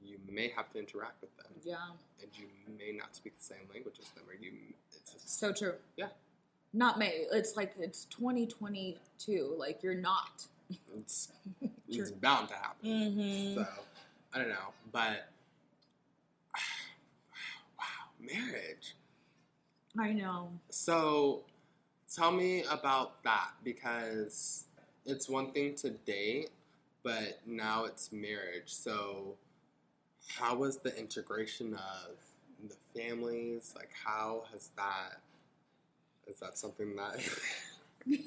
You 0.00 0.18
may 0.28 0.48
have 0.48 0.70
to 0.72 0.78
interact 0.78 1.20
with 1.20 1.36
them, 1.36 1.52
Yeah. 1.64 1.90
and 2.22 2.36
you 2.38 2.48
may 2.78 2.92
not 2.92 3.16
speak 3.16 3.36
the 3.38 3.44
same 3.44 3.68
language 3.72 3.98
as 3.98 4.08
them, 4.10 4.24
or 4.28 4.34
you. 4.34 4.74
It's 4.92 5.12
just 5.12 5.28
So 5.38 5.52
true. 5.52 5.74
Yeah. 5.96 6.10
Not 6.72 6.98
May. 6.98 7.26
It's 7.32 7.56
like 7.56 7.74
it's 7.78 8.04
2022. 8.06 9.54
Like 9.58 9.82
you're 9.82 9.94
not. 9.94 10.46
it's 10.96 11.32
it's 11.88 12.10
bound 12.10 12.48
to 12.48 12.54
happen. 12.54 12.88
Mm-hmm. 12.88 13.54
So 13.54 13.66
I 14.32 14.38
don't 14.38 14.48
know, 14.48 14.72
but 14.92 15.28
wow, 17.78 17.84
marriage. 18.20 18.94
I 19.98 20.12
know. 20.12 20.50
So 20.68 21.42
tell 22.14 22.32
me 22.32 22.64
about 22.70 23.22
that 23.24 23.50
because 23.64 24.64
it's 25.04 25.28
one 25.28 25.52
thing 25.52 25.74
to 25.76 25.90
date, 25.90 26.50
but 27.02 27.40
now 27.46 27.84
it's 27.84 28.12
marriage. 28.12 28.66
So 28.66 29.34
how 30.28 30.56
was 30.56 30.78
the 30.78 30.96
integration 30.98 31.74
of 31.74 32.16
the 32.68 32.76
families? 33.00 33.72
Like 33.76 33.90
how 34.04 34.44
has 34.52 34.70
that 34.76 35.20
is 36.26 36.40
that 36.40 36.58
something 36.58 36.96
that 36.96 37.20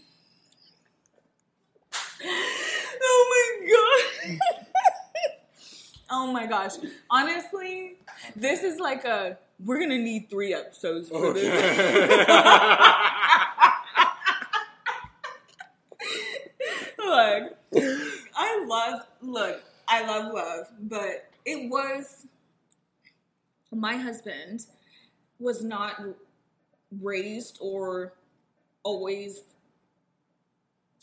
oh 3.02 3.58
my 3.62 3.68
god. 4.28 4.40
oh 6.12 6.32
my 6.32 6.46
gosh. 6.46 6.74
Honestly, 7.10 7.98
this 8.36 8.64
is 8.64 8.80
like 8.80 9.06
a 9.06 9.38
we're 9.64 9.80
gonna 9.80 9.98
need 9.98 10.30
three 10.30 10.54
episodes 10.54 11.10
for 11.10 11.26
oh, 11.26 11.34
this. 11.34 11.44
look, 16.98 17.58
I 18.36 18.66
love 18.66 19.02
look, 19.22 19.62
I 19.88 20.06
love 20.06 20.34
love, 20.34 20.68
but 20.80 21.30
it 21.46 21.70
was 21.70 22.28
my 23.72 23.98
husband 23.98 24.66
was 25.40 25.64
not 25.64 26.02
raised 27.02 27.58
or 27.62 28.14
always 28.84 29.42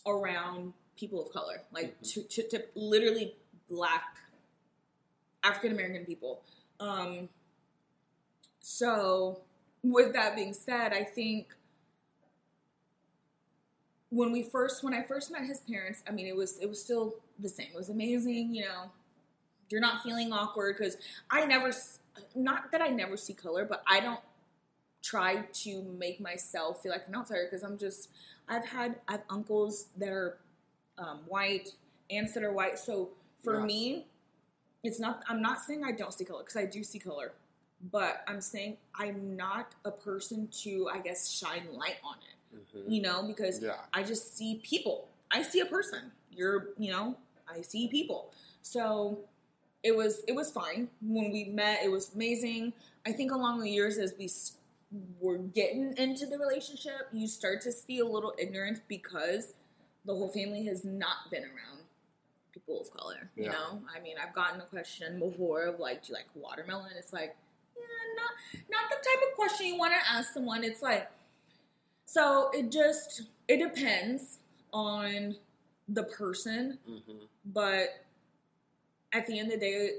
around 0.07 0.73
people 0.97 1.25
of 1.25 1.33
color, 1.33 1.63
like 1.73 2.01
to, 2.03 2.23
to, 2.23 2.49
to 2.49 2.65
literally 2.75 3.35
black 3.69 4.17
African 5.43 5.73
American 5.73 6.05
people. 6.05 6.43
Um, 6.81 7.29
so, 8.61 9.43
with 9.83 10.13
that 10.15 10.35
being 10.35 10.53
said, 10.53 10.93
I 10.93 11.05
think 11.05 11.55
when 14.11 14.33
we 14.33 14.43
first 14.43 14.83
when 14.83 14.95
I 14.95 15.03
first 15.03 15.31
met 15.31 15.45
his 15.45 15.61
parents, 15.61 16.03
I 16.09 16.13
mean 16.13 16.27
it 16.27 16.37
was 16.37 16.59
it 16.59 16.69
was 16.69 16.83
still 16.83 17.17
the 17.39 17.49
same. 17.49 17.69
It 17.73 17.77
was 17.77 17.89
amazing, 17.89 18.55
you 18.55 18.65
know. 18.65 18.91
You're 19.69 19.81
not 19.81 20.03
feeling 20.03 20.33
awkward 20.33 20.77
because 20.79 20.97
I 21.31 21.45
never 21.45 21.73
not 22.35 22.71
that 22.73 22.81
I 22.81 22.89
never 22.89 23.17
see 23.17 23.35
color, 23.35 23.65
but 23.65 23.83
I 23.87 24.01
don't 24.01 24.21
try 25.03 25.43
to 25.53 25.83
make 25.99 26.21
myself 26.21 26.83
feel 26.83 26.93
like 26.93 27.05
an 27.09 27.15
outsider 27.15 27.47
because 27.49 27.63
I'm 27.63 27.79
just 27.79 28.11
I've 28.49 28.67
had 28.67 28.97
I 29.09 29.13
have 29.13 29.23
uncles 29.31 29.89
that 29.99 30.09
are 30.09 30.39
um, 30.99 31.21
white, 31.27 31.71
aunts 32.11 32.35
that 32.35 32.43
are 32.43 32.53
white. 32.53 32.79
So 32.79 33.11
for 33.43 33.59
Yeah. 33.61 33.67
me, 33.67 34.07
it's 34.83 35.01
not. 35.01 35.25
I'm 35.29 35.43
not 35.43 35.61
saying 35.61 35.85
I 35.85 35.93
don't 35.93 36.13
see 36.13 36.25
color 36.25 36.43
because 36.43 36.57
I 36.57 36.67
do 36.67 36.83
see 36.85 36.99
color, 36.99 37.33
but 37.91 38.23
I'm 38.29 38.41
saying 38.41 38.77
I'm 38.95 39.37
not 39.37 39.75
a 39.85 39.91
person 39.91 40.49
to 40.63 40.89
I 40.93 40.99
guess 41.01 41.31
shine 41.31 41.69
light 41.73 41.97
on 42.05 42.17
it. 42.19 42.57
Mhm. 42.77 42.91
You 42.91 43.03
know, 43.03 43.23
because 43.27 43.61
Yeah. 43.61 43.85
I 43.93 44.03
just 44.03 44.37
see 44.37 44.61
people. 44.63 45.09
I 45.31 45.43
see 45.43 45.61
a 45.61 45.67
person. 45.67 46.13
You're, 46.31 46.69
you 46.79 46.93
know, 46.93 47.17
I 47.49 47.63
see 47.63 47.89
people. 47.89 48.33
So 48.63 49.25
it 49.83 49.95
was 49.97 50.21
it 50.29 50.33
was 50.33 50.51
fine 50.53 50.89
when 51.03 51.31
we 51.33 51.45
met. 51.45 51.83
It 51.83 51.89
was 51.91 52.15
amazing. 52.15 52.73
I 53.05 53.13
think 53.13 53.33
along 53.33 53.61
the 53.61 53.71
years 53.71 53.99
as 53.99 54.15
we 54.19 54.29
were 55.21 55.39
getting 55.39 55.97
into 55.97 56.27
the 56.27 56.39
relationship, 56.39 57.09
you 57.13 57.27
start 57.27 57.61
to 57.63 57.73
see 57.73 57.99
a 57.99 58.05
little 58.05 58.35
ignorance 58.39 58.81
because 58.87 59.55
the 60.07 60.15
whole 60.15 60.29
family 60.29 60.65
has 60.67 60.85
not 60.85 61.31
been 61.31 61.43
around 61.43 61.81
people 62.53 62.81
of 62.81 62.91
color. 62.91 63.31
You 63.37 63.45
Yeah. 63.45 63.53
know, 63.53 63.83
I 63.95 64.01
mean, 64.01 64.17
I've 64.19 64.35
gotten 64.35 64.61
a 64.61 64.65
question 64.65 65.19
before 65.19 65.65
of 65.65 65.79
like, 65.81 66.03
do 66.03 66.09
you 66.09 66.15
like 66.15 66.27
watermelon? 66.35 66.93
It's 66.97 67.13
like, 67.13 67.37
yeah, 67.77 67.83
not 68.17 68.33
not 68.71 68.91
the 68.91 68.97
type 68.97 69.29
of 69.31 69.37
question 69.37 69.67
you 69.67 69.77
want 69.77 69.93
to 69.93 70.09
ask 70.11 70.33
someone. 70.33 70.65
It's 70.65 70.81
like, 70.83 71.11
so 72.07 72.51
it 72.55 72.71
just 72.71 73.23
it 73.49 73.59
depends 73.59 74.39
on 74.73 75.37
the 75.89 76.05
person, 76.05 76.79
Mhm. 76.89 77.29
but 77.45 78.05
at 79.13 79.27
the 79.27 79.39
end 79.39 79.53
of 79.53 79.61
the 79.61 79.67
day, 79.67 79.91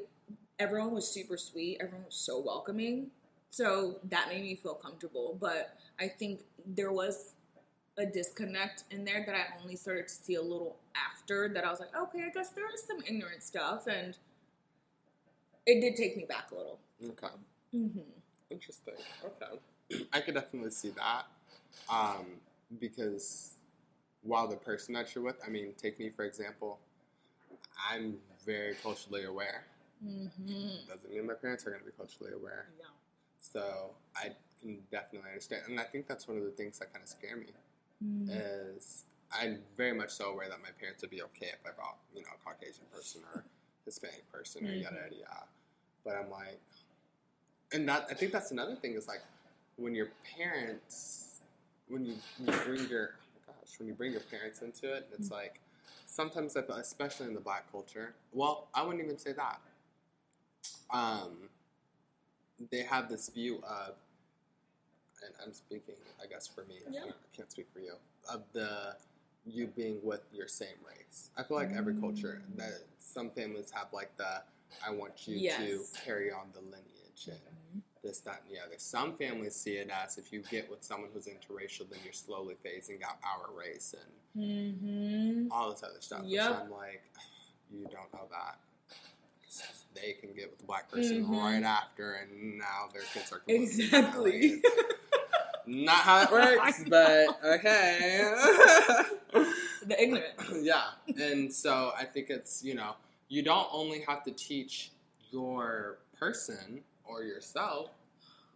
everyone 0.59 0.93
was 0.93 1.07
super 1.07 1.37
sweet. 1.37 1.77
Everyone 1.79 2.05
was 2.05 2.15
so 2.15 2.39
welcoming. 2.39 3.11
So 3.49 3.99
that 4.03 4.27
made 4.29 4.43
me 4.43 4.55
feel 4.55 4.75
comfortable. 4.75 5.37
But 5.39 5.77
I 5.99 6.07
think 6.07 6.41
there 6.65 6.91
was 6.91 7.33
a 7.97 8.05
disconnect 8.05 8.83
in 8.91 9.03
there 9.03 9.23
that 9.25 9.35
I 9.35 9.61
only 9.61 9.75
started 9.75 10.07
to 10.07 10.13
see 10.13 10.35
a 10.35 10.41
little 10.41 10.77
after 10.95 11.49
that 11.49 11.65
I 11.65 11.69
was 11.69 11.79
like, 11.79 11.95
okay, 11.95 12.23
I 12.23 12.29
guess 12.29 12.49
there 12.49 12.71
is 12.73 12.83
some 12.83 12.99
ignorant 13.07 13.43
stuff. 13.43 13.87
And 13.87 14.15
it 15.65 15.81
did 15.81 15.95
take 15.95 16.15
me 16.15 16.25
back 16.25 16.51
a 16.51 16.55
little. 16.55 16.79
Okay. 17.03 17.33
Mm-hmm. 17.75 17.99
Interesting. 18.51 18.93
Okay. 19.25 20.05
I 20.13 20.21
could 20.21 20.35
definitely 20.35 20.69
see 20.69 20.91
that. 20.91 21.23
Um, 21.89 22.25
because 22.79 23.53
while 24.21 24.47
the 24.47 24.55
person 24.55 24.93
that 24.93 25.13
you're 25.15 25.23
with, 25.23 25.37
I 25.45 25.49
mean, 25.49 25.73
take 25.81 25.99
me 25.99 26.09
for 26.09 26.25
example, 26.25 26.79
I'm 27.89 28.17
very 28.45 28.75
culturally 28.75 29.25
aware. 29.25 29.65
Mm-hmm. 30.05 30.87
Doesn't 30.87 31.11
mean 31.11 31.25
my 31.25 31.33
parents 31.33 31.65
are 31.65 31.71
going 31.71 31.81
to 31.81 31.85
be 31.85 31.93
culturally 31.97 32.33
aware. 32.33 32.67
Yeah. 32.79 32.85
So 33.39 33.91
I 34.15 34.31
can 34.61 34.77
definitely 34.91 35.29
understand. 35.29 35.63
And 35.67 35.79
I 35.79 35.83
think 35.83 36.07
that's 36.07 36.27
one 36.27 36.37
of 36.37 36.43
the 36.43 36.51
things 36.51 36.77
that 36.79 36.93
kind 36.93 37.03
of 37.03 37.09
scare 37.09 37.35
me 37.35 37.47
Mm-hmm. 38.03 38.29
is 38.31 39.05
I'm 39.31 39.59
very 39.75 39.93
much 39.93 40.11
so 40.11 40.29
aware 40.31 40.47
that 40.49 40.61
my 40.61 40.69
parents 40.79 41.01
would 41.01 41.09
be 41.09 41.21
okay 41.23 41.47
if 41.47 41.59
I 41.65 41.71
brought, 41.75 41.97
you 42.15 42.21
know, 42.21 42.27
a 42.35 42.47
Caucasian 42.47 42.85
person 42.93 43.21
or 43.33 43.43
Hispanic 43.85 44.31
person 44.31 44.67
or 44.67 44.71
yada 44.71 44.95
yada 44.95 45.15
yada. 45.15 45.43
But 46.05 46.15
I'm 46.15 46.29
like, 46.29 46.59
and 47.73 47.87
that 47.89 48.07
I 48.09 48.13
think 48.13 48.31
that's 48.31 48.51
another 48.51 48.75
thing 48.75 48.93
is 48.93 49.07
like 49.07 49.21
when 49.77 49.95
your 49.95 50.09
parents, 50.37 51.41
when 51.87 52.05
you, 52.05 52.15
you 52.39 52.51
bring 52.65 52.87
your, 52.87 53.11
oh 53.15 53.39
my 53.47 53.53
gosh, 53.53 53.79
when 53.79 53.87
you 53.87 53.93
bring 53.93 54.11
your 54.11 54.21
parents 54.21 54.61
into 54.61 54.93
it, 54.93 55.07
it's 55.13 55.31
like 55.31 55.59
sometimes, 56.05 56.55
especially 56.55 57.27
in 57.27 57.33
the 57.33 57.39
black 57.39 57.71
culture. 57.71 58.13
Well, 58.33 58.67
I 58.73 58.83
wouldn't 58.83 59.03
even 59.03 59.17
say 59.17 59.33
that. 59.33 59.59
Um, 60.89 61.49
they 62.71 62.83
have 62.83 63.09
this 63.09 63.29
view 63.29 63.57
of, 63.67 63.95
and 65.27 65.35
I'm 65.45 65.53
speaking, 65.53 65.95
I 66.23 66.27
guess, 66.27 66.47
for 66.47 66.63
me. 66.65 66.75
Yeah. 66.89 67.01
I 67.03 67.07
I 67.09 67.11
can't 67.35 67.51
speak 67.51 67.67
for 67.71 67.79
you. 67.79 67.93
Of 68.33 68.43
the 68.53 68.95
you 69.45 69.67
being 69.67 69.99
with 70.03 70.21
your 70.33 70.47
same 70.47 70.75
race. 70.87 71.29
I 71.37 71.43
feel 71.43 71.55
like 71.57 71.71
every 71.75 71.93
culture 71.95 72.41
Mm. 72.51 72.57
that 72.57 72.79
some 72.99 73.29
families 73.29 73.71
have 73.71 73.87
like 73.93 74.15
the 74.17 74.41
I 74.85 74.89
want 74.91 75.27
you 75.27 75.37
Yes. 75.37 75.59
to 75.59 75.99
carry 76.03 76.31
on 76.31 76.47
the 76.53 76.59
lineage 76.61 77.27
and 77.27 77.81
this, 78.03 78.19
that, 78.21 78.41
and 78.45 78.55
the 78.55 78.61
other. 78.61 78.75
Some 78.77 79.15
families 79.17 79.55
see 79.55 79.77
it 79.77 79.89
as 79.89 80.17
if 80.17 80.31
you 80.33 80.41
get 80.51 80.69
with 80.69 80.83
someone 80.83 81.09
who's 81.13 81.27
interracial, 81.27 81.89
then 81.89 81.99
you're 82.03 82.13
slowly 82.13 82.55
phasing 82.65 83.01
out 83.03 83.17
our 83.23 83.49
race 83.57 83.93
and 83.97 84.11
Mm-hmm. 84.37 85.51
all 85.51 85.71
this 85.71 85.81
other 85.83 85.99
stuff. 86.01 86.21
Yep. 86.25 86.49
Which 86.51 86.59
I'm 86.59 86.71
like, 86.71 87.03
you 87.71 87.83
don't 87.91 88.13
know 88.13 88.27
that. 88.29 88.59
They 89.95 90.13
can 90.13 90.33
get 90.33 90.51
with 90.51 90.61
a 90.61 90.65
black 90.65 90.91
person 90.91 91.25
Mhm. 91.25 91.29
right 91.41 91.63
after, 91.63 92.13
and 92.13 92.57
now 92.59 92.87
their 92.93 93.01
kids 93.13 93.31
are 93.31 93.39
completely 93.39 93.63
Exactly. 93.85 94.61
not 95.67 95.97
how 95.97 96.21
it 96.23 96.31
works, 96.31 96.83
but 96.89 97.39
okay. 97.43 98.31
The 99.85 100.01
ignorance. 100.01 100.41
yeah, 100.61 100.85
and 101.17 101.53
so 101.53 101.91
I 101.97 102.05
think 102.05 102.29
it's 102.29 102.63
you 102.63 102.73
know 102.75 102.95
you 103.29 103.43
don't 103.43 103.67
only 103.71 104.01
have 104.07 104.23
to 104.23 104.31
teach 104.31 104.91
your 105.31 105.97
person 106.17 106.81
or 107.05 107.23
yourself, 107.23 107.89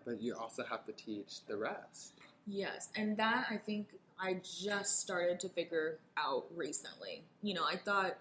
but 0.05 0.21
you 0.21 0.35
also 0.35 0.63
have 0.63 0.85
to 0.85 0.91
teach 0.93 1.45
the 1.47 1.57
rest. 1.57 2.13
Yes, 2.47 2.89
and 2.95 3.15
that 3.17 3.47
I 3.49 3.57
think 3.57 3.87
I 4.19 4.41
just 4.43 4.99
started 4.99 5.39
to 5.41 5.49
figure 5.49 5.97
out 6.17 6.45
recently. 6.55 7.23
You 7.43 7.53
know, 7.53 7.63
I 7.65 7.75
thought 7.77 8.17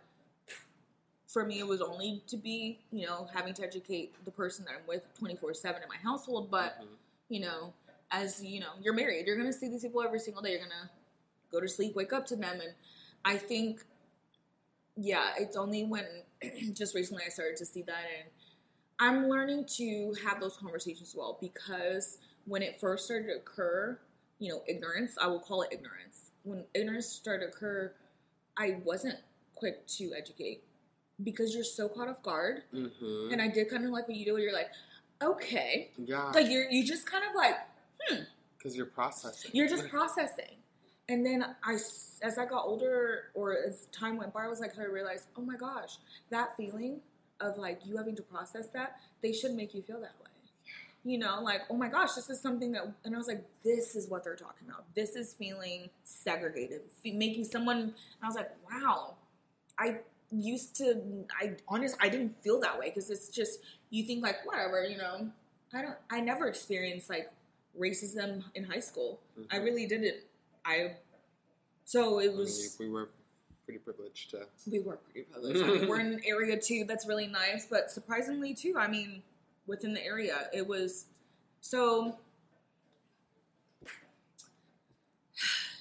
for 1.27 1.45
me 1.45 1.59
it 1.61 1.67
was 1.67 1.81
only 1.81 2.23
to 2.27 2.37
be, 2.37 2.79
you 2.93 3.07
know, 3.07 3.29
having 3.33 3.55
to 3.55 3.63
educate 3.63 4.13
the 4.25 4.31
person 4.31 4.65
that 4.67 4.73
I'm 4.75 4.87
with 4.87 5.03
24 5.19 5.55
7 5.55 5.83
in 5.83 5.89
my 5.89 5.97
household, 5.97 6.51
but, 6.51 6.81
Mhm. 6.81 6.97
you 7.29 7.41
know, 7.41 7.73
as 8.11 8.43
you 8.43 8.61
know, 8.61 8.73
you're 8.83 8.95
married, 8.95 9.27
you're 9.27 9.37
gonna 9.37 9.53
see 9.53 9.69
these 9.69 9.83
people 9.83 10.03
every 10.03 10.19
single 10.19 10.43
day, 10.43 10.51
you're 10.53 10.61
gonna 10.61 10.91
go 11.53 11.61
to 11.61 11.69
sleep, 11.69 11.95
wake 11.95 12.13
up 12.13 12.27
to 12.27 12.37
them, 12.37 12.61
and 12.61 12.73
I 13.25 13.37
think, 13.37 13.85
yeah, 14.97 15.31
it's 15.39 15.57
only 15.57 15.85
when 15.85 16.05
just 16.73 16.95
recently 16.95 17.25
I 17.27 17.29
started 17.31 17.57
to 17.59 17.67
see 17.67 17.83
that, 17.83 18.05
and 18.19 18.29
I'm 18.99 19.29
learning 19.29 19.65
to 19.77 20.15
have 20.25 20.41
those 20.41 20.57
conversations 20.57 21.15
well 21.17 21.39
because 21.41 22.19
when 22.47 22.63
it 22.63 22.81
first 22.81 23.05
started 23.07 23.29
to 23.29 23.37
occur, 23.37 23.99
you 24.39 24.51
know, 24.51 24.63
ignorance, 24.67 25.17
I 25.21 25.27
will 25.29 25.41
call 25.41 25.63
it 25.63 25.69
ignorance. 25.73 26.31
When 26.43 26.65
ignorance 26.75 27.07
started 27.07 27.47
to 27.47 27.51
occur, 27.53 27.93
I 28.57 28.79
wasn't 28.85 29.17
quick 29.55 29.87
to 29.87 30.13
educate 30.17 30.65
because 31.23 31.55
you're 31.55 31.65
so 31.65 31.89
caught 31.89 32.09
off 32.09 32.23
guard. 32.23 32.63
Mhm. 32.75 33.33
And 33.33 33.41
I 33.41 33.49
did 33.49 33.71
kind 33.71 33.85
of 33.85 33.91
like 33.91 34.09
what 34.09 34.17
you 34.17 34.25
do 34.25 34.33
where 34.35 34.43
you're 34.43 34.53
like, 34.53 34.71
okay. 35.23 35.91
yeah, 35.99 36.31
Like 36.31 36.51
you're 36.51 36.69
you 36.71 36.85
just 36.85 37.07
kind 37.07 37.25
of 37.29 37.35
like 37.35 37.57
because 38.61 38.77
you're 38.77 38.87
processing. 38.87 39.51
you're 39.55 39.69
just 39.69 39.89
processing. 39.89 40.57
And 41.09 41.27
then 41.27 41.45
I, 41.65 41.73
as 42.23 42.39
I 42.39 42.47
got 42.47 42.65
older, 42.65 43.31
or 43.35 43.57
as 43.67 43.87
time 43.87 44.17
went 44.17 44.33
by, 44.33 44.45
I 44.45 44.49
was 44.49 44.61
like, 44.61 44.79
I 44.79 44.85
realized, 44.85 45.27
oh 45.37 45.43
my 45.43 45.57
gosh, 45.57 45.97
that 46.31 46.57
feeling 46.57 47.01
of 47.41 47.57
like 47.57 47.81
you 47.85 47.97
having 47.97 48.15
to 48.17 48.23
process 48.23 48.69
that, 48.75 49.01
they 49.23 49.33
should 49.33 49.53
make 49.53 49.75
you 49.75 49.83
feel 49.83 50.01
that 50.01 50.15
way. 50.23 50.31
You 51.03 51.19
know, 51.19 51.41
like, 51.43 51.63
oh 51.71 51.77
my 51.77 51.89
gosh, 51.89 52.13
this 52.13 52.29
is 52.29 52.41
something 52.41 52.73
that, 52.73 52.93
and 53.05 53.15
I 53.15 53.19
was 53.19 53.27
like, 53.27 53.43
this 53.65 53.97
is 53.97 54.09
what 54.09 54.23
they're 54.23 54.37
talking 54.37 54.69
about. 54.69 54.85
This 54.95 55.17
is 55.17 55.33
feeling 55.33 55.89
segregated, 56.05 56.83
making 57.03 57.45
someone, 57.45 57.79
and 57.79 57.95
I 58.23 58.27
was 58.27 58.37
like, 58.37 58.51
wow, 58.71 59.15
I 59.79 60.01
used 60.31 60.77
to, 60.77 61.01
I 61.41 61.57
honest, 61.67 61.97
I 62.01 62.11
didn't 62.11 62.37
feel 62.43 62.61
that 62.61 62.79
way 62.79 62.91
because 62.91 63.11
it's 63.11 63.31
just, 63.31 63.61
you 63.89 64.05
think 64.05 64.23
like, 64.23 64.45
whatever, 64.45 64.85
you 64.85 64.99
know, 64.99 65.31
I 65.73 65.83
don't, 65.83 65.97
I 66.11 66.21
never 66.21 66.47
experienced 66.47 67.09
like 67.09 67.31
racism 67.81 68.45
in 68.55 68.65
high 68.65 68.81
school. 68.81 69.21
I 69.51 69.59
Mhm. 69.59 69.65
really 69.65 69.87
didn't. 69.87 70.19
I 70.65 70.97
so 71.85 72.19
it 72.21 72.25
I 72.25 72.29
mean, 72.29 72.37
was 72.39 72.77
we 72.79 72.89
were 72.91 73.09
pretty 73.65 73.79
privileged 73.81 74.31
to. 74.31 74.47
we 74.71 74.81
were 74.81 74.97
pretty 74.97 75.23
privileged. 75.23 75.63
I 75.63 75.67
mean, 75.79 75.89
we're 75.89 76.01
in 76.01 76.13
an 76.15 76.23
area 76.27 76.57
too 76.61 76.85
that's 76.85 77.07
really 77.07 77.27
nice, 77.27 77.67
but 77.67 77.91
surprisingly 77.91 78.55
too, 78.55 78.75
I 78.79 78.87
mean, 78.87 79.23
within 79.67 79.95
the 79.95 80.05
area, 80.05 80.49
it 80.53 80.67
was 80.67 81.07
so. 81.61 82.19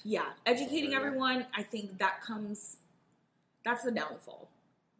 Yeah, 0.02 0.32
educating 0.46 0.94
everyone. 0.94 1.46
I 1.54 1.62
think 1.62 1.98
that 1.98 2.22
comes. 2.22 2.78
That's 3.64 3.82
the 3.82 3.90
downfall. 3.92 4.49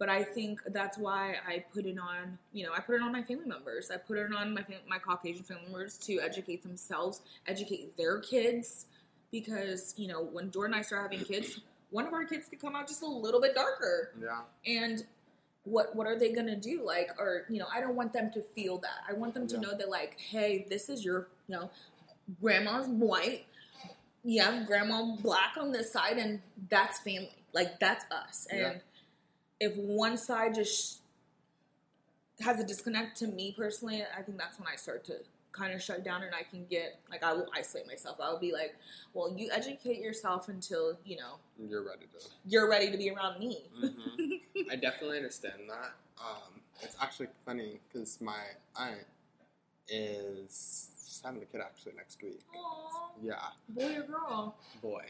But 0.00 0.08
I 0.08 0.24
think 0.24 0.60
that's 0.68 0.96
why 0.98 1.36
I 1.46 1.62
put 1.72 1.84
it 1.86 1.98
on. 1.98 2.38
You 2.52 2.64
know, 2.66 2.72
I 2.76 2.80
put 2.80 2.94
it 2.96 3.02
on 3.02 3.12
my 3.12 3.22
family 3.22 3.44
members. 3.46 3.90
I 3.92 3.98
put 3.98 4.16
it 4.18 4.32
on 4.32 4.54
my 4.54 4.64
my 4.88 4.98
Caucasian 4.98 5.44
family 5.44 5.64
members 5.70 5.96
to 5.98 6.18
educate 6.20 6.62
themselves, 6.64 7.20
educate 7.46 7.96
their 7.96 8.18
kids, 8.18 8.86
because 9.30 9.94
you 9.98 10.08
know 10.08 10.22
when 10.24 10.50
Jordan 10.50 10.72
and 10.74 10.80
I 10.80 10.82
start 10.82 11.02
having 11.12 11.24
kids, 11.24 11.60
one 11.90 12.06
of 12.06 12.12
our 12.14 12.24
kids 12.24 12.48
could 12.48 12.60
come 12.60 12.74
out 12.74 12.88
just 12.88 13.02
a 13.02 13.06
little 13.06 13.40
bit 13.42 13.54
darker 13.54 14.12
Yeah. 14.20 14.40
and 14.66 15.04
what 15.64 15.94
what 15.94 16.06
are 16.06 16.18
they 16.18 16.32
gonna 16.32 16.56
do 16.56 16.82
like 16.84 17.10
or 17.18 17.44
you 17.50 17.58
know 17.58 17.66
i 17.74 17.80
don't 17.82 17.94
want 17.94 18.12
them 18.14 18.30
to 18.32 18.40
feel 18.54 18.78
that 18.78 19.00
i 19.08 19.12
want 19.12 19.34
them 19.34 19.46
to 19.48 19.56
Yeah. 19.56 19.60
know 19.60 19.76
that 19.76 19.90
like 19.90 20.18
hey 20.18 20.64
this 20.70 20.88
is 20.88 21.04
your 21.04 21.28
you 21.48 21.56
know 21.56 21.68
grandma's 22.40 22.86
white 22.88 23.44
you 24.24 24.40
have 24.42 24.66
grandma 24.66 25.16
black 25.16 25.56
on 25.58 25.70
this 25.72 25.92
side 25.92 26.16
and 26.16 26.40
that's 26.70 27.00
family 27.00 27.28
like 27.52 27.78
that's 27.78 28.06
us 28.10 28.46
and 28.50 28.60
Yeah. 28.60 28.72
If 29.60 29.76
one 29.76 30.16
side 30.16 30.54
just 30.54 31.00
has 32.40 32.58
a 32.58 32.64
disconnect 32.64 33.16
to 33.18 33.26
me 33.26 33.54
personally 33.56 34.02
i 34.16 34.22
think 34.22 34.38
that's 34.38 34.58
when 34.58 34.66
i 34.72 34.74
start 34.76 35.04
to 35.04 35.14
kind 35.52 35.72
of 35.74 35.82
shut 35.82 36.02
down 36.04 36.22
and 36.22 36.34
i 36.34 36.42
can 36.42 36.64
get 36.70 36.98
like 37.10 37.22
i 37.22 37.32
will 37.32 37.46
isolate 37.54 37.86
myself 37.86 38.16
i'll 38.22 38.38
be 38.38 38.52
like 38.52 38.74
well 39.14 39.34
you 39.36 39.50
educate 39.52 39.98
yourself 40.00 40.48
until 40.48 40.96
you 41.04 41.16
know 41.16 41.34
You're 41.68 41.82
ready 41.82 42.06
to. 42.18 42.26
you're 42.46 42.70
ready 42.70 42.90
to 42.90 42.96
be 42.96 43.10
around 43.10 43.38
me 43.40 43.58
Mhm. 43.82 44.40
I 44.70 44.76
definitely 44.80 45.16
understand 45.16 45.68
that. 45.68 45.92
Um, 46.22 46.60
it's 46.82 46.96
actually 47.00 47.28
funny 47.44 47.80
because 47.88 48.20
my 48.20 48.40
aunt 48.78 49.06
is 49.88 50.88
she's 51.04 51.20
having 51.24 51.42
a 51.42 51.46
kid 51.46 51.60
actually 51.60 51.92
next 51.96 52.22
week. 52.22 52.40
Aw, 52.54 53.10
Yeah, 53.22 53.34
boy 53.68 53.96
or 53.98 54.02
girl? 54.02 54.54
boy. 54.80 55.04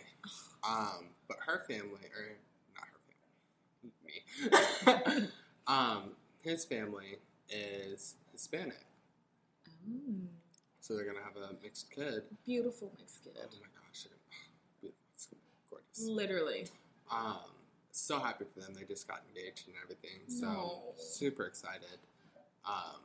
Um, 0.66 1.06
but 1.28 1.36
her 1.46 1.62
family, 1.68 1.82
or 1.82 1.90
not 1.90 1.98
her 1.98 2.24
family, 2.24 2.36
me. 4.10 5.28
um, 5.66 6.10
his 6.40 6.64
family 6.64 7.18
is 7.48 8.14
Hispanic, 8.32 8.78
Mm, 9.88 10.26
so 10.80 10.94
they're 10.94 11.06
gonna 11.06 11.24
have 11.24 11.36
a 11.36 11.54
mixed 11.62 11.90
kid. 11.90 12.22
beautiful 12.44 12.92
mixed 12.98 13.24
kid. 13.24 13.32
Oh 13.38 13.46
my 13.60 13.66
gosh. 13.86 14.06
It's 15.14 15.28
gorgeous. 15.70 16.02
Literally. 16.08 16.66
Um, 17.10 17.38
so 17.92 18.18
happy 18.18 18.44
for 18.52 18.60
them. 18.60 18.74
They 18.74 18.84
just 18.84 19.08
got 19.08 19.22
engaged 19.28 19.66
and 19.68 19.76
everything. 19.82 20.20
So 20.28 20.46
No. 20.46 20.82
super 20.98 21.46
excited. 21.46 21.98
Um, 22.66 23.00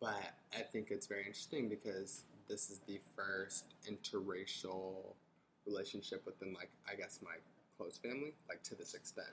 but 0.00 0.34
I 0.56 0.62
think 0.62 0.90
it's 0.90 1.06
very 1.06 1.20
interesting 1.26 1.68
because 1.68 2.24
this 2.48 2.68
is 2.70 2.80
the 2.86 3.00
first 3.14 3.64
interracial 3.88 5.14
relationship 5.66 6.26
within, 6.26 6.52
like, 6.52 6.70
I 6.90 6.96
guess 6.96 7.20
my 7.22 7.36
close 7.76 7.98
family, 7.98 8.34
like 8.48 8.62
to 8.64 8.74
this 8.74 8.94
extent. 8.94 9.28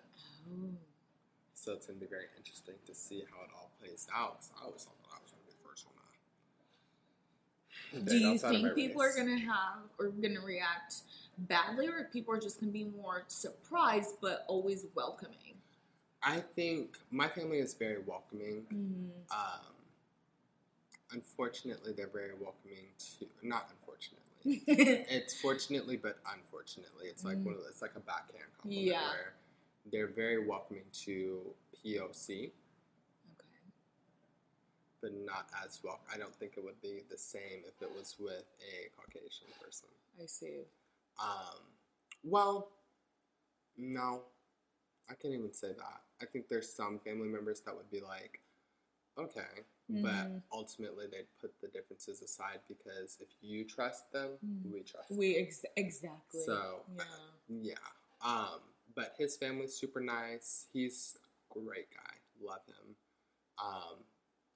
Oh. 0.52 0.70
So 1.54 1.74
it's 1.74 1.88
going 1.88 2.00
to 2.00 2.06
be 2.06 2.10
very 2.10 2.28
interesting 2.38 2.76
to 2.86 2.94
see 2.96 3.24
how 3.30 3.44
it 3.44 3.50
all 3.56 3.72
plays 3.80 4.08
out. 4.14 4.38
'cause 4.40 4.52
I 4.60 4.64
always 4.66 4.84
thought 4.84 4.98
that 5.04 5.10
I 5.14 5.22
was 5.22 5.32
to 5.32 5.38
be 5.38 5.52
the 5.52 5.68
first 5.68 5.86
one 5.86 5.96
to. 7.92 8.02
Do 8.12 8.18
you 8.18 8.30
outside 8.30 8.56
of 8.56 8.62
my 8.62 8.68
think 8.70 8.76
people 8.76 9.02
are 9.02 9.16
gonna 9.16 9.38
have 9.40 9.90
or 9.98 10.10
gonna 10.10 10.42
react 10.42 11.02
badly, 11.38 11.88
or 11.88 12.06
people 12.06 12.34
are 12.34 12.40
just 12.40 12.60
gonna 12.60 12.72
be 12.72 12.86
more 12.86 13.24
surprised 13.28 14.16
but 14.22 14.46
always 14.48 14.86
welcoming? 14.96 15.60
I 16.22 16.42
think 16.42 16.98
my 17.12 17.28
family 17.30 17.60
is 17.60 17.74
very 17.74 18.00
welcoming. 18.00 18.66
Mm. 18.66 19.32
Um, 19.32 19.76
unfortunately, 21.12 21.94
they're 21.94 22.08
very 22.08 22.34
welcoming 22.34 22.86
to. 23.20 23.28
Not 23.42 23.70
unfortunately. 23.72 24.29
it's 24.46 25.40
fortunately, 25.40 25.98
but 25.98 26.20
unfortunately, 26.34 27.08
it's 27.08 27.24
like 27.24 27.38
one 27.44 27.56
of 27.56 27.62
the, 27.62 27.68
it's 27.68 27.82
like 27.82 27.96
a 27.96 28.00
backhand 28.00 28.46
compliment 28.62 28.88
Yeah. 28.88 29.02
where 29.10 29.34
they're 29.92 30.08
very 30.08 30.46
welcoming 30.46 30.84
to 31.06 31.42
POC, 31.86 32.52
Okay. 33.32 33.60
but 35.02 35.12
not 35.26 35.48
as 35.66 35.80
well. 35.84 36.00
I 36.14 36.18
don't 36.18 36.34
think 36.36 36.54
it 36.58 36.64
would 36.64 36.82
be 36.82 37.04
the 37.10 37.18
same 37.18 37.64
if 37.68 37.82
it 37.82 37.90
was 37.96 38.16
with 38.20 38.44
a 38.62 38.90
Caucasian 38.96 39.48
person. 39.64 39.90
I 40.22 40.26
see. 40.26 40.62
Um, 41.22 41.60
well, 42.24 42.72
no, 43.78 44.22
I 45.10 45.14
can't 45.16 45.34
even 45.34 45.54
say 45.54 45.70
that. 45.70 46.02
I 46.22 46.26
think 46.26 46.48
there's 46.50 46.72
some 46.72 47.00
family 47.00 47.28
members 47.28 47.62
that 47.62 47.76
would 47.76 47.90
be 47.90 48.02
like, 48.02 48.40
okay, 49.18 49.64
but 49.90 50.28
Mhm. 50.28 50.44
ultimately 50.52 51.08
they'd 51.08 51.28
put 51.42 51.60
the 51.62 51.68
differences 51.68 52.22
aside 52.22 52.62
because 52.68 53.18
if 53.20 53.30
you 53.42 53.66
trust 53.66 54.12
them, 54.12 54.38
Mhm. 54.46 54.72
we 54.72 54.84
trust 54.84 55.10
them. 55.10 55.18
We 55.18 55.36
ex- 55.38 55.66
exactly. 55.76 56.42
So, 56.44 56.86
yeah. 56.96 57.30
Yeah. 57.50 57.88
Um, 58.22 58.62
but 58.96 59.16
his 59.18 59.36
family's 59.38 59.76
super 59.76 60.00
nice. 60.00 60.68
He's 60.72 61.18
a 61.24 61.54
great 61.54 61.90
guy. 61.92 62.18
Love 62.40 62.64
him. 62.68 62.96
Um, 63.58 64.06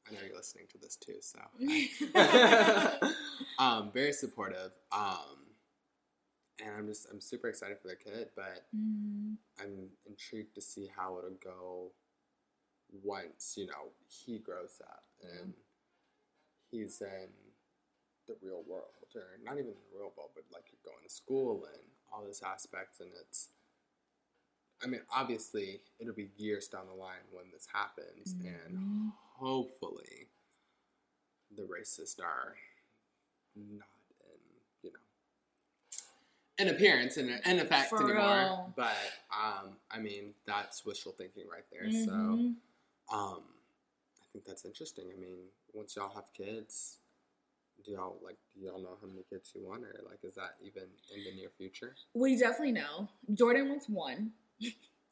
I 0.06 0.12
know 0.12 0.22
you're 0.22 0.36
listening 0.36 0.68
to 0.68 0.78
this 0.78 0.96
too, 0.98 1.20
so 1.22 1.40
um, 3.60 3.92
very 3.92 4.14
supportive. 4.14 4.72
Um, 4.92 5.40
and 6.60 6.76
I'm 6.76 6.88
just 6.88 7.08
I'm 7.10 7.20
super 7.20 7.48
excited 7.48 7.80
for 7.80 7.88
their 7.88 7.96
kid, 7.96 8.30
but 8.36 8.68
Mm. 8.76 9.38
I'm 9.60 9.90
intrigued 10.06 10.54
to 10.56 10.62
see 10.62 10.88
how 10.88 11.18
it'll 11.18 11.32
go 11.32 11.92
once 13.04 13.54
you 13.58 13.66
know 13.66 13.92
he 14.08 14.38
grows 14.40 14.82
up 14.84 15.04
and 15.22 15.54
he's 16.70 17.02
in 17.02 17.30
the 18.28 18.36
real 18.42 18.64
world, 18.68 18.94
or 19.16 19.22
not 19.44 19.54
even 19.54 19.72
the 19.72 19.98
real 19.98 20.12
world, 20.16 20.32
but 20.36 20.44
like 20.54 20.66
you're 20.72 20.94
going 20.94 21.04
to 21.08 21.14
school 21.14 21.66
and 21.74 21.84
all 22.12 22.24
those 22.24 22.42
aspects, 22.42 23.00
and 23.00 23.10
it's. 23.20 23.50
I 24.84 24.88
mean, 24.88 25.02
obviously, 25.10 25.80
it'll 26.00 26.14
be 26.14 26.30
years 26.36 26.68
down 26.68 26.88
the 26.88 26.94
line 26.94 27.24
when 27.32 27.46
this 27.52 27.68
happens, 27.74 28.36
and 28.44 28.78
Mhm. 28.78 29.14
hopefully, 29.38 30.28
the 31.56 31.64
racists 31.64 32.20
are 32.20 32.58
not 33.56 33.88
in 34.20 34.40
you 34.82 34.92
know, 34.92 35.00
in 36.58 36.68
appearance 36.70 37.18
and 37.18 37.30
in 37.30 37.60
effect 37.60 37.90
For 37.90 38.04
anymore. 38.04 38.36
real. 38.46 38.74
But 38.76 38.98
um, 39.32 39.78
I 39.90 40.00
mean, 40.00 40.34
that's 40.46 40.86
wishful 40.86 41.14
thinking 41.14 41.48
right 41.48 41.66
there. 41.72 41.88
Mhm. 41.90 42.06
So 42.06 42.56
um, 43.12 43.42
I 44.22 44.26
think 44.32 44.46
that's 44.46 44.66
interesting. 44.66 45.06
I 45.16 45.20
mean, 45.20 45.38
once 45.74 45.96
y'all 45.96 46.14
have 46.14 46.34
kids, 46.34 47.00
do 47.86 47.92
y'all 47.92 48.18
like 48.24 48.38
do 48.56 48.66
y'all 48.66 48.82
know 48.82 48.98
how 49.02 49.08
many 49.08 49.24
kids 49.30 49.52
you 49.56 49.68
want, 49.68 49.84
or 49.84 49.94
like 50.10 50.20
is 50.24 50.36
that 50.36 50.56
even 50.62 50.84
in 51.16 51.24
the 51.24 51.36
near 51.36 51.50
future? 51.58 51.96
We 52.14 52.38
definitely 52.38 52.74
know. 52.74 53.10
Jordan 53.34 53.70
wants 53.70 53.90
one. 53.90 54.32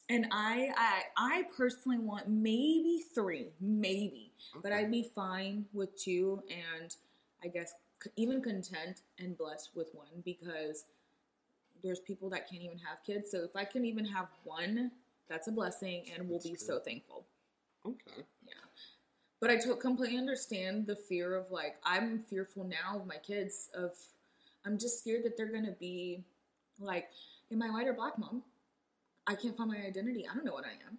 And 0.08 0.26
I, 0.30 0.68
I, 0.76 1.02
I 1.16 1.42
personally 1.56 1.98
want 1.98 2.28
maybe 2.28 3.02
three, 3.14 3.48
maybe, 3.60 4.32
but 4.62 4.70
I'd 4.72 4.90
be 4.90 5.04
fine 5.14 5.64
with 5.72 5.96
two, 5.96 6.42
and 6.50 6.94
I 7.42 7.48
guess 7.48 7.72
even 8.16 8.42
content 8.42 9.02
and 9.18 9.38
blessed 9.38 9.70
with 9.74 9.88
one 9.92 10.08
because 10.24 10.84
there's 11.82 12.00
people 12.00 12.28
that 12.30 12.50
can't 12.50 12.62
even 12.62 12.78
have 12.78 12.98
kids. 13.06 13.30
So 13.30 13.44
if 13.44 13.56
I 13.56 13.64
can 13.64 13.84
even 13.84 14.04
have 14.06 14.26
one, 14.44 14.90
that's 15.28 15.48
a 15.48 15.52
blessing, 15.52 16.04
and 16.12 16.28
we'll 16.28 16.38
That's 16.38 16.50
be 16.50 16.56
true. 16.56 16.66
so 16.66 16.78
thankful. 16.80 17.24
Okay. 17.86 18.22
Yeah. 18.46 18.52
But 19.40 19.50
I 19.50 19.56
to- 19.56 19.76
completely 19.76 20.18
understand 20.18 20.86
the 20.86 20.96
fear 20.96 21.34
of 21.36 21.50
like 21.50 21.76
I'm 21.84 22.20
fearful 22.20 22.64
now 22.64 22.98
of 22.98 23.06
my 23.06 23.16
kids 23.16 23.68
of 23.74 23.92
I'm 24.64 24.78
just 24.78 25.00
scared 25.00 25.24
that 25.24 25.36
they're 25.36 25.52
gonna 25.52 25.76
be 25.78 26.24
like, 26.78 27.08
am 27.50 27.62
I 27.62 27.70
white 27.70 27.86
or 27.88 27.92
black, 27.92 28.18
mom? 28.18 28.42
I 29.26 29.34
can't 29.34 29.56
find 29.56 29.70
my 29.70 29.78
identity. 29.78 30.26
I 30.30 30.34
don't 30.34 30.44
know 30.44 30.52
what 30.52 30.64
I 30.64 30.72
am. 30.88 30.98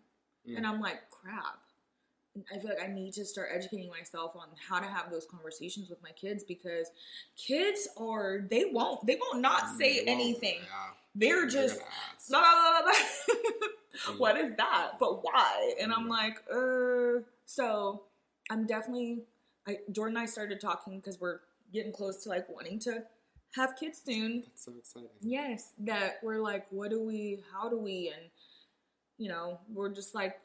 Mm. 0.50 0.58
And 0.58 0.68
I'm 0.68 0.80
like, 0.80 1.10
crap. 1.10 1.60
I 2.52 2.58
feel 2.58 2.70
like 2.70 2.84
I 2.84 2.92
need 2.92 3.14
to 3.14 3.26
start 3.26 3.50
educating 3.54 3.90
myself 3.90 4.36
on 4.36 4.48
how 4.68 4.80
to 4.80 4.88
have 4.88 5.12
those 5.12 5.26
conversations 5.26 5.88
with 5.88 6.02
my 6.02 6.10
kids 6.12 6.44
because 6.44 6.88
kids 7.38 7.88
are 7.96 8.46
they 8.50 8.66
won't 8.66 9.06
they 9.06 9.20
won't 9.22 9.40
not 9.40 9.78
say 9.78 10.04
They 10.04 10.12
won't, 10.12 10.22
anything. 10.22 10.58
Yeah. 10.62 10.94
They're 11.16 11.42
They're 11.42 11.50
just 11.50 11.80
blah 12.30 12.40
blah 12.42 12.72
blah 12.72 12.82
blah. 12.82 12.94
Mm. 12.94 13.68
what 14.18 14.38
is 14.38 14.56
that? 14.58 14.94
But 15.00 15.24
why? 15.24 15.76
And 15.82 15.92
I'm 15.94 16.06
Mm. 16.08 16.10
like, 16.10 16.44
uh. 16.52 17.24
So 17.46 18.04
I'm 18.50 18.66
definitely. 18.66 19.24
I 19.68 19.80
Jordan 19.92 20.18
and 20.18 20.24
I 20.24 20.26
started 20.28 20.60
talking 20.60 21.00
because 21.00 21.20
we're 21.20 21.40
getting 21.72 21.92
close 21.94 22.24
to 22.24 22.30
like 22.30 22.48
wanting 22.50 22.80
to 22.80 23.04
have 23.56 23.76
kids 23.80 24.02
soon. 24.04 24.42
That's 24.42 24.66
so 24.66 24.74
exciting. 24.78 25.10
Yes, 25.22 25.72
that 25.80 26.20
we're 26.24 26.40
like, 26.42 26.68
what 26.72 26.90
do 26.90 27.02
we? 27.02 27.40
How 27.54 27.70
do 27.70 27.78
we? 27.78 28.12
And 28.16 28.30
you 29.18 29.30
know, 29.30 29.60
we're 29.72 29.90
just 29.94 30.16
like, 30.16 30.40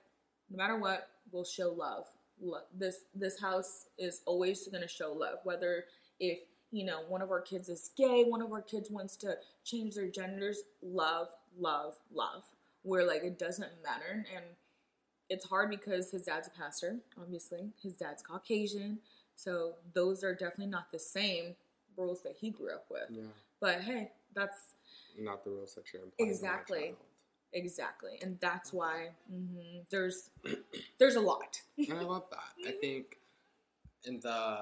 no 0.50 0.56
matter 0.58 0.76
what, 0.76 1.08
we'll 1.32 1.44
show 1.44 1.70
love. 1.72 2.06
Lo- 2.40 2.60
This 2.74 3.00
this 3.14 3.40
house 3.40 3.86
is 3.98 4.20
always 4.26 4.68
going 4.68 4.82
to 4.82 4.88
show 4.88 5.12
love, 5.12 5.38
whether 5.44 5.84
if 6.20 6.38
you 6.70 6.84
know 6.84 7.00
one 7.08 7.22
of 7.22 7.30
our 7.30 7.40
kids 7.40 7.68
is 7.68 7.90
gay, 7.96 8.24
one 8.24 8.42
of 8.42 8.52
our 8.52 8.62
kids 8.62 8.90
wants 8.90 9.16
to 9.16 9.36
change 9.64 9.94
their 9.94 10.06
genders. 10.08 10.62
Love, 10.82 11.28
love, 11.58 11.96
love. 12.12 12.44
We're 12.84 13.04
like, 13.06 13.22
it 13.24 13.38
doesn't 13.38 13.70
matter, 13.82 14.24
and 14.34 14.44
it's 15.28 15.44
hard 15.44 15.68
because 15.70 16.10
his 16.10 16.22
dad's 16.24 16.48
a 16.48 16.50
pastor. 16.50 16.96
Obviously, 17.20 17.70
his 17.82 17.94
dad's 17.96 18.22
Caucasian, 18.22 18.98
so 19.36 19.74
those 19.94 20.24
are 20.24 20.32
definitely 20.34 20.66
not 20.66 20.90
the 20.92 20.98
same 20.98 21.54
rules 21.96 22.22
that 22.22 22.36
he 22.40 22.50
grew 22.50 22.72
up 22.72 22.86
with. 22.90 23.10
Yeah. 23.10 23.22
But 23.60 23.80
hey, 23.82 24.12
that's 24.34 24.74
Not 25.18 25.44
the 25.44 25.50
rules 25.50 25.74
that 25.74 25.92
you're 25.92 26.02
implying. 26.04 26.30
Exactly. 26.30 26.94
exactly, 27.52 28.18
and 28.22 28.38
that's 28.40 28.72
why 28.72 29.10
hmm 29.28 29.80
there's 29.90 30.30
there's 30.98 31.16
a 31.16 31.20
lot. 31.20 31.60
And 31.76 31.98
I 31.98 32.02
love 32.02 32.24
that. 32.30 32.68
I 32.68 32.72
think 32.72 33.18
in 34.04 34.20
the 34.20 34.56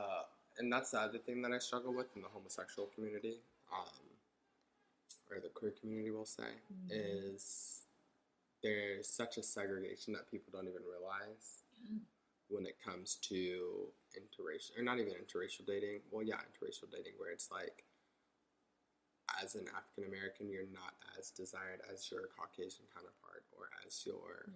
and 0.58 0.72
that's 0.72 0.90
the 0.92 1.00
other 1.00 1.18
thing 1.18 1.42
that 1.42 1.52
I 1.52 1.58
struggle 1.58 1.92
with 1.94 2.06
in 2.16 2.22
the 2.22 2.28
homosexual 2.28 2.88
community, 2.94 3.36
um, 3.70 3.84
or 5.30 5.38
the 5.40 5.48
queer 5.48 5.72
community, 5.78 6.10
we'll 6.10 6.24
say, 6.24 6.44
Mhm. 6.72 6.88
is 6.90 7.82
there's 8.62 9.08
such 9.08 9.36
a 9.38 9.42
segregation 9.42 10.12
that 10.14 10.30
people 10.30 10.52
don't 10.52 10.68
even 10.68 10.82
realize 10.88 11.62
Yeah. 11.82 11.98
when 12.48 12.66
it 12.66 12.76
comes 12.82 13.16
to 13.28 13.92
interracial 14.16 14.78
or 14.78 14.82
not 14.82 14.98
even 14.98 15.12
interracial 15.14 15.66
dating. 15.66 16.00
Well, 16.10 16.22
yeah, 16.24 16.40
interracial 16.40 16.90
dating, 16.90 17.14
where 17.18 17.30
it's 17.30 17.50
like 17.50 17.84
as 19.42 19.54
an 19.54 19.66
African 19.76 20.04
American, 20.04 20.48
you're 20.48 20.70
not 20.72 20.94
as 21.18 21.30
desired 21.30 21.80
as 21.92 22.10
your 22.10 22.28
Caucasian 22.36 22.86
counterpart 22.94 23.44
or 23.52 23.68
as 23.86 24.04
your 24.06 24.46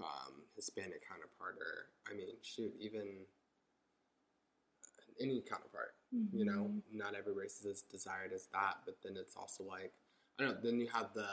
um, 0.00 0.42
Hispanic 0.54 1.06
counterpart, 1.08 1.56
or 1.58 1.88
I 2.10 2.14
mean, 2.16 2.28
shoot, 2.42 2.74
even 2.78 3.24
any 5.20 5.40
counterpart. 5.40 5.94
You 6.32 6.44
know, 6.44 6.70
Mm-hmm. 6.70 6.98
not 6.98 7.14
every 7.14 7.32
race 7.32 7.60
is 7.60 7.66
as 7.66 7.82
desired 7.82 8.32
as 8.32 8.46
that, 8.52 8.78
but 8.84 8.96
then 9.02 9.16
it's 9.16 9.36
also 9.36 9.64
like 9.64 9.92
I 10.38 10.44
don't 10.44 10.54
know. 10.54 10.60
Then 10.62 10.78
you 10.80 10.88
have 10.92 11.12
the 11.14 11.26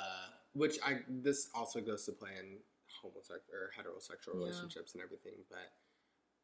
which 0.54 0.78
I 0.84 1.00
this 1.08 1.50
also 1.54 1.82
goes 1.82 2.06
to 2.06 2.12
play 2.12 2.32
in 2.40 2.58
homosexual 3.02 3.56
or 3.58 3.72
heterosexual 3.78 4.34
Yeah. 4.36 4.40
relationships 4.40 4.94
and 4.94 5.04
everything, 5.04 5.44
but 5.50 5.72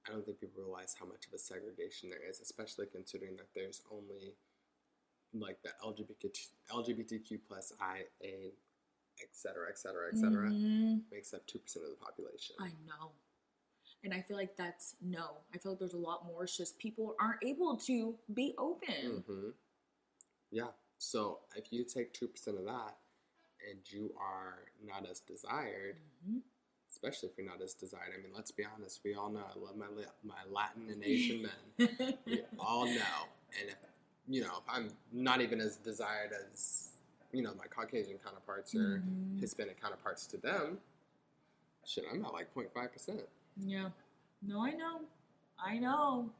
I 0.08 0.12
don't 0.12 0.26
think 0.26 0.40
people 0.40 0.64
realize 0.64 0.96
how 0.98 1.06
much 1.06 1.28
of 1.28 1.34
a 1.34 1.38
segregation 1.38 2.10
there 2.10 2.24
is, 2.28 2.40
especially 2.40 2.86
considering 2.88 3.36
that 3.38 3.54
there's 3.54 3.82
only 3.92 4.36
like 5.34 5.62
the 5.62 5.72
LGBT, 5.84 6.50
LGBTQ 6.72 7.40
plus 7.48 7.74
IA, 7.82 8.54
et 9.22 9.30
cetera, 9.34 9.68
et 9.70 9.78
cetera, 9.78 10.08
et 10.12 10.18
cetera, 10.18 10.50
Mhm. 10.52 11.04
makes 11.12 11.34
up 11.34 11.46
two 11.48 11.60
percent 11.60 11.84
of 11.86 11.92
the 11.92 11.98
population. 11.98 12.56
I 12.60 12.72
know, 12.86 13.12
and 14.04 14.14
I 14.14 14.22
feel 14.22 14.38
like 14.38 14.56
that's 14.56 14.96
no. 15.02 15.44
I 15.54 15.58
feel 15.58 15.74
like 15.74 15.80
there's 15.80 15.94
a 15.94 15.98
lot 15.98 16.26
more. 16.26 16.44
It's 16.46 16.56
just 16.56 16.78
people 16.80 17.16
aren't 17.20 17.44
able 17.44 17.76
to 17.78 18.18
be 18.34 18.56
open. 18.58 19.24
hmm 19.28 19.50
Yeah. 20.50 20.72
So 20.98 21.42
if 21.56 21.72
you 21.74 21.84
take 21.84 22.14
two 22.14 22.28
percent 22.30 22.58
of 22.58 22.66
that, 22.66 22.98
and 23.70 23.80
you 23.92 24.14
are 24.20 24.60
not 24.86 25.06
as 25.10 25.20
desired, 25.20 25.98
Mhm. 26.28 26.42
especially 26.90 27.30
if 27.30 27.38
you're 27.38 27.46
not 27.48 27.62
as 27.62 27.74
desired. 27.74 28.14
I 28.18 28.22
mean, 28.22 28.34
let's 28.34 28.52
be 28.52 28.64
honest. 28.66 29.02
We 29.04 29.14
all 29.16 29.30
know 29.30 29.44
I 29.44 29.58
love 29.60 29.76
my 29.76 29.88
my 30.24 30.44
Latin 30.50 30.90
and 30.90 31.04
Asian 31.04 31.42
men. 31.44 32.18
We 32.26 32.44
all 32.60 32.86
know, 32.86 33.28
and 33.60 33.70
if 33.70 33.78
you 34.28 34.42
know, 34.42 34.58
if 34.58 34.64
I'm 34.68 34.90
not 35.12 35.42
even 35.42 35.60
as 35.62 35.78
desired 35.78 36.32
as 36.34 36.90
you 37.32 37.42
know 37.42 37.54
my 37.56 37.66
Caucasian 37.68 38.18
counterparts 38.20 38.74
or 38.76 39.00
Mhm. 39.00 39.40
Hispanic 39.40 39.80
counterparts 39.82 40.26
to 40.28 40.38
them, 40.38 40.82
shit, 41.86 42.06
I'm 42.12 42.24
at 42.26 42.34
like 42.34 42.54
0.5 42.54 42.92
percent. 42.92 43.28
Yeah. 43.58 43.92
No, 44.42 44.64
I 44.64 44.72
know. 44.72 45.08
I 45.60 45.80
know. 45.80 46.34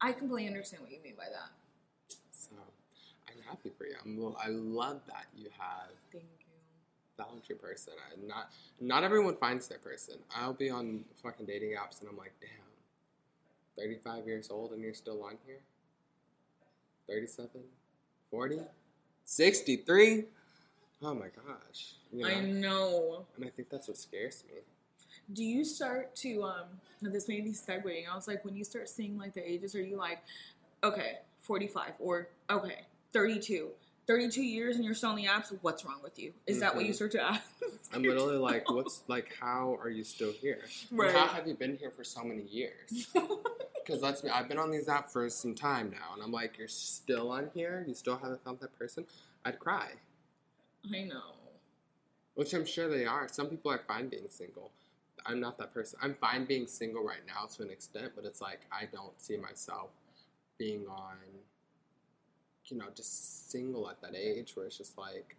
I 0.00 0.12
completely 0.12 0.46
understand 0.48 0.82
what 0.82 0.92
you 0.92 1.00
mean 1.00 1.14
by 1.16 1.28
that. 1.28 1.50
Happy 3.48 3.70
for 3.76 3.86
you. 3.86 3.94
I'm, 4.04 4.34
I 4.42 4.48
love 4.48 5.00
that 5.08 5.26
you 5.36 5.48
have 5.58 5.90
Thank 6.12 6.24
you. 6.40 7.24
found 7.24 7.42
your 7.48 7.58
person. 7.58 7.94
I, 7.98 8.26
not 8.26 8.50
not 8.80 9.04
everyone 9.04 9.36
finds 9.36 9.68
their 9.68 9.78
person. 9.78 10.16
I'll 10.34 10.54
be 10.54 10.70
on 10.70 11.04
fucking 11.22 11.46
dating 11.46 11.70
apps 11.70 12.00
and 12.00 12.08
I'm 12.10 12.16
like, 12.16 12.32
damn, 12.40 12.50
35 13.84 14.26
years 14.26 14.50
old 14.50 14.72
and 14.72 14.82
you're 14.82 14.94
still 14.94 15.22
on 15.24 15.36
here? 15.46 15.60
37? 17.08 17.48
40? 18.30 18.60
63? 19.24 20.24
Oh 21.02 21.14
my 21.14 21.26
gosh. 21.26 21.94
You 22.12 22.26
I 22.26 22.40
know? 22.40 22.46
know. 22.52 23.26
And 23.36 23.44
I 23.44 23.48
think 23.50 23.68
that's 23.68 23.88
what 23.88 23.96
scares 23.98 24.44
me. 24.48 24.60
Do 25.32 25.44
you 25.44 25.64
start 25.64 26.14
to 26.16 26.42
um? 26.44 26.66
This 27.00 27.28
may 27.28 27.40
be 27.40 27.52
segueing. 27.52 28.04
I 28.10 28.14
was 28.14 28.26
like, 28.28 28.44
when 28.44 28.54
you 28.56 28.64
start 28.64 28.88
seeing 28.88 29.16
like 29.18 29.34
the 29.34 29.48
ages, 29.48 29.74
are 29.74 29.82
you 29.82 29.96
like, 29.96 30.20
okay, 30.82 31.18
forty 31.40 31.66
five, 31.66 31.92
or 31.98 32.28
okay, 32.50 32.80
thirty 33.14 33.38
two? 33.40 33.70
32 34.06 34.42
years 34.42 34.76
and 34.76 34.84
you're 34.84 34.92
still 34.92 35.08
on 35.08 35.16
the 35.16 35.24
apps, 35.24 35.50
what's 35.62 35.82
wrong 35.82 35.96
with 36.02 36.18
you? 36.18 36.34
Is 36.46 36.60
that 36.60 36.76
what 36.76 36.84
you 36.84 36.92
Mhm. 36.92 36.94
start 36.96 37.12
to 37.12 37.22
ask? 37.22 37.42
I'm 37.90 38.02
literally 38.02 38.36
like, 38.36 38.70
what's 38.70 39.02
like, 39.08 39.34
how 39.40 39.76
are 39.82 39.88
you 39.88 40.04
still 40.04 40.30
here? 40.30 40.60
Right. 40.90 41.10
How 41.14 41.26
have 41.28 41.48
you 41.48 41.54
been 41.54 41.78
here 41.78 41.90
for 41.90 42.04
so 42.04 42.22
many 42.22 42.42
years? 42.42 43.08
Because 43.86 44.00
let's 44.02 44.20
be, 44.22 44.28
I've 44.30 44.48
been 44.48 44.58
on 44.58 44.70
these 44.70 44.86
apps 44.88 45.10
for 45.10 45.28
some 45.28 45.54
time 45.54 45.90
now, 45.90 46.14
and 46.14 46.22
I'm 46.22 46.32
like, 46.32 46.56
you're 46.56 46.68
still 46.68 47.30
on 47.30 47.50
here? 47.52 47.84
You 47.86 47.92
still 47.92 48.16
haven't 48.16 48.42
found 48.42 48.58
that 48.60 48.78
person? 48.78 49.04
I'd 49.44 49.58
cry. 49.58 49.88
I 50.90 51.02
know. 51.02 51.34
Which 52.34 52.54
I'm 52.54 52.64
sure 52.64 52.88
they 52.88 53.04
are. 53.04 53.28
Some 53.28 53.48
people 53.48 53.70
are 53.70 53.82
fine 53.86 54.08
being 54.08 54.28
single. 54.30 54.70
I'm 55.26 55.38
not 55.38 55.58
that 55.58 55.72
person. 55.74 55.98
I'm 56.02 56.14
fine 56.14 56.46
being 56.46 56.66
single 56.66 57.02
right 57.04 57.26
now 57.26 57.44
to 57.56 57.62
an 57.62 57.70
extent, 57.70 58.12
but 58.16 58.24
it's 58.24 58.40
like 58.40 58.60
I 58.72 58.86
don't 58.86 59.20
see 59.20 59.36
myself 59.36 59.90
being 60.58 60.86
on, 60.88 61.16
you 62.66 62.76
know, 62.78 62.86
just 62.94 63.50
single 63.50 63.88
at 63.88 64.00
that 64.02 64.14
age 64.14 64.52
where 64.56 64.66
it's 64.66 64.76
just 64.78 64.96
like, 64.98 65.36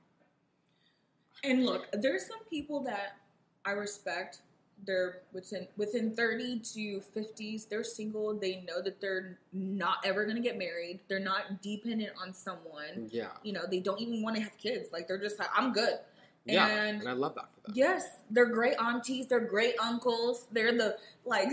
And 1.43 1.65
look, 1.65 1.87
there's 1.93 2.25
some 2.27 2.43
people 2.49 2.81
that 2.83 3.17
I 3.65 3.71
respect. 3.71 4.39
They're 4.85 5.21
within 5.31 5.67
within 5.77 6.13
30 6.15 6.59
to 6.73 7.01
50s. 7.15 7.67
They're 7.69 7.83
single. 7.83 8.33
They 8.37 8.63
know 8.67 8.81
that 8.81 8.99
they're 8.99 9.37
not 9.53 9.97
ever 10.03 10.25
going 10.25 10.35
to 10.35 10.41
get 10.41 10.57
married. 10.57 10.99
They're 11.07 11.19
not 11.19 11.61
dependent 11.61 12.11
on 12.21 12.33
someone. 12.33 13.09
yeah, 13.09 13.29
You 13.43 13.53
know, 13.53 13.61
they 13.69 13.79
don't 13.79 13.99
even 14.01 14.21
want 14.21 14.35
to 14.35 14.41
have 14.41 14.57
kids. 14.57 14.89
Like 14.91 15.07
they're 15.07 15.17
just 15.19 15.39
like, 15.39 15.49
I'm 15.55 15.71
good. 15.71 15.99
yeah, 16.45 16.67
And- 16.67 16.99
and 16.99 17.09
I 17.09 17.13
love 17.13 17.35
that 17.35 17.47
for 17.55 17.61
them. 17.61 17.73
Yes, 17.75 18.03
they're 18.29 18.45
great 18.47 18.75
aunties. 18.79 19.27
They're 19.27 19.39
great 19.39 19.75
uncles. 19.79 20.45
They're 20.51 20.73
the 20.77 20.97
like, 21.25 21.47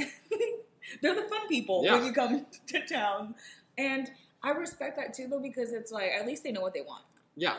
they're 1.00 1.14
the 1.14 1.22
fun 1.28 1.46
people 1.48 1.82
Yeah. 1.84 1.94
when 1.94 2.04
you 2.06 2.12
come 2.12 2.44
to 2.66 2.86
town. 2.86 3.36
And 3.78 4.10
I 4.42 4.50
respect 4.50 4.96
that 4.96 5.14
too, 5.14 5.26
though, 5.28 5.40
because 5.40 5.72
it's 5.72 5.92
like 5.92 6.10
at 6.12 6.26
least 6.26 6.42
they 6.44 6.52
know 6.52 6.60
what 6.60 6.74
they 6.74 6.82
want. 6.82 7.04
Yeah, 7.36 7.56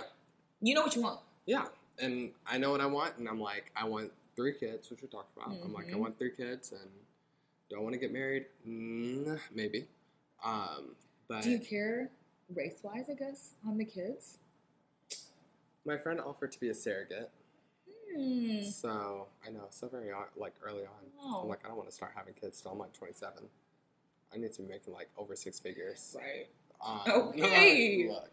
You 0.62 0.74
know 0.76 0.82
what 0.84 0.96
you 0.96 1.02
want. 1.02 1.20
yeah. 1.46 1.66
And 2.00 2.32
I 2.48 2.58
know 2.58 2.72
what 2.72 2.82
I 2.82 2.86
want, 2.88 3.18
and 3.18 3.28
I'm 3.30 3.40
like, 3.40 3.72
I 3.76 3.86
want 3.86 4.12
three 4.36 4.54
kids, 4.54 4.90
which 4.90 5.02
we 5.02 5.08
talked 5.08 5.36
about. 5.38 5.50
I'm 5.64 5.74
like, 5.74 5.88
I 5.88 5.92
Mhm. 5.92 6.00
want 6.00 6.18
three 6.18 6.32
kids, 6.32 6.72
and 6.72 6.90
do 7.70 7.78
I 7.78 7.80
want 7.80 7.94
to 7.94 8.00
get 8.00 8.12
married? 8.12 8.48
Mm, 8.68 9.40
maybe. 9.54 9.88
Um, 10.44 10.96
but 11.28 11.44
Do 11.44 11.52
you 11.52 11.60
care 11.60 12.10
race 12.54 12.80
wise, 12.84 13.06
I 13.10 13.14
guess, 13.14 13.52
on 13.66 13.78
the 13.78 13.86
kids? 13.86 14.38
my 15.86 15.98
friend 15.98 16.20
offered 16.20 16.52
to 16.54 16.60
be 16.60 16.70
a 16.70 16.74
surrogate, 16.74 17.30
Hmm. 18.16 18.62
so 18.64 19.28
I 19.46 19.50
know 19.50 19.68
so 19.70 19.88
very 19.90 20.12
on- 20.12 20.30
like 20.36 20.54
early 20.62 20.86
on. 20.86 21.12
Oh. 21.20 21.42
I'm 21.42 21.48
like, 21.50 21.64
I 21.66 21.68
don't 21.68 21.78
want 21.78 21.90
to 21.90 21.96
start 21.96 22.14
having 22.16 22.34
kids 22.36 22.62
till 22.62 22.72
I'm 22.72 22.78
like 22.80 22.94
27. 22.94 23.50
I 24.34 24.38
need 24.38 24.54
to 24.54 24.62
be 24.62 24.68
making 24.70 24.94
like 24.94 25.10
over 25.18 25.36
six 25.36 25.60
figures. 25.60 26.16
Right. 26.18 26.48
Um, 26.86 27.00
Okay. 27.30 28.10
look, 28.10 28.30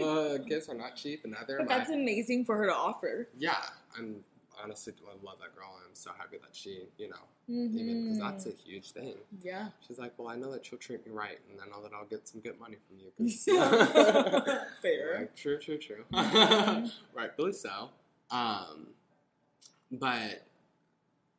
uh, 0.00 0.38
kids 0.46 0.68
are 0.68 0.74
not 0.74 0.96
cheap, 0.96 1.24
and 1.24 1.32
neither 1.32 1.56
But 1.58 1.64
am 1.64 1.72
I. 1.72 1.78
that's 1.78 1.90
amazing 1.90 2.44
for 2.44 2.56
her 2.56 2.66
to 2.66 2.74
offer. 2.74 3.28
Yeah, 3.36 3.56
I'm 3.98 4.16
honestly 4.62 4.92
I 5.06 5.10
love 5.26 5.38
that 5.40 5.54
girl. 5.56 5.68
I'm 5.84 5.94
so 5.94 6.10
happy 6.16 6.36
that 6.38 6.50
she, 6.54 6.84
you 6.98 7.08
know, 7.10 7.16
even 7.48 8.02
because 8.04 8.18
that's 8.18 8.46
a 8.46 8.52
huge 8.64 8.92
thing. 8.92 9.14
yeah. 9.42 9.68
She's 9.86 9.98
like, 9.98 10.12
well, 10.16 10.28
I 10.28 10.36
know 10.36 10.50
that 10.52 10.70
you'll 10.70 10.78
treat 10.80 11.04
me 11.06 11.12
right, 11.12 11.38
and 11.50 11.60
I 11.60 11.66
know 11.66 11.82
that 11.82 11.92
I'll 11.94 12.06
get 12.06 12.26
some 12.28 12.40
good 12.40 12.58
money 12.60 12.76
from 12.86 12.98
you. 12.98 13.10
Fair. 14.82 15.18
Like, 15.18 15.34
true, 15.36 15.58
true, 15.58 15.78
true. 15.78 16.04
Mhm. 16.12 16.90
Rightfully 17.14 17.52
so. 17.52 17.90
Um, 18.30 18.88
but 19.90 20.44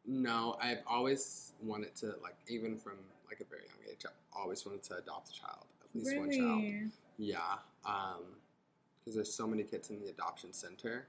no, 0.05 0.55
I've 0.61 0.79
always 0.87 1.53
wanted 1.63 1.95
to, 1.95 2.15
like, 2.21 2.35
even 2.47 2.77
from 2.77 2.93
like 3.27 3.39
a 3.39 3.45
very 3.45 3.63
young 3.63 3.91
age, 3.91 4.05
I've 4.05 4.11
always 4.39 4.65
wanted 4.65 4.83
to 4.83 4.97
adopt 4.97 5.29
a 5.29 5.33
child, 5.33 5.65
least 5.95 6.17
one 6.17 6.31
child. 6.31 6.61
Really? 6.61 6.87
Yeah, 7.17 7.39
because 7.83 9.15
there's 9.15 9.33
so 9.33 9.47
many 9.47 9.63
kids 9.63 9.89
in 9.89 9.99
the 9.99 10.07
adoption 10.09 10.53
center. 10.53 11.07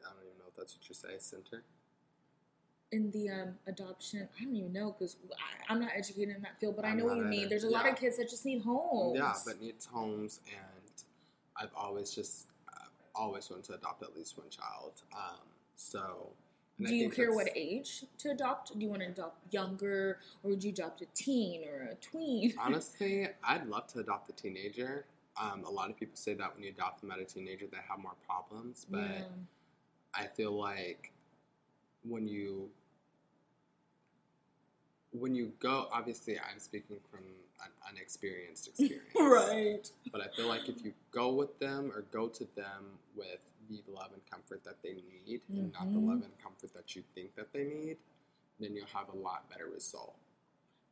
I 0.00 0.08
don't 0.08 0.24
even 0.24 0.38
know 0.38 0.44
if 0.48 0.56
that's 0.56 0.76
what 0.76 0.88
you 0.88 0.94
say, 0.94 1.18
center. 1.18 1.62
in 2.92 3.10
the 3.10 3.28
um, 3.30 3.54
adoption, 3.66 4.28
I 4.38 4.44
don't 4.44 4.56
even 4.56 4.72
know 4.72 4.94
because 4.98 5.16
I'm 5.68 5.80
not 5.80 5.90
educated 5.94 6.36
in 6.36 6.42
that 6.42 6.58
field, 6.60 6.76
but 6.76 6.84
i 6.84 6.88
I'm 6.88 6.98
know 6.98 7.06
what 7.06 7.16
you 7.16 7.24
mean. 7.24 7.48
There's 7.48 7.64
a 7.64 7.70
lot 7.70 7.88
of 7.88 7.96
kids 7.96 8.16
that 8.16 8.28
just 8.28 8.44
need 8.44 8.62
homes. 8.62 9.18
Yeah, 9.18 9.32
but 9.46 9.60
needs 9.60 9.86
homes, 9.86 10.40
and 10.48 10.92
I've 11.56 11.74
always 11.76 12.10
just 12.10 12.46
uh, 12.72 12.86
always 13.14 13.50
wanted 13.50 13.64
to 13.66 13.74
adopt 13.74 14.02
at 14.02 14.16
least 14.16 14.38
one 14.38 14.48
child. 14.48 15.02
Um, 15.14 15.46
so, 15.76 16.30
and 16.80 16.88
do 16.88 16.94
you 16.94 17.10
care 17.10 17.32
what 17.32 17.48
age 17.54 18.04
to 18.18 18.30
adopt? 18.30 18.76
Do 18.78 18.84
you 18.84 18.90
want 18.90 19.02
to 19.02 19.08
adopt 19.08 19.52
younger, 19.52 20.18
or 20.42 20.50
would 20.50 20.64
you 20.64 20.70
adopt 20.70 21.02
a 21.02 21.06
teen 21.14 21.62
or 21.64 21.90
a 21.92 21.94
tween? 21.96 22.54
Honestly, 22.60 23.28
I'd 23.44 23.66
love 23.66 23.86
to 23.88 24.00
adopt 24.00 24.30
a 24.30 24.32
teenager. 24.32 25.04
Um, 25.40 25.64
a 25.64 25.70
lot 25.70 25.90
of 25.90 25.98
people 25.98 26.16
say 26.16 26.34
that 26.34 26.54
when 26.54 26.64
you 26.64 26.70
adopt 26.70 27.02
them 27.02 27.10
at 27.10 27.18
a 27.18 27.24
teenager, 27.24 27.66
they 27.70 27.78
have 27.88 27.98
more 27.98 28.14
problems, 28.26 28.86
but 28.90 29.00
Yeah. 29.00 29.22
I 30.14 30.26
feel 30.26 30.52
like 30.52 31.12
when 32.02 32.26
you 32.26 32.70
when 35.12 35.34
you 35.34 35.52
go, 35.58 35.88
obviously, 35.92 36.38
I'm 36.38 36.60
speaking 36.60 36.96
from 37.10 37.24
an 37.64 37.72
unexperienced 37.88 38.68
experience, 38.68 39.02
right. 39.16 39.90
But 40.12 40.20
I 40.20 40.28
feel 40.36 40.46
like 40.46 40.68
if 40.68 40.84
you 40.84 40.92
go 41.10 41.32
with 41.32 41.58
them 41.58 41.90
or 41.94 42.02
go 42.12 42.28
to 42.28 42.44
them 42.54 42.98
with 43.16 43.40
the 43.78 43.92
love 43.92 44.10
and 44.12 44.24
comfort 44.30 44.64
that 44.64 44.82
they 44.82 44.94
need, 44.94 45.40
and 45.48 45.72
not 45.72 45.92
the 45.92 45.98
Mhm. 45.98 46.08
love 46.08 46.22
and 46.22 46.38
comfort 46.40 46.72
that 46.74 46.94
you 46.96 47.02
think 47.14 47.34
that 47.36 47.52
they 47.52 47.64
need, 47.64 47.98
then 48.58 48.74
you'll 48.74 48.86
have 48.86 49.08
a 49.08 49.16
lot 49.16 49.48
better 49.48 49.66
result. 49.68 50.16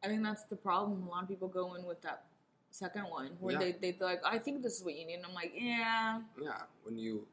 I 0.03 0.07
think 0.07 0.22
that's 0.22 0.45
the 0.45 0.57
problem. 0.57 1.03
A 1.07 1.11
lot 1.11 1.22
of 1.24 1.29
people 1.29 1.49
go 1.49 1.74
in 1.74 1.85
with 1.85 2.01
that 2.03 2.26
second 2.70 3.05
one 3.11 3.37
where 3.41 3.55
Yeah. 3.55 3.59
they 3.59 3.72
they 3.72 3.91
they're 3.93 4.09
like, 4.09 4.24
I 4.24 4.39
think 4.39 4.62
this 4.62 4.76
is 4.79 4.85
what 4.85 4.95
you 4.95 5.05
need. 5.07 5.14
And 5.14 5.26
I'm 5.26 5.35
like, 5.35 5.53
yeah. 5.55 6.22
Yeah, 6.41 6.66
when 6.85 6.99
you 6.99 7.26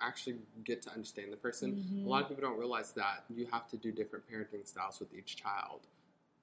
actually 0.00 0.40
get 0.64 0.82
to 0.82 0.90
understand 0.90 1.32
the 1.32 1.36
person, 1.36 1.74
Mhm. 1.76 2.06
a 2.06 2.08
lot 2.08 2.22
of 2.22 2.28
people 2.28 2.42
don't 2.42 2.58
realize 2.58 2.92
that 2.92 3.24
you 3.30 3.46
have 3.46 3.68
to 3.70 3.76
do 3.76 3.90
different 3.92 4.26
parenting 4.28 4.66
styles 4.66 5.00
with 5.00 5.12
each 5.14 5.36
child. 5.36 5.86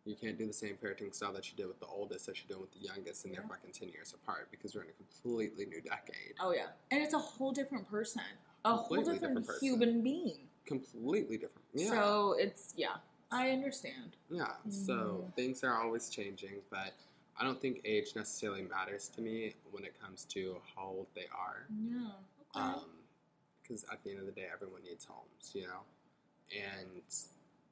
You 0.06 0.16
can't 0.16 0.38
do 0.38 0.48
the 0.48 0.54
same 0.54 0.78
parenting 0.78 1.14
style 1.14 1.34
that 1.34 1.50
you 1.52 1.58
did 1.58 1.68
with 1.68 1.80
the 1.80 1.86
oldest 1.86 2.26
that 2.26 2.38
you're 2.40 2.48
doing 2.48 2.62
with 2.62 2.72
the 2.72 2.80
youngest, 2.80 3.26
and 3.26 3.34
they're 3.34 3.44
fucking 3.44 3.72
10 3.74 3.90
years 3.90 4.14
apart 4.14 4.50
because 4.50 4.74
we're 4.74 4.84
in 4.84 4.90
a 4.90 4.94
completely 4.94 5.66
new 5.66 5.82
decade. 5.82 6.36
Oh 6.40 6.52
yeah. 6.52 6.72
And 6.90 7.04
it's 7.04 7.14
a 7.14 7.20
whole 7.20 7.52
different 7.52 7.88
person, 7.90 8.24
a 8.66 8.76
whole 8.76 8.98
different, 8.98 9.22
different 9.38 9.62
human 9.62 10.02
being. 10.02 10.48
Completely 10.66 11.38
different. 11.38 11.66
Yeah. 11.74 11.90
So 11.90 12.36
it's 12.38 12.74
yeah, 12.76 12.98
I 13.32 13.52
understand. 13.52 14.16
Yeah, 14.30 14.54
so 14.70 14.94
Mhm. 15.28 15.36
things 15.36 15.64
are 15.64 15.82
always 15.82 16.10
changing, 16.10 16.62
but 16.70 16.94
I 17.38 17.44
don't 17.44 17.60
think 17.62 17.82
age 17.86 18.16
necessarily 18.16 18.64
matters 18.64 19.08
to 19.10 19.22
me 19.22 19.56
when 19.72 19.86
it 19.86 20.00
comes 20.00 20.26
to 20.26 20.62
how 20.76 20.88
old 20.88 21.08
they 21.16 21.28
are. 21.28 21.68
Yeah. 21.82 22.12
Okay. 22.56 22.86
Because 23.62 23.86
at 23.92 24.04
the 24.04 24.12
end 24.12 24.20
of 24.20 24.26
the 24.26 24.32
day, 24.32 24.48
everyone 24.52 24.84
needs 24.84 25.06
homes, 25.06 25.52
you 25.54 25.62
know? 25.68 25.84
And 26.52 27.02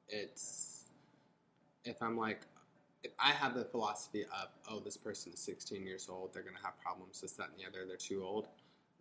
it's, 0.08 0.84
if 1.84 2.00
I'm 2.00 2.16
like, 2.16 2.46
if 3.02 3.12
I 3.18 3.32
have 3.32 3.54
the 3.54 3.64
philosophy 3.64 4.24
of, 4.24 4.48
oh, 4.70 4.80
this 4.80 4.96
person 4.96 5.32
is 5.32 5.40
16 5.40 5.84
years 5.84 6.08
old, 6.08 6.32
they're 6.32 6.42
going 6.42 6.56
to 6.56 6.62
have 6.62 6.80
problems, 6.80 7.20
this, 7.20 7.32
that, 7.32 7.50
and 7.50 7.58
the 7.58 7.66
other, 7.66 7.84
they're 7.86 7.96
too 7.96 8.24
old. 8.24 8.48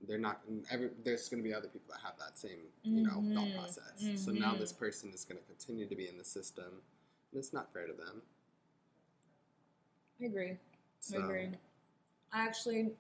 They're 0.06 0.18
not. 0.18 0.42
Every, 0.72 0.90
there's 1.04 1.28
going 1.30 1.42
to 1.42 1.48
be 1.48 1.54
other 1.54 1.68
people 1.68 1.94
that 1.94 2.02
have 2.04 2.18
that 2.20 2.38
same, 2.38 2.60
you 2.84 3.04
know, 3.04 3.24
thought 3.34 3.50
Mhm, 3.50 3.56
process. 3.56 4.12
So 4.16 4.32
now 4.32 4.54
mhm. 4.54 4.60
this 4.60 4.72
person 4.74 5.12
is 5.14 5.26
going 5.26 5.40
to 5.40 5.46
continue 5.48 5.88
to 5.88 5.96
be 5.96 6.08
in 6.08 6.18
the 6.18 6.24
system, 6.24 6.82
and 7.32 7.40
it's 7.40 7.54
not 7.54 7.74
fair 7.74 7.88
to 7.88 7.94
them. 7.94 8.22
I 10.22 10.26
agree. 10.26 10.58
So, 11.00 11.18
I 11.20 11.24
agree. 11.24 11.50
I 12.34 12.46
actually, 12.46 12.92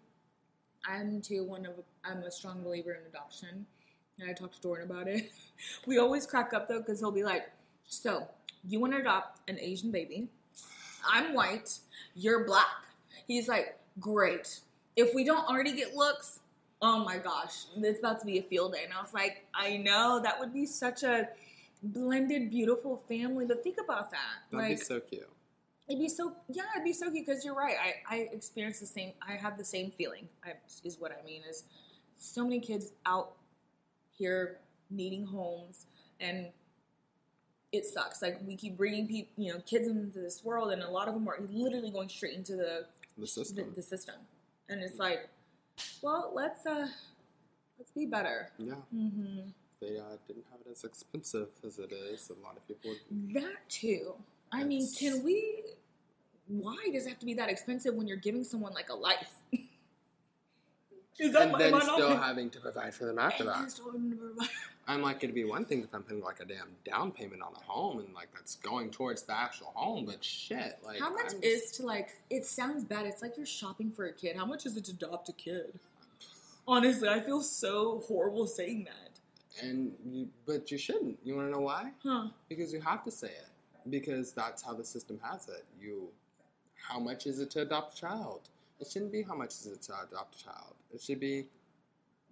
I'm 0.85 1.21
too 1.21 1.43
one 1.43 1.65
of. 1.65 1.73
I'm 2.03 2.23
a 2.23 2.31
strong 2.31 2.63
believer 2.63 2.93
in 2.93 3.05
adoption, 3.07 3.65
and 4.19 4.29
I 4.29 4.33
talked 4.33 4.55
to 4.55 4.61
Jordan 4.61 4.89
about 4.89 5.07
it. 5.07 5.31
we 5.87 5.97
always 5.99 6.25
crack 6.25 6.53
up 6.53 6.67
though 6.67 6.79
because 6.79 6.99
he'll 6.99 7.11
be 7.11 7.23
like, 7.23 7.49
"So 7.87 8.27
you 8.67 8.79
want 8.79 8.93
to 8.93 8.99
adopt 8.99 9.41
an 9.49 9.59
Asian 9.59 9.91
baby? 9.91 10.29
I'm 11.11 11.33
white. 11.33 11.79
You're 12.15 12.45
black." 12.45 12.85
He's 13.27 13.47
like, 13.47 13.77
"Great. 13.99 14.61
If 14.95 15.13
we 15.15 15.23
don't 15.23 15.47
already 15.47 15.73
get 15.73 15.95
looks, 15.95 16.39
oh 16.81 17.03
my 17.03 17.17
gosh, 17.17 17.65
it's 17.77 17.99
about 17.99 18.19
to 18.19 18.25
be 18.25 18.37
a 18.39 18.43
field 18.43 18.73
day." 18.73 18.83
And 18.83 18.93
I 18.93 19.01
was 19.01 19.13
like, 19.13 19.45
"I 19.53 19.77
know 19.77 20.19
that 20.23 20.39
would 20.39 20.53
be 20.53 20.65
such 20.65 21.03
a." 21.03 21.29
Blended, 21.83 22.49
beautiful 22.49 22.97
family, 23.07 23.45
but 23.45 23.61
think 23.61 23.77
about 23.79 24.09
that. 24.09 24.17
that'd 24.51 24.67
like, 24.67 24.79
be 24.79 24.83
so 24.83 24.99
cute. 24.99 25.29
It'd 25.87 26.01
be 26.01 26.09
so 26.09 26.33
yeah, 26.49 26.63
it'd 26.75 26.83
be 26.83 26.91
so 26.91 27.11
cute 27.11 27.23
because 27.27 27.45
you're 27.45 27.53
right. 27.53 27.75
I 27.79 28.15
I 28.15 28.19
experience 28.33 28.79
the 28.79 28.87
same. 28.87 29.13
I 29.21 29.33
have 29.33 29.59
the 29.59 29.63
same 29.63 29.91
feeling. 29.91 30.27
I, 30.43 30.53
is 30.83 30.99
what 30.99 31.11
I 31.11 31.23
mean 31.23 31.43
is 31.47 31.65
so 32.17 32.43
many 32.43 32.59
kids 32.59 32.93
out 33.05 33.33
here 34.17 34.57
needing 34.89 35.23
homes 35.23 35.85
and 36.19 36.47
it 37.71 37.85
sucks. 37.85 38.21
Like 38.21 38.39
we 38.45 38.55
keep 38.55 38.77
bringing 38.77 39.07
people, 39.07 39.31
you 39.37 39.53
know, 39.53 39.59
kids 39.65 39.87
into 39.87 40.19
this 40.19 40.43
world, 40.43 40.71
and 40.71 40.81
a 40.81 40.89
lot 40.89 41.07
of 41.07 41.13
them 41.13 41.27
are 41.27 41.39
literally 41.49 41.91
going 41.91 42.09
straight 42.09 42.35
into 42.35 42.55
the 42.55 42.85
The 43.15 43.21
the, 43.21 43.27
system. 43.27 43.73
the 43.75 43.81
system, 43.81 44.15
and 44.69 44.81
it's 44.81 44.99
like, 44.99 45.29
well, 46.01 46.31
let's 46.33 46.65
uh, 46.65 46.87
let's 47.77 47.91
be 47.91 48.05
better. 48.05 48.49
yeah. 48.57 48.73
Mm-hmm. 48.93 49.49
they 49.81 49.97
uh, 49.97 50.17
didn't 50.27 50.45
have 50.51 50.61
it 50.65 50.71
as 50.71 50.83
expensive 50.83 51.49
as 51.65 51.79
it 51.79 51.91
is. 51.91 52.29
A 52.29 52.43
lot 52.45 52.57
of 52.57 52.67
people 52.67 52.91
would. 52.91 53.33
That 53.33 53.69
too. 53.69 54.13
I 54.51 54.63
mean, 54.63 54.87
can 54.97 55.23
we? 55.23 55.63
Why 56.47 56.77
does 56.93 57.05
it 57.05 57.09
have 57.09 57.19
to 57.19 57.25
be 57.25 57.33
that 57.33 57.49
expensive 57.49 57.93
when 57.93 58.07
you're 58.07 58.17
giving 58.17 58.43
someone 58.43 58.73
like 58.73 58.89
a 58.89 58.95
life? 58.95 59.31
Is 61.19 61.33
And 61.35 61.51
am 61.53 61.57
then 61.59 61.71
not- 61.71 61.83
still 61.83 62.15
having 62.15 62.49
to 62.51 62.59
provide 62.59 62.93
for 62.93 63.05
them 63.05 63.17
after 63.17 63.43
And 63.43 63.51
that. 63.51 63.59
then 63.59 63.69
still 63.69 63.91
having 63.91 64.11
to 64.11 64.15
provide- 64.17 64.49
I'm 64.87 65.01
like, 65.01 65.17
it'd 65.23 65.33
be 65.35 65.43
one 65.43 65.65
thing 65.65 65.83
if 65.83 65.93
I'm 65.93 66.03
putting 66.03 66.21
like 66.23 66.39
a 66.39 66.45
damn 66.45 66.75
down 66.85 67.11
payment 67.11 67.41
on 67.41 67.53
a 67.55 67.59
home 67.63 67.99
and 67.99 68.13
like 68.13 68.31
that's 68.33 68.55
going 68.57 68.89
towards 68.91 69.23
the 69.23 69.33
actual 69.37 69.71
home, 69.75 70.05
but 70.05 70.23
shit, 70.23 70.77
like 70.85 70.99
How 70.99 71.09
much 71.11 71.33
I'm 71.33 71.43
is 71.43 71.71
to 71.73 71.85
like? 71.85 72.09
It 72.29 72.45
sounds 72.45 72.83
bad. 72.85 73.05
It's 73.05 73.21
like 73.21 73.35
you're 73.35 73.45
shopping 73.45 73.91
for 73.91 74.05
a 74.05 74.13
kid. 74.13 74.35
How 74.37 74.45
much 74.45 74.65
is 74.65 74.77
it 74.77 74.85
to 74.85 74.91
adopt 74.91 75.27
a 75.29 75.33
kid? 75.33 75.79
Honestly, 76.67 77.07
I 77.09 77.19
feel 77.19 77.41
so 77.41 77.99
horrible 78.07 78.45
saying 78.47 78.85
that. 78.85 79.65
and 79.65 79.93
you, 80.05 80.29
but 80.45 80.69
you 80.71 80.77
shouldn't. 80.77 81.17
You 81.23 81.35
want 81.35 81.47
to 81.47 81.51
know 81.51 81.61
why? 81.61 81.91
Huh? 82.03 82.27
Because 82.47 82.71
you 82.71 82.79
have 82.81 83.03
to 83.05 83.11
say 83.11 83.29
it 83.29 83.47
because 83.89 84.31
that's 84.33 84.61
how 84.61 84.73
the 84.73 84.83
system 84.83 85.19
has 85.23 85.47
it. 85.47 85.65
You, 85.81 86.09
how 86.75 86.99
much 86.99 87.25
is 87.25 87.39
it 87.39 87.49
to 87.51 87.61
adopt 87.61 87.97
a 87.97 88.01
child? 88.01 88.41
It 88.79 88.87
shouldn't 88.91 89.11
be 89.11 89.23
how 89.23 89.35
much 89.35 89.51
is 89.51 89.65
it 89.67 89.81
to 89.83 89.93
adopt 90.07 90.39
a 90.39 90.43
child. 90.45 90.75
It 90.93 91.01
should 91.01 91.19
be. 91.19 91.47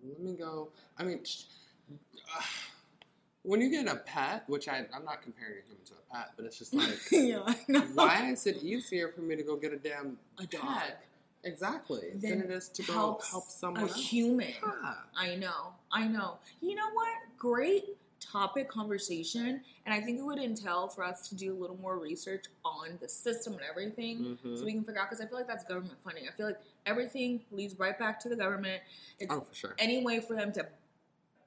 Let 0.08 0.20
me 0.20 0.34
go. 0.34 0.70
I 0.98 1.04
mean, 1.04 1.24
sh- 1.24 1.43
when 3.43 3.62
you 3.62 3.70
get 3.70 3.88
a 3.88 3.98
pet, 3.98 4.43
which 4.48 4.68
I, 4.68 4.86
I'm 4.93 5.06
not 5.06 5.22
comparing 5.22 5.56
a 5.64 5.68
human 5.68 5.86
to 5.86 5.93
a 5.93 6.16
pet, 6.16 6.30
but 6.36 6.46
it's 6.46 6.58
just 6.60 6.74
like, 6.74 6.98
yeah, 7.12 7.54
why 7.93 8.30
is 8.32 8.46
it 8.48 8.64
easier 8.64 9.10
for 9.10 9.22
me 9.22 9.36
to 9.36 9.43
go 9.43 9.56
get 9.56 9.74
a 9.74 9.78
damn 9.78 10.18
A 10.39 10.46
dog. 10.46 10.62
pet? 10.62 11.02
Exactly. 11.43 12.10
Then 12.16 12.39
than 12.39 12.50
it 12.50 12.52
is 12.52 12.70
to 12.70 12.84
go 12.84 12.93
help 12.93 13.22
a 13.22 13.26
someone 13.50 13.84
else. 13.84 13.96
human. 13.96 14.48
Yeah. 14.48 14.93
I 15.16 15.36
know. 15.36 15.74
I 15.91 16.08
know. 16.08 16.38
You 16.60 16.74
know 16.76 16.89
what? 16.93 17.14
Great 17.38 17.86
topic 18.32 18.69
conversation, 18.69 19.61
and 19.86 19.93
I 19.93 20.01
think 20.01 20.19
it 20.19 20.23
would 20.23 20.39
entail 20.39 20.88
for 20.88 21.03
us 21.03 21.28
to 21.30 21.36
do 21.36 21.53
a 21.53 21.57
little 21.57 21.78
more 21.78 21.97
research 21.97 22.45
on 22.63 22.97
the 23.01 23.07
system 23.09 23.53
and 23.53 23.61
everything, 23.69 24.38
Mhm. 24.43 24.57
so 24.57 24.65
we 24.65 24.73
can 24.73 24.84
figure 24.84 25.01
out. 25.01 25.09
Because 25.09 25.23
I 25.23 25.28
feel 25.28 25.38
like 25.38 25.47
that's 25.47 25.63
government 25.63 25.99
funding. 26.03 26.28
I 26.28 26.32
feel 26.32 26.47
like 26.47 26.59
everything 26.86 27.43
leads 27.51 27.78
right 27.80 27.97
back 27.97 28.19
to 28.21 28.30
the 28.30 28.36
government. 28.36 28.82
It's 29.19 29.34
Oh, 29.34 29.41
for 29.41 29.53
sure. 29.55 29.76
any 29.80 30.03
way 30.03 30.19
for 30.19 30.36
them 30.36 30.51
to 30.53 30.67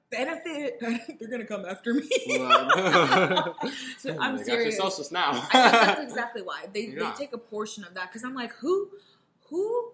benefit. 0.09 0.79
They're 1.19 1.27
gonna 1.29 1.45
come 1.45 1.65
after 1.65 1.93
me. 1.93 2.09
So 3.99 4.15
Oh 4.15 4.17
I'm 4.19 4.37
serious. 4.37 4.75
You're 4.75 4.89
socialist 4.89 5.11
now. 5.11 5.31
I 5.31 5.39
think 5.39 5.51
that's 5.51 6.01
exactly 6.01 6.41
why 6.41 6.67
they, 6.73 6.87
Yeah. 6.87 7.11
they 7.11 7.17
take 7.17 7.33
a 7.33 7.37
portion 7.37 7.83
of 7.83 7.93
that 7.95 8.07
because 8.09 8.23
I'm 8.23 8.33
like, 8.33 8.53
who, 8.55 8.89
who, 9.49 9.91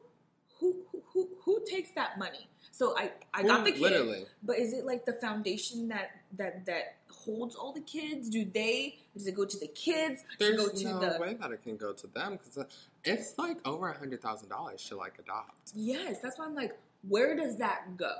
who, 0.59 0.75
who, 0.91 1.01
who, 1.13 1.29
who 1.43 1.61
takes 1.69 1.91
that 1.91 2.17
money? 2.17 2.47
So 2.71 2.97
I, 2.97 3.11
I 3.33 3.43
got 3.43 3.63
the 3.65 3.71
kid, 3.71 3.81
Literally. 3.81 4.25
but 4.43 4.59
is 4.59 4.73
it 4.73 4.85
like 4.85 5.05
the 5.05 5.13
foundation 5.13 5.87
that 5.89 6.11
that 6.37 6.65
that 6.65 6.95
holds 7.09 7.55
all 7.55 7.71
the 7.71 7.81
kids? 7.81 8.29
Do 8.29 8.45
they? 8.45 8.97
Does 9.13 9.27
it 9.27 9.35
go 9.35 9.45
to 9.45 9.57
the 9.57 9.67
kids? 9.67 10.23
Does 10.39 10.49
it 10.49 10.57
There's 10.57 10.67
go 10.67 10.73
to 10.73 10.83
no 10.85 10.99
the? 11.13 11.19
way 11.19 11.33
that 11.35 11.51
it 11.51 11.63
can 11.63 11.77
go 11.77 11.93
to 11.93 12.07
them 12.07 12.33
because 12.33 12.65
it's 13.03 13.37
like 13.37 13.65
over 13.65 13.89
a 13.89 13.97
hundred 13.97 14.21
thousand 14.21 14.49
dollars 14.49 14.83
to 14.89 14.95
like 14.95 15.13
adopt. 15.19 15.71
Yes, 15.73 16.21
that's 16.21 16.37
why 16.37 16.45
I'm 16.45 16.55
like, 16.55 16.77
where 17.07 17.35
does 17.35 17.57
that 17.57 17.97
go? 17.97 18.13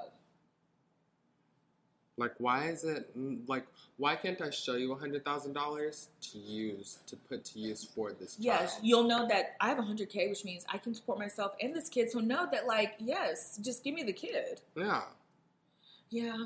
Like, 2.18 2.34
why 2.38 2.68
is 2.70 2.86
it 2.86 3.16
mm, 3.18 3.39
like? 3.47 3.66
Why 3.97 4.16
can't 4.16 4.41
I 4.41 4.49
show 4.49 4.76
you 4.76 4.93
a 4.93 4.95
hundred 4.95 5.26
thousand 5.26 5.53
dollars 5.53 6.07
to 6.32 6.38
use 6.38 6.99
to 7.07 7.18
put 7.18 7.43
to 7.45 7.59
use 7.59 7.84
for 7.84 8.13
this? 8.13 8.38
Yes, 8.39 8.76
child? 8.76 8.86
you'll 8.86 9.03
know 9.07 9.28
that 9.28 9.55
I 9.59 9.68
have 9.68 9.80
a 9.80 9.82
100k, 9.82 10.30
which 10.30 10.45
means 10.45 10.66
I 10.72 10.78
can 10.78 10.93
support 10.93 11.20
myself 11.20 11.53
and 11.61 11.76
this 11.76 11.89
kid. 11.89 12.09
So 12.11 12.20
know 12.20 12.47
that, 12.51 12.68
like, 12.68 12.93
yes, 12.99 13.59
just 13.61 13.84
give 13.84 13.93
me 13.93 14.03
the 14.03 14.13
kid. 14.13 14.61
Yeah. 14.76 15.01
Yeah, 16.09 16.38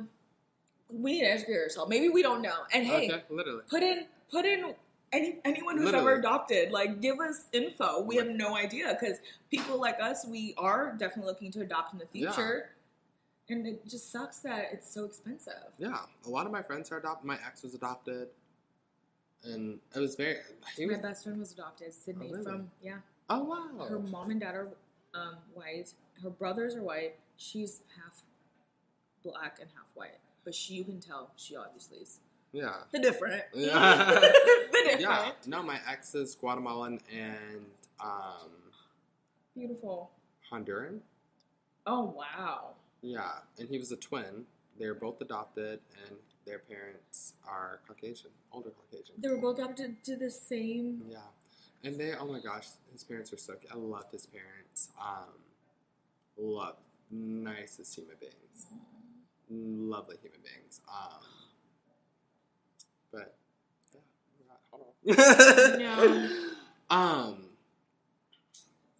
we 0.90 1.14
need 1.14 1.22
to 1.22 1.32
educate 1.32 1.58
ourselves. 1.58 1.90
Maybe 1.90 2.10
we 2.10 2.22
don't 2.24 2.42
know. 2.42 2.56
And 2.74 2.86
hey, 2.86 3.10
Okay. 3.12 3.24
Literally. 3.30 3.62
put 3.70 3.84
in 3.84 4.06
put 4.32 4.46
in 4.46 4.74
any 5.12 5.40
anyone 5.46 5.76
who's 5.78 5.86
Literally. 5.86 6.06
ever 6.12 6.20
adopted 6.20 6.72
like 6.72 7.02
give 7.02 7.20
us 7.20 7.46
info 7.52 8.00
we 8.02 8.16
have 8.18 8.28
no 8.28 8.56
idea 8.56 8.96
because 9.00 9.18
people 9.50 9.80
like 9.80 10.00
us 10.00 10.24
we 10.28 10.54
are 10.56 10.92
definitely 11.00 11.26
looking 11.32 11.52
to 11.52 11.62
adopt 11.62 11.94
in 11.94 12.00
the 12.00 12.06
Yeah. 12.14 12.32
future 12.32 12.70
and 13.50 13.66
it 13.66 13.88
just 13.88 14.12
sucks 14.12 14.38
that 14.42 14.66
it's 14.72 14.88
so 14.94 15.06
expensive 15.06 15.54
Yeah. 15.80 15.98
A 16.28 16.30
lot 16.30 16.46
of 16.46 16.52
my 16.52 16.62
friends 16.62 16.92
are 16.92 16.98
adopted. 16.98 17.26
My 17.26 17.40
ex 17.44 17.64
was 17.64 17.74
adopted, 17.74 18.28
and 19.44 19.80
it 19.96 20.00
was 20.00 20.14
very. 20.16 20.38
My 20.78 20.86
was. 20.86 20.98
best 21.00 21.24
friend 21.24 21.40
was 21.40 21.54
adopted 21.54 21.92
sydney 21.94 22.28
Oh, 22.30 22.34
really? 22.34 22.44
from 22.44 22.72
yeah 22.84 22.98
Oh 23.32 23.44
wow. 23.44 23.86
her 23.88 24.00
mom 24.00 24.30
and 24.32 24.40
dad 24.40 24.54
are 24.56 24.70
um, 25.16 25.38
white 25.56 25.92
her 26.22 26.30
brothers 26.30 26.76
are 26.76 26.84
white 26.84 27.16
she's 27.38 27.82
half 27.98 28.22
black 29.24 29.58
and 29.60 29.70
half 29.76 29.88
white 29.96 30.20
but 30.46 30.54
she 30.56 30.76
you 30.76 30.84
can 30.84 31.00
tell 31.00 31.32
she 31.36 31.56
obviously 31.56 31.98
is 31.98 32.20
Yeah. 32.52 32.76
the 32.92 33.00
different 33.00 33.44
Yeah. 33.54 34.06
the 34.22 34.72
different 34.72 35.02
Yeah. 35.02 35.32
No, 35.48 35.64
my 35.64 35.80
ex 35.90 36.16
is 36.16 36.36
Guatemalan 36.36 37.00
and 37.14 37.66
um, 38.04 38.50
beautiful 39.56 40.12
Honduran. 40.52 41.00
oh 41.86 42.14
wow 42.18 42.72
Yeah, 43.02 43.32
and 43.60 43.70
he 43.70 43.78
was 43.78 43.92
a 43.92 43.98
twin. 43.98 44.46
They 44.80 44.88
were 44.88 44.94
both 44.94 45.20
adopted, 45.22 45.80
and 46.08 46.16
their 46.46 46.60
parents 46.60 47.34
are 47.46 47.82
Caucasian, 47.86 48.32
older 48.54 48.70
Caucasian. 48.72 49.16
They 49.18 49.28
were 49.30 49.38
both 49.38 49.60
adopted 49.60 50.02
to 50.06 50.16
the 50.16 50.30
same. 50.32 51.02
Yeah, 51.10 51.18
and 51.84 52.00
they. 52.00 52.14
Oh 52.16 52.26
my 52.26 52.40
gosh, 52.40 52.68
his 52.94 53.04
parents 53.04 53.34
are 53.34 53.38
so. 53.38 53.54
cute. 53.56 53.72
I 53.74 53.76
love 53.76 54.06
his 54.12 54.26
parents. 54.26 54.90
Um, 55.00 55.36
love 56.38 56.76
nicest 57.12 57.94
human 57.96 58.16
beings, 58.22 58.68
lovely 59.50 60.18
human 60.22 60.39
beings. 60.41 60.82
Um, 60.88 61.24
but 63.12 63.36
yeah, 63.93 64.02
hold 64.72 64.86
on. 64.86 65.80
No. 65.80 66.30
Um. 66.89 67.36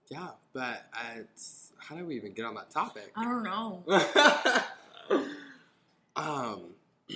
Yeah, 0.10 0.30
but 0.54 0.86
it's, 1.18 1.72
how 1.78 1.96
do 1.96 2.06
we 2.06 2.16
even 2.16 2.34
get 2.34 2.46
on 2.46 2.56
that 2.56 2.72
topic? 2.72 3.12
I 3.16 3.24
don't 3.26 3.44
know. 3.44 3.84
um. 6.16 6.62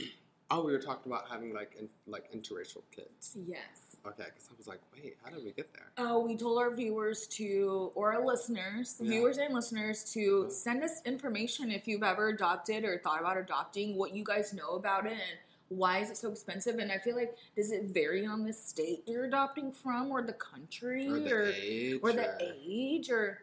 Oh, 0.51 0.63
we 0.63 0.71
were 0.71 0.77
talking 0.77 1.11
about 1.11 1.27
having 1.31 1.51
like 1.51 1.75
in, 1.79 1.89
like 2.05 2.31
interracial 2.31 2.83
kids. 2.95 3.35
Yes. 3.47 3.59
Okay, 4.05 4.25
because 4.25 4.49
I 4.51 4.53
was 4.57 4.67
like, 4.67 4.79
wait, 4.93 5.15
how 5.23 5.29
did 5.31 5.45
we 5.45 5.51
get 5.51 5.71
there? 5.73 5.87
Oh, 5.97 6.19
we 6.19 6.35
told 6.35 6.59
our 6.59 6.75
viewers 6.75 7.25
to, 7.27 7.91
or 7.95 8.13
our 8.13 8.25
listeners, 8.25 8.97
Yeah. 8.99 9.11
viewers 9.11 9.37
and 9.37 9.53
listeners, 9.53 10.03
to 10.13 10.49
send 10.49 10.83
us 10.83 11.01
information 11.05 11.71
if 11.71 11.87
you've 11.87 12.03
ever 12.03 12.27
adopted 12.27 12.83
or 12.83 12.97
thought 12.97 13.21
about 13.21 13.37
adopting, 13.37 13.95
what 13.95 14.13
you 14.13 14.25
guys 14.25 14.53
know 14.53 14.71
about 14.71 15.05
it, 15.05 15.13
and 15.13 15.39
why 15.69 15.99
is 15.99 16.09
it 16.09 16.17
so 16.17 16.29
expensive. 16.29 16.79
And 16.79 16.91
I 16.91 16.97
feel 16.97 17.15
like, 17.15 17.37
does 17.55 17.71
it 17.71 17.85
vary 17.85 18.25
on 18.25 18.43
the 18.43 18.51
state 18.51 19.03
you're 19.07 19.23
adopting 19.23 19.71
from, 19.71 20.11
or 20.11 20.21
the 20.21 20.33
country, 20.33 21.07
Or 21.07 21.19
the 21.19 21.53
age, 21.55 21.99
or 22.03 22.11
the 22.11 22.53
age, 22.61 23.09
or 23.09 23.39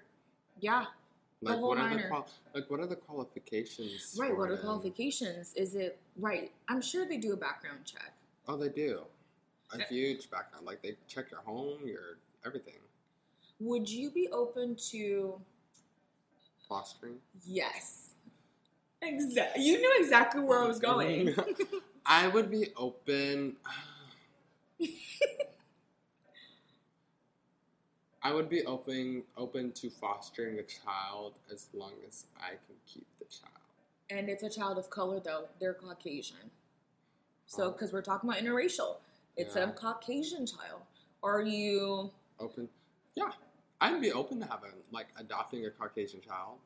yeah, 0.60 0.86
Like, 1.40 1.56
whole 1.58 1.70
what 1.70 1.78
are 1.78 1.88
the 1.88 1.96
niner. 1.96 2.08
qual- 2.10 2.28
like 2.54 2.68
what 2.70 2.80
are 2.80 2.86
the 2.86 2.96
qualifications? 2.96 4.14
right. 4.20 4.36
What 4.36 4.50
are 4.50 4.56
the 4.56 4.62
qualifications? 4.62 5.54
Is 5.54 5.74
it 5.74 5.98
right? 6.18 6.52
I'm 6.68 6.82
sure 6.82 7.06
they 7.06 7.16
do 7.16 7.32
a 7.32 7.36
background 7.36 7.86
check. 7.86 8.12
Oh, 8.46 8.58
they 8.58 8.68
do. 8.68 9.04
A 9.72 9.82
huge 9.84 10.30
background. 10.30 10.66
Like 10.66 10.82
they 10.82 10.96
check 11.08 11.30
your 11.30 11.40
home, 11.40 11.86
your 11.86 12.18
everything. 12.44 12.74
Would 13.60 13.88
you 13.88 14.10
be 14.10 14.28
open 14.32 14.76
to 14.90 15.40
Fostering. 16.68 17.16
Yes. 17.44 18.10
Exactly. 19.02 19.64
You 19.64 19.78
knew 19.78 19.92
exactly 19.98 20.40
where 20.42 20.60
I 20.62 20.66
was 20.68 20.78
going. 20.78 21.34
I 22.06 22.28
would 22.28 22.48
be 22.50 22.68
open. 22.76 23.56
I 28.22 28.32
would 28.32 28.48
be 28.48 28.64
open 28.66 29.22
open 29.36 29.72
to 29.72 29.90
fostering 29.90 30.58
a 30.58 30.62
child 30.62 31.34
as 31.52 31.68
long 31.72 31.92
as 32.06 32.26
I 32.38 32.50
can 32.50 32.76
keep 32.86 33.06
the 33.18 33.24
child. 33.24 33.54
and 34.10 34.28
it's 34.28 34.42
a 34.42 34.50
child 34.50 34.76
of 34.78 34.90
color, 34.90 35.20
though. 35.20 35.48
They're 35.60 35.74
Caucasian. 35.74 36.50
So, 37.46 37.64
Oh. 37.64 37.70
because 37.72 37.92
we're 37.92 38.02
talking 38.02 38.28
about 38.30 38.42
interracial, 38.42 38.96
it's 39.40 39.56
Yeah. 39.56 39.70
a 39.70 39.72
Caucasian 39.72 40.46
child. 40.46 40.82
Are 41.22 41.42
you? 41.42 42.10
Open, 42.38 42.68
yeah. 43.14 43.30
I'd 43.80 44.00
be 44.00 44.12
open 44.12 44.40
to 44.40 44.46
having 44.46 44.70
like 44.92 45.08
adopting 45.18 45.64
a 45.66 45.70
Caucasian 45.70 46.20
child. 46.20 46.58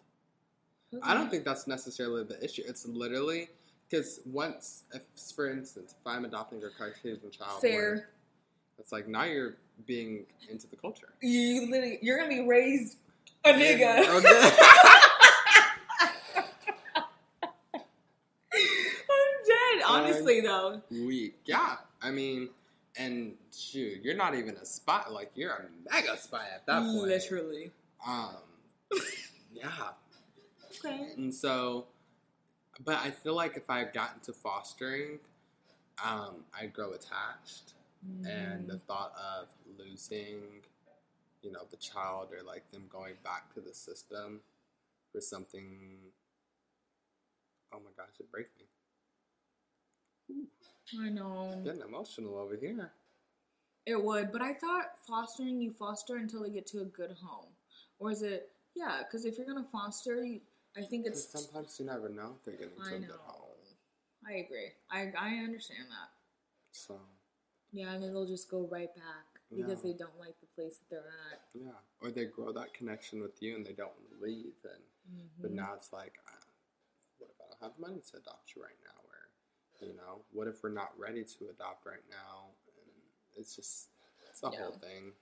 I 1.02 1.14
don't 1.14 1.30
think 1.30 1.44
that's 1.44 1.66
necessarily 1.66 2.24
the 2.24 2.42
issue. 2.42 2.62
It's 2.66 2.86
literally 2.86 3.48
because 3.88 4.20
once, 4.26 4.84
if 4.92 5.02
for 5.34 5.50
instance, 5.50 5.94
if 6.00 6.06
I'm 6.06 6.24
adopting 6.24 6.62
a 6.62 6.70
Caucasian 6.70 7.30
child, 7.30 7.60
fair. 7.60 8.10
it's 8.78 8.92
like 8.92 9.08
now 9.08 9.24
you're 9.24 9.56
being 9.86 10.24
into 10.48 10.66
the 10.68 10.76
culture. 10.76 11.12
You 11.20 11.68
literally, 11.70 11.98
you're 12.02 12.16
gonna 12.16 12.28
be 12.28 12.46
raised 12.46 12.96
a 13.44 13.52
nigga. 13.52 14.08
Okay. 14.08 14.56
I'm 18.52 18.60
dead. 19.46 19.84
Honestly, 19.86 20.40
though. 20.40 20.82
Weak. 20.90 21.36
Yeah. 21.44 21.76
I 22.02 22.10
mean, 22.10 22.48
and 22.96 23.34
shoot, 23.52 24.00
you're 24.02 24.16
not 24.16 24.34
even 24.34 24.56
a 24.56 24.64
spy. 24.64 25.04
Like 25.10 25.32
you're 25.34 25.50
a 25.50 25.92
mega 25.92 26.16
spy 26.16 26.46
at 26.54 26.66
that 26.66 26.82
point. 26.82 27.08
Literally. 27.08 27.72
Um. 28.06 28.36
Yeah. 29.54 29.70
Okay. 30.84 31.12
And 31.16 31.32
so, 31.32 31.86
but 32.84 32.96
I 32.96 33.12
feel 33.12 33.34
like 33.36 33.56
if 33.56 33.70
I've 33.70 33.92
gotten 33.92 34.20
to 34.22 34.32
fostering, 34.32 35.20
um, 36.04 36.44
I'd 36.60 36.72
grow 36.72 36.90
attached, 36.90 37.74
and 38.26 38.68
the 38.68 38.78
thought 38.78 39.12
of 39.16 39.46
losing, 39.78 40.40
you 41.42 41.52
know, 41.52 41.60
the 41.70 41.76
child 41.76 42.30
or 42.36 42.42
like 42.44 42.68
them 42.72 42.86
going 42.90 43.14
back 43.22 43.54
to 43.54 43.60
the 43.60 43.72
system 43.72 44.40
for 45.12 45.20
something. 45.20 45.78
Oh 47.72 47.78
my 47.78 47.90
gosh, 47.96 48.14
it 48.18 48.30
breaks 48.30 48.50
me. 48.58 48.66
I 51.00 51.08
know. 51.08 51.60
Getting 51.64 51.80
emotional 51.82 52.36
over 52.38 52.56
here. 52.56 52.92
It 53.86 54.02
would, 54.02 54.32
but 54.32 54.40
I 54.40 54.54
thought 54.54 54.96
fostering 55.06 55.60
you 55.60 55.70
foster 55.70 56.16
until 56.16 56.42
they 56.42 56.50
get 56.50 56.66
to 56.68 56.80
a 56.80 56.84
good 56.86 57.14
home, 57.22 57.50
or 57.98 58.10
is 58.10 58.22
it? 58.22 58.50
Yeah, 58.74 59.02
because 59.04 59.24
if 59.26 59.36
you're 59.36 59.46
gonna 59.46 59.66
foster, 59.70 60.24
you, 60.24 60.40
I 60.76 60.82
think 60.82 61.06
it's. 61.06 61.30
sometimes 61.30 61.78
you 61.78 61.86
never 61.86 62.08
know 62.08 62.36
if 62.38 62.44
they're 62.44 62.54
getting 62.56 62.82
to 62.82 62.94
I 62.94 62.96
a 62.96 63.00
know. 63.00 63.06
good 63.08 63.20
home. 63.24 63.50
I 64.26 64.32
agree. 64.36 64.72
I 64.90 65.12
I 65.18 65.34
understand 65.44 65.84
that. 65.90 66.10
So 66.72 66.98
Yeah, 67.72 67.92
and 67.92 68.02
then 68.02 68.14
they'll 68.14 68.26
just 68.26 68.50
go 68.50 68.66
right 68.70 68.94
back 68.94 69.26
because 69.50 69.84
Yeah. 69.84 69.92
they 69.92 69.98
don't 69.98 70.18
like 70.18 70.40
the 70.40 70.46
place 70.54 70.78
that 70.78 70.88
they're 70.88 71.12
at. 71.32 71.40
yeah, 71.52 71.76
or 72.00 72.10
they 72.10 72.24
grow 72.24 72.52
that 72.52 72.72
connection 72.72 73.20
with 73.20 73.42
you 73.42 73.56
and 73.56 73.66
they 73.66 73.72
don't 73.74 73.92
leave, 74.20 74.54
and 74.64 74.82
but 75.42 75.50
Mhm. 75.50 75.56
now 75.56 75.74
it's 75.74 75.92
like, 75.92 76.14
uh, 76.26 76.40
what 77.18 77.30
if 77.30 77.36
I 77.40 77.44
don't 77.50 77.62
have 77.70 77.78
money 77.78 78.00
to 78.00 78.16
adopt 78.16 78.56
you 78.56 78.62
right 78.62 78.80
now? 78.82 79.03
You 79.86 79.94
know, 79.96 80.22
what 80.32 80.48
if 80.48 80.62
we're 80.62 80.70
not 80.70 80.92
ready 80.98 81.24
to 81.24 81.48
adopt 81.50 81.86
right 81.86 82.02
now? 82.10 82.46
And 82.78 82.90
it's 83.36 83.54
just 83.56 83.88
it's 84.30 84.42
a 84.42 84.50
Yeah. 84.52 84.58
whole 84.60 84.72
thing. 84.72 85.12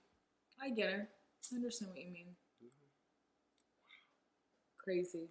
I 0.60 0.70
get 0.70 0.90
it. 0.90 1.08
I 1.52 1.56
understand 1.56 1.90
what 1.92 2.00
you 2.00 2.10
mean. 2.10 2.36
Crazy. 4.78 5.28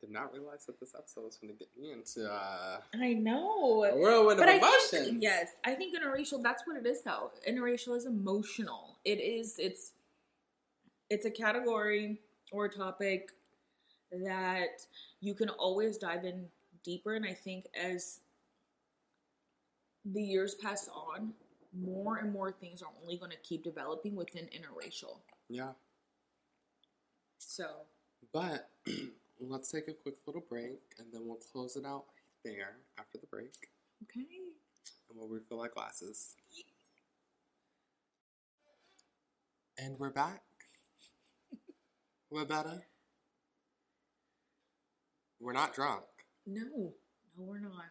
Did 0.00 0.10
not 0.10 0.32
realize 0.32 0.66
that 0.66 0.78
this 0.78 0.94
episode 0.94 1.24
was 1.24 1.36
going 1.36 1.52
to 1.52 1.58
get 1.58 1.68
me 1.76 1.92
into 1.92 2.30
uh, 2.30 2.80
I 2.94 3.14
know. 3.14 3.84
a 3.84 3.96
whirlwind 3.96 4.38
But 4.38 4.48
of 4.48 4.54
I 4.54 4.58
emotions. 4.58 4.90
think 4.90 5.22
yes, 5.22 5.52
I 5.64 5.74
think 5.74 5.94
interracial. 5.96 6.42
That's 6.42 6.66
what 6.66 6.76
it 6.76 6.86
is, 6.86 7.02
though. 7.02 7.30
Interracial 7.48 7.96
is 7.96 8.04
emotional. 8.06 8.98
It 9.04 9.20
is. 9.20 9.56
It's. 9.58 9.92
It's 11.08 11.24
a 11.24 11.30
category 11.30 12.20
or 12.50 12.64
a 12.64 12.68
topic 12.68 13.30
that 14.10 14.84
you 15.20 15.34
can 15.34 15.48
always 15.50 15.98
dive 15.98 16.24
in 16.24 16.46
deeper, 16.82 17.14
and 17.14 17.24
I 17.24 17.32
think 17.32 17.66
as 17.80 18.20
the 20.12 20.22
years 20.22 20.54
pass 20.54 20.88
on, 20.88 21.32
more 21.78 22.16
and 22.18 22.32
more 22.32 22.52
things 22.52 22.82
are 22.82 22.90
only 23.02 23.16
going 23.18 23.30
to 23.30 23.36
keep 23.38 23.62
developing 23.64 24.14
within 24.14 24.46
interracial. 24.46 25.18
Yeah, 25.48 25.72
So 27.38 27.66
but 28.32 28.70
let's 29.40 29.70
take 29.70 29.88
a 29.88 29.92
quick 29.92 30.16
little 30.26 30.44
break, 30.48 30.80
and 30.98 31.08
then 31.12 31.22
we'll 31.26 31.36
close 31.52 31.76
it 31.76 31.84
out 31.84 32.04
there 32.44 32.76
after 32.98 33.18
the 33.18 33.26
break, 33.26 33.54
okay. 34.04 34.26
and 35.10 35.18
we'll 35.18 35.28
refill 35.28 35.60
our 35.60 35.68
glasses. 35.68 36.34
And 39.78 39.98
we're 39.98 40.08
back. 40.08 40.40
We're 42.30 42.46
better. 42.46 42.86
We're 45.38 45.52
not 45.52 45.74
drunk, 45.74 46.04
No, 46.46 46.62
no, 46.64 46.94
we're 47.36 47.58
not. 47.60 47.84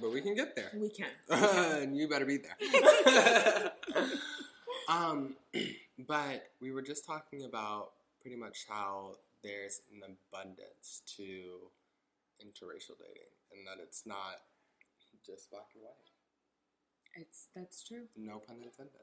But 0.00 0.12
we 0.12 0.20
can 0.20 0.34
get 0.34 0.54
there. 0.56 0.70
We 0.74 0.90
can. 0.90 1.08
and 1.28 1.96
you 1.96 2.08
better 2.08 2.26
be 2.26 2.38
there. 2.38 2.56
um, 4.88 5.34
but 6.06 6.50
we 6.60 6.72
were 6.72 6.82
just 6.82 7.04
talking 7.06 7.44
about 7.44 7.90
pretty 8.20 8.36
much 8.36 8.66
how 8.68 9.16
there's 9.42 9.80
an 9.92 10.02
abundance 10.04 11.02
to 11.16 11.24
interracial 12.42 12.96
dating, 12.98 13.30
and 13.52 13.66
that 13.66 13.82
it's 13.82 14.02
not 14.06 14.42
just 15.24 15.50
black 15.50 15.68
and 15.74 15.84
white. 15.84 15.94
It's 17.16 17.48
that's 17.54 17.82
true. 17.82 18.04
No 18.16 18.38
pun 18.38 18.56
intended. 18.62 19.00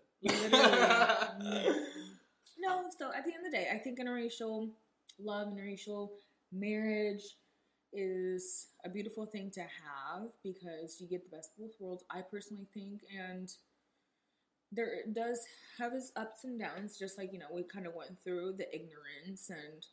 No, 2.60 2.84
so 2.98 3.12
at 3.16 3.24
the 3.24 3.34
end 3.34 3.46
of 3.46 3.52
the 3.52 3.58
day, 3.58 3.68
I 3.72 3.78
think 3.78 4.00
interracial 4.00 4.70
love, 5.20 5.48
and 5.48 5.60
interracial 5.60 6.10
marriage 6.52 7.24
is 7.94 8.68
a 8.86 8.90
beautiful 8.90 9.26
thing 9.26 9.52
to 9.52 9.62
have 9.62 10.30
because 10.44 10.98
you 11.00 11.08
get 11.08 11.24
the 11.24 11.36
best 11.36 11.52
of 11.52 11.66
both 11.66 11.76
worlds, 11.80 12.04
I 12.10 12.22
personally 12.22 12.68
think. 12.74 13.02
And 13.18 13.50
there 14.72 15.04
does 15.12 15.40
have 15.80 15.94
its 15.94 16.12
ups 16.16 16.44
and 16.44 16.60
downs, 16.60 16.98
just 16.98 17.18
like, 17.18 17.32
you 17.32 17.40
know, 17.40 17.46
we 17.52 17.64
kind 17.64 17.88
of 17.88 17.96
went 17.96 18.22
through 18.24 18.54
the 18.54 18.74
ignorance 18.74 19.50
and 19.50 19.86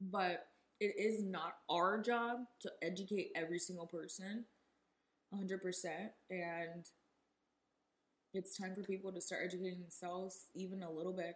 but 0.00 0.48
it 0.80 0.94
is 0.98 1.22
not 1.22 1.56
our 1.70 2.00
job 2.00 2.40
to 2.60 2.70
educate 2.82 3.30
every 3.34 3.58
single 3.58 3.86
person 3.86 4.44
100% 5.34 5.84
and 6.30 6.86
it's 8.34 8.56
time 8.56 8.74
for 8.74 8.82
people 8.82 9.10
to 9.12 9.20
start 9.20 9.42
educating 9.44 9.80
themselves 9.80 10.46
even 10.54 10.82
a 10.82 10.90
little 10.90 11.12
bit 11.12 11.34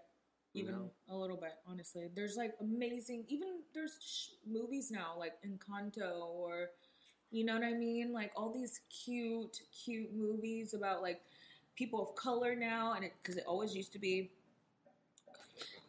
even 0.54 0.74
a 1.08 1.16
little 1.16 1.36
bit 1.36 1.52
honestly 1.66 2.08
there's 2.14 2.36
like 2.36 2.54
amazing 2.60 3.24
even 3.28 3.48
there's 3.72 3.98
sh- 4.02 4.34
movies 4.46 4.90
now 4.90 5.14
like 5.18 5.34
encanto 5.46 6.22
or 6.26 6.70
you 7.30 7.44
know 7.44 7.54
what 7.54 7.62
i 7.64 7.72
mean 7.72 8.12
like 8.12 8.32
all 8.36 8.52
these 8.52 8.80
cute 8.90 9.60
cute 9.72 10.12
movies 10.12 10.74
about 10.74 11.02
like 11.02 11.20
people 11.76 12.02
of 12.02 12.14
color 12.16 12.54
now 12.56 12.94
and 12.94 13.04
it 13.04 13.12
because 13.22 13.36
it 13.36 13.44
always 13.46 13.74
used 13.76 13.92
to 13.92 13.98
be 13.98 14.30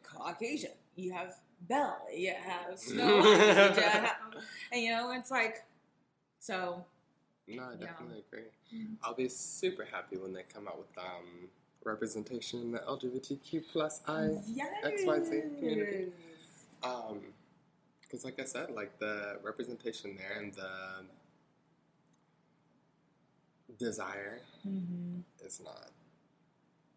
caucasian 0.03 0.72
you 0.95 1.12
have 1.12 1.36
belle 1.68 2.05
you 2.14 2.34
have 2.34 2.78
snow 2.80 3.24
you 3.24 3.82
have, 3.82 4.16
and 4.72 4.82
you 4.82 4.91
know 4.91 5.12
it's 5.12 5.32
like 5.32 5.64
so 6.39 6.84
No, 7.47 7.64
I 7.64 7.72
Yeah. 7.74 7.88
definitely 7.88 8.24
agree. 8.28 8.49
Mhm. 8.74 8.97
I'll 9.03 9.16
be 9.16 9.28
super 9.28 9.84
happy 9.86 10.18
when 10.18 10.32
they 10.34 10.43
come 10.43 10.68
out 10.68 10.78
with 10.78 10.95
um, 10.97 11.49
representation 11.84 12.61
in 12.61 12.71
the 12.71 12.79
LGBTQ 12.79 13.63
plus 13.71 14.01
I 14.07 14.29
yes. 14.47 14.84
XYZ 14.86 15.57
community. 15.59 16.11
Um, 16.84 17.19
because 18.01 18.25
like 18.25 18.39
I 18.39 18.43
said, 18.45 18.71
like 18.71 18.97
the 18.99 19.39
representation 19.43 20.15
there 20.17 20.39
and 20.41 20.53
the 20.53 21.05
desire 23.77 24.41
Mhm. 24.65 25.23
is 25.43 25.59
not. 25.61 25.91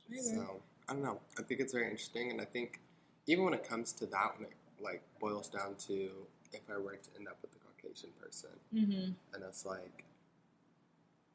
Agree. 0.07 0.21
So 0.21 0.61
I 0.89 0.93
don't 0.93 1.03
know. 1.03 1.21
I 1.39 1.43
think 1.43 1.61
it's 1.61 1.73
very 1.73 1.85
interesting, 1.87 2.31
and 2.31 2.41
I 2.41 2.45
think 2.45 2.81
even 3.27 3.45
when 3.45 3.55
it 3.55 3.65
comes 3.65 3.93
to 3.95 4.07
that, 4.07 4.35
when 4.39 4.49
it 4.49 4.57
like 4.81 5.03
boils 5.19 5.49
down 5.49 5.77
to 5.77 6.27
if 6.53 6.61
I 6.71 6.77
were 6.77 6.97
to 6.97 7.11
end 7.17 7.29
up 7.29 7.39
with 7.43 7.53
a 7.55 7.59
Caucasian 7.61 8.11
person, 8.21 8.51
Mhm. 8.73 9.15
and 9.33 9.43
it's 9.45 9.65
like, 9.65 10.05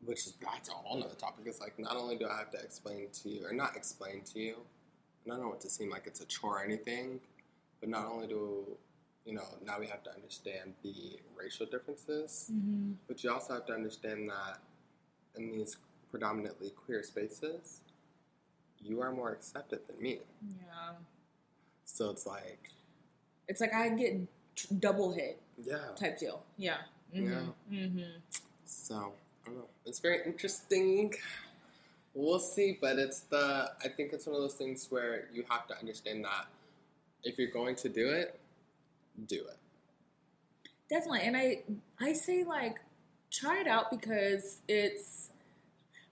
which 0.06 0.20
is 0.26 0.34
that's 0.42 0.70
a 0.70 0.74
whole 0.74 0.98
nother 1.00 1.16
topic. 1.16 1.46
It's 1.48 1.60
like 1.60 1.78
not 1.80 1.96
only 1.96 2.16
do 2.18 2.28
I 2.28 2.38
have 2.38 2.52
to 2.52 2.60
explain 2.60 3.08
to 3.24 3.30
you, 3.30 3.46
or 3.46 3.54
not 3.54 3.76
explain 3.76 4.22
to 4.34 4.40
you, 4.40 4.56
and 5.26 5.34
I 5.34 5.38
don't 5.38 5.48
want 5.48 5.62
to 5.62 5.70
seem 5.70 5.90
like 5.90 6.08
it's 6.08 6.22
a 6.22 6.26
chore 6.26 6.60
or 6.60 6.64
anything, 6.64 7.20
but 7.80 7.90
not 7.90 8.06
only 8.06 8.28
do 8.28 8.66
you 9.26 9.34
know 9.34 9.46
now 9.66 9.80
we 9.80 9.88
have 9.88 10.04
to 10.04 10.14
understand 10.14 10.74
the 10.84 11.20
racial 11.38 11.66
differences, 11.66 12.50
Mhm. 12.54 12.96
but 13.08 13.24
you 13.24 13.32
also 13.32 13.54
have 13.54 13.66
to 13.68 13.74
understand 13.74 14.30
that 14.30 14.60
in 15.36 15.52
these 15.52 15.78
predominantly 16.10 16.72
queer 16.72 17.04
spaces, 17.04 17.82
you 18.82 19.02
are 19.02 19.12
more 19.12 19.32
accepted 19.32 19.86
than 19.88 20.02
me. 20.02 20.22
Yeah. 20.66 20.96
So 21.86 22.10
it's 22.10 22.26
like, 22.26 22.72
It's 23.48 23.62
like 23.62 23.74
I 23.74 23.90
get 23.90 24.16
double 24.80 25.12
hit 25.12 25.40
yeah. 25.62 25.90
type 25.96 26.18
deal. 26.20 26.44
Yeah. 26.58 26.78
Yeah. 27.12 27.48
Mm-hmm. 27.70 28.20
So 28.66 28.96
I 28.96 28.98
don't 29.00 29.08
know. 29.10 29.14
It's 29.86 30.00
very 30.00 30.20
interesting. 30.26 31.14
We'll 32.14 32.40
see, 32.40 32.78
but 32.80 32.98
it's 32.98 33.22
the. 33.22 33.72
I 33.84 33.90
think 33.90 34.14
it's 34.14 34.26
one 34.26 34.36
of 34.36 34.42
those 34.42 34.56
things 34.56 34.88
where 34.90 35.26
you 35.34 35.44
have 35.50 35.68
to 35.68 35.78
understand 35.78 36.26
that 36.26 36.48
if 37.24 37.38
you're 37.38 37.52
going 37.52 37.76
to 37.78 37.90
do 37.90 38.10
it, 38.10 38.40
do 39.28 39.36
it. 39.36 39.58
Definitely. 40.90 41.22
And 41.22 41.38
I 41.38 41.64
I 42.00 42.14
say 42.14 42.44
like 42.44 42.80
try 43.32 43.62
it 43.62 43.68
out 43.68 43.92
because 43.92 44.62
it's 44.68 45.30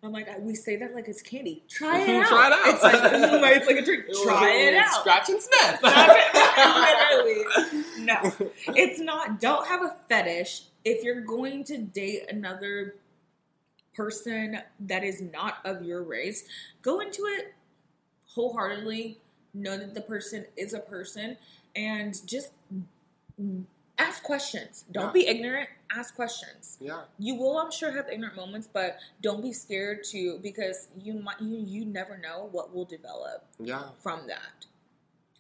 I'm 0.04 0.12
like 0.12 0.28
we 0.40 0.54
say 0.54 0.76
that 0.78 0.94
like 0.94 1.08
it's 1.08 1.22
candy. 1.22 1.64
Try 1.68 2.02
it 2.02 2.10
out. 2.10 2.28
Try 2.28 2.48
it 2.48 2.54
out. 2.54 2.68
It's 2.68 2.84
like 2.84 2.94
it's 3.58 3.68
like 3.68 3.78
a 3.78 3.86
drink. 3.86 4.06
Try 4.24 4.52
it 4.52 4.76
out. 4.76 4.94
Scratch 5.00 5.30
and 5.30 5.42
sniff. 5.42 5.84
Literally. 6.84 8.06
No. 8.06 8.32
It's 8.76 9.00
not 9.00 9.42
don't 9.42 9.68
have 9.68 9.82
a 9.82 9.96
fetish 10.08 10.64
if 10.86 11.04
you're 11.04 11.22
going 11.22 11.64
to 11.66 11.80
date 11.80 12.26
another 12.30 12.96
person 13.98 14.60
that 14.80 15.04
is 15.04 15.22
not 15.22 15.56
of 15.66 15.84
your 15.84 16.04
race. 16.04 16.46
Go 16.84 17.00
into 17.02 17.24
it 17.24 17.54
wholeheartedly. 18.28 19.18
Know 19.54 19.76
that 19.78 19.96
the 19.96 20.02
person 20.02 20.46
is 20.56 20.74
a 20.74 20.80
person 20.80 21.36
and 21.76 22.16
just 22.28 22.52
ask 23.98 24.22
questions. 24.22 24.86
Don't 24.92 25.08
Yeah. 25.08 25.12
be 25.14 25.28
ignorant. 25.28 25.70
Ask 25.90 26.16
questions. 26.16 26.78
Yeah. 26.80 27.06
You 27.18 27.36
will, 27.36 27.58
I'm 27.58 27.72
sure, 27.72 27.92
have 27.92 28.08
ignorant 28.10 28.36
moments, 28.36 28.68
but 28.72 29.00
don't 29.22 29.42
be 29.42 29.52
scared 29.54 30.04
to 30.12 30.38
because 30.40 30.90
you 31.02 31.16
might 31.16 31.42
you 31.42 31.58
you 31.58 31.86
never 31.86 32.18
know 32.18 32.50
what 32.52 32.74
will 32.74 32.86
develop 32.86 33.46
Yeah. 33.60 33.90
from 34.04 34.28
that. 34.28 34.68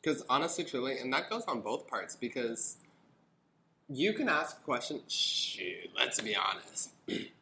Because 0.01 0.23
honestly, 0.29 0.63
truly, 0.63 0.97
and 0.97 1.13
that 1.13 1.29
goes 1.29 1.43
on 1.43 1.61
both 1.61 1.87
parts 1.87 2.15
because 2.15 2.77
you 3.89 4.13
can 4.13 4.29
ask 4.29 4.57
a 4.57 4.61
question. 4.61 5.01
Shoot, 5.07 5.91
let's 5.95 6.19
be 6.21 6.35
honest. 6.35 6.91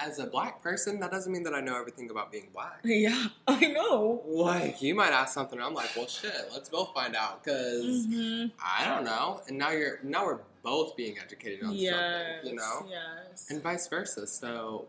As 0.00 0.18
a 0.20 0.26
black 0.26 0.62
person, 0.62 1.00
that 1.00 1.10
doesn't 1.10 1.32
mean 1.32 1.42
that 1.42 1.54
I 1.54 1.60
know 1.60 1.76
everything 1.78 2.10
about 2.10 2.30
being 2.30 2.48
black. 2.52 2.80
Yeah, 2.84 3.26
I 3.46 3.66
know. 3.66 4.22
Like, 4.26 4.80
you 4.80 4.94
might 4.94 5.10
ask 5.12 5.34
something, 5.34 5.58
and 5.58 5.66
I'm 5.66 5.74
like, 5.74 5.90
well, 5.96 6.06
shit, 6.06 6.32
let's 6.52 6.68
go 6.68 6.84
find 6.86 7.16
out 7.16 7.42
because 7.42 7.84
Mhm. 8.06 8.52
I 8.64 8.84
don't 8.84 9.04
know. 9.04 9.42
And 9.48 9.58
now 9.58 9.70
you're 9.70 9.98
now 10.02 10.26
we're 10.26 10.40
both 10.62 10.96
being 10.96 11.18
educated 11.18 11.64
on 11.64 11.72
Yes, 11.72 11.94
something, 12.36 12.50
you 12.50 12.56
know, 12.56 12.86
Yes. 12.88 13.46
and 13.50 13.62
vice 13.62 13.88
versa. 13.88 14.26
So 14.26 14.86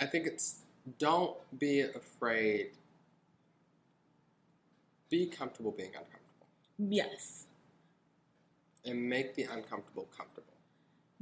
I 0.00 0.06
think 0.06 0.26
it's 0.26 0.60
don't 0.98 1.36
be 1.58 1.80
afraid. 1.80 2.70
Be 5.10 5.26
comfortable 5.26 5.72
being 5.72 5.88
uncomfortable. 5.90 6.16
yes. 6.78 7.46
and 8.86 9.10
make 9.10 9.34
the 9.34 9.42
uncomfortable 9.42 10.08
comfortable. 10.16 10.49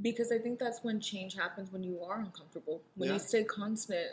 Because 0.01 0.31
I 0.31 0.37
think 0.37 0.59
that's 0.59 0.83
when 0.83 0.99
change 1.01 1.35
happens 1.35 1.71
when 1.71 1.83
you 1.83 2.01
are 2.03 2.19
uncomfortable. 2.19 2.81
When 2.95 3.07
Yeah. 3.09 3.13
you 3.15 3.19
stay 3.19 3.43
constant, 3.43 4.11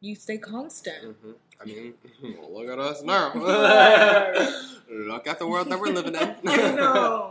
you 0.00 0.14
stay 0.14 0.38
constant. 0.38 1.16
hmm 1.16 1.32
I 1.60 1.64
mean, 1.64 1.94
look 2.50 2.68
at 2.68 2.78
us 2.78 3.02
now. 3.02 3.32
look 4.90 5.26
at 5.26 5.38
the 5.38 5.46
world 5.46 5.70
that 5.70 5.80
we're 5.80 5.92
living 5.92 6.14
in. 6.14 6.36
I 6.46 6.70
know. 6.74 7.30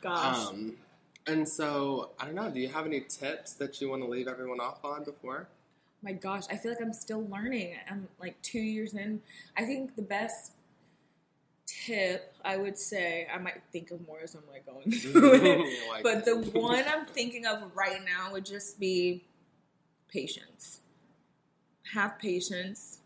Gosh. 0.00 0.48
Um, 0.48 0.76
and 1.26 1.46
so, 1.46 2.10
I 2.18 2.24
don't 2.24 2.34
know. 2.36 2.48
Do 2.50 2.60
you 2.60 2.68
have 2.68 2.86
any 2.86 3.00
tips 3.00 3.52
that 3.54 3.80
you 3.80 3.90
want 3.90 4.02
to 4.02 4.08
leave 4.08 4.28
everyone 4.28 4.60
off 4.60 4.84
on 4.84 5.04
before? 5.04 5.48
My 6.02 6.12
gosh, 6.12 6.44
I 6.48 6.56
feel 6.56 6.70
like 6.70 6.80
I'm 6.80 6.92
still 6.92 7.26
learning. 7.28 7.74
I'm 7.90 8.06
like 8.20 8.40
two 8.42 8.60
years 8.60 8.94
in. 8.94 9.20
I 9.56 9.64
think 9.64 9.96
the 9.96 10.02
best 10.02 10.52
tip 11.86 12.34
I 12.44 12.56
would 12.56 12.78
say 12.78 13.26
I 13.32 13.38
might 13.38 13.60
think 13.72 13.90
of 13.90 14.06
more 14.06 14.20
as 14.22 14.34
I'm 14.34 14.42
like 14.50 14.64
going 14.66 14.90
through 15.00 15.34
it. 15.34 15.78
Like- 15.90 16.02
But 16.02 16.24
the 16.24 16.36
one 16.58 16.84
I'm 16.88 17.06
thinking 17.06 17.46
of 17.46 17.70
right 17.74 18.00
now 18.04 18.32
would 18.32 18.44
just 18.46 18.78
be 18.80 19.24
patience. 20.08 20.80
Have 21.94 22.18
patience, 22.18 22.98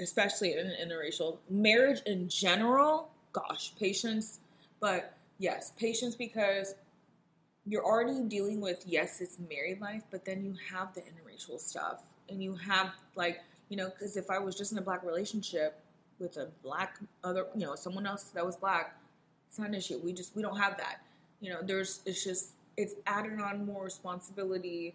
especially 0.00 0.52
in 0.52 0.58
an 0.58 0.74
interracial 0.82 1.38
marriage 1.48 2.00
in 2.06 2.28
general. 2.28 3.10
Gosh, 3.32 3.72
patience. 3.78 4.40
But 4.80 5.14
yes, 5.38 5.72
patience 5.78 6.14
because 6.14 6.74
you're 7.66 7.84
already 7.84 8.22
dealing 8.22 8.60
with 8.60 8.82
yes, 8.86 9.20
it's 9.20 9.38
married 9.50 9.80
life, 9.80 10.02
but 10.10 10.24
then 10.24 10.44
you 10.44 10.54
have 10.72 10.94
the 10.94 11.02
interracial 11.02 11.60
stuff, 11.60 12.02
and 12.28 12.42
you 12.42 12.54
have 12.56 12.90
like 13.14 13.40
you 13.68 13.76
know, 13.76 13.90
because 13.90 14.16
if 14.16 14.30
I 14.30 14.38
was 14.38 14.54
just 14.56 14.72
in 14.72 14.78
a 14.78 14.82
black 14.82 15.04
relationship 15.04 15.78
with 16.18 16.36
a 16.36 16.48
black 16.62 16.98
other, 17.24 17.46
you 17.54 17.66
know, 17.66 17.74
someone 17.74 18.06
else 18.06 18.24
that 18.34 18.44
was 18.44 18.56
black, 18.56 18.96
it's 19.48 19.58
not 19.58 19.68
an 19.68 19.74
issue. 19.74 19.98
We 20.02 20.12
just 20.12 20.34
we 20.36 20.42
don't 20.42 20.58
have 20.58 20.76
that. 20.78 21.00
You 21.40 21.50
know, 21.52 21.60
there's 21.62 22.00
it's 22.06 22.22
just 22.24 22.50
it's 22.76 22.94
added 23.06 23.40
on 23.40 23.64
more 23.66 23.84
responsibility 23.84 24.94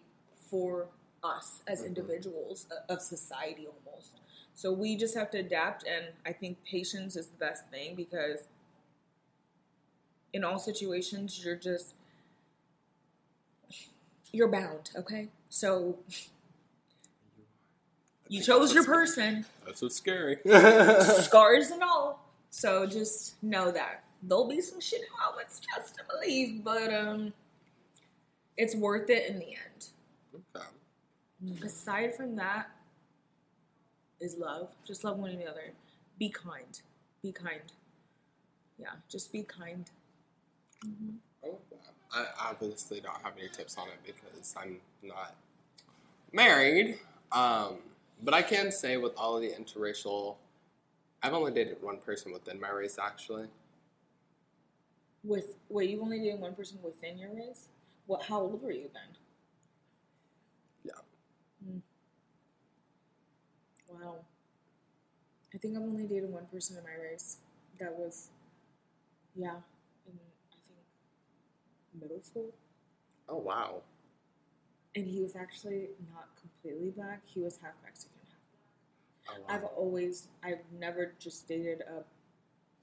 for 0.49 0.87
us 1.23 1.61
as 1.67 1.81
Mhm. 1.81 1.87
individuals 1.87 2.67
o- 2.71 2.93
of 2.93 3.01
society 3.01 3.67
almost. 3.67 4.19
So 4.55 4.71
we 4.71 4.95
just 4.95 5.15
have 5.15 5.31
to 5.31 5.39
adapt, 5.39 5.83
and 5.87 6.07
I 6.25 6.33
think 6.33 6.63
patience 6.63 7.15
is 7.15 7.27
the 7.27 7.37
best 7.37 7.67
thing 7.69 7.95
because 7.95 8.47
in 10.33 10.43
all 10.43 10.59
situations 10.59 11.43
you're 11.45 11.55
just 11.55 11.93
you're 14.31 14.47
bound. 14.47 14.91
Okay, 14.95 15.29
so 15.49 15.97
you 18.33 18.41
chose 18.41 18.73
your 18.73 18.83
person 18.83 19.45
That's 19.63 19.81
what's 19.81 19.95
scary. 19.95 20.37
scars 21.21 21.69
and 21.69 21.83
all. 21.83 22.27
So 22.49 22.87
just 22.87 23.41
know 23.43 23.71
that 23.71 24.03
there'll 24.23 24.47
be 24.47 24.59
some 24.61 24.81
shit 24.81 25.01
moments 25.23 25.59
just 25.59 25.95
to 25.95 26.01
believe, 26.09 26.63
but 26.63 26.91
um, 26.93 27.33
it's 28.57 28.75
worth 28.75 29.09
it 29.09 29.29
in 29.29 29.37
the 29.37 29.49
end. 29.49 29.87
Okay. 30.55 31.65
Aside 31.65 32.15
from 32.15 32.35
that, 32.37 32.71
is 34.19 34.37
love. 34.37 34.73
Just 34.85 35.03
love 35.03 35.19
one 35.19 35.31
another. 35.31 35.73
Be 36.17 36.29
kind. 36.29 36.81
Be 37.21 37.31
kind. 37.31 37.61
Yeah, 38.79 38.87
just 39.09 39.31
be 39.31 39.43
kind. 39.43 39.85
Oh, 41.43 41.57
wow. 41.69 41.77
I 42.13 42.49
obviously 42.49 42.99
don't 42.99 43.21
have 43.23 43.33
any 43.37 43.49
tips 43.49 43.77
on 43.77 43.87
it 43.89 43.99
because 44.05 44.55
I'm 44.57 44.77
not 45.03 45.35
married. 46.31 46.99
Um, 47.31 47.77
but 48.23 48.33
I 48.33 48.41
can 48.41 48.71
say 48.71 48.97
with 48.97 49.13
all 49.17 49.35
of 49.35 49.41
the 49.41 49.49
interracial, 49.51 50.37
I've 51.21 51.33
only 51.33 51.51
dated 51.51 51.81
one 51.81 51.97
person 51.97 52.31
within 52.33 52.59
my 52.59 52.69
race 52.71 52.97
actually. 53.01 53.47
With 55.23 55.55
wait, 55.69 55.89
you 55.89 56.01
only 56.01 56.19
dated 56.19 56.39
one 56.41 56.55
person 56.55 56.79
within 56.83 57.17
your 57.17 57.33
race. 57.33 57.69
What? 58.07 58.23
How 58.23 58.41
old 58.41 58.61
were 58.61 58.71
you 58.71 58.89
then? 58.93 59.17
Yeah. 60.83 60.93
Mm. 61.67 61.81
Wow. 63.89 64.15
I 65.53 65.57
think 65.57 65.77
I've 65.77 65.83
only 65.83 66.05
dated 66.05 66.31
one 66.31 66.45
person 66.47 66.77
in 66.77 66.83
my 66.83 66.95
race. 67.01 67.37
That 67.79 67.93
was, 67.97 68.29
yeah, 69.35 69.57
in 70.07 70.13
I 70.51 70.57
think 70.67 70.79
middle 72.01 72.21
school, 72.23 72.51
Oh 73.27 73.37
wow. 73.37 73.81
and 74.95 75.07
he 75.07 75.21
was 75.21 75.35
actually 75.35 75.89
not 76.13 76.29
completely 76.39 76.91
black. 76.91 77.21
He 77.25 77.39
was 77.41 77.57
half 77.61 77.73
Mexican, 77.83 78.12
Oh, 79.29 79.33
wow. 79.39 79.45
I've 79.49 79.63
always, 79.63 80.27
I've 80.43 80.59
never 80.79 81.13
just 81.19 81.47
dated 81.47 81.81
a 81.81 82.03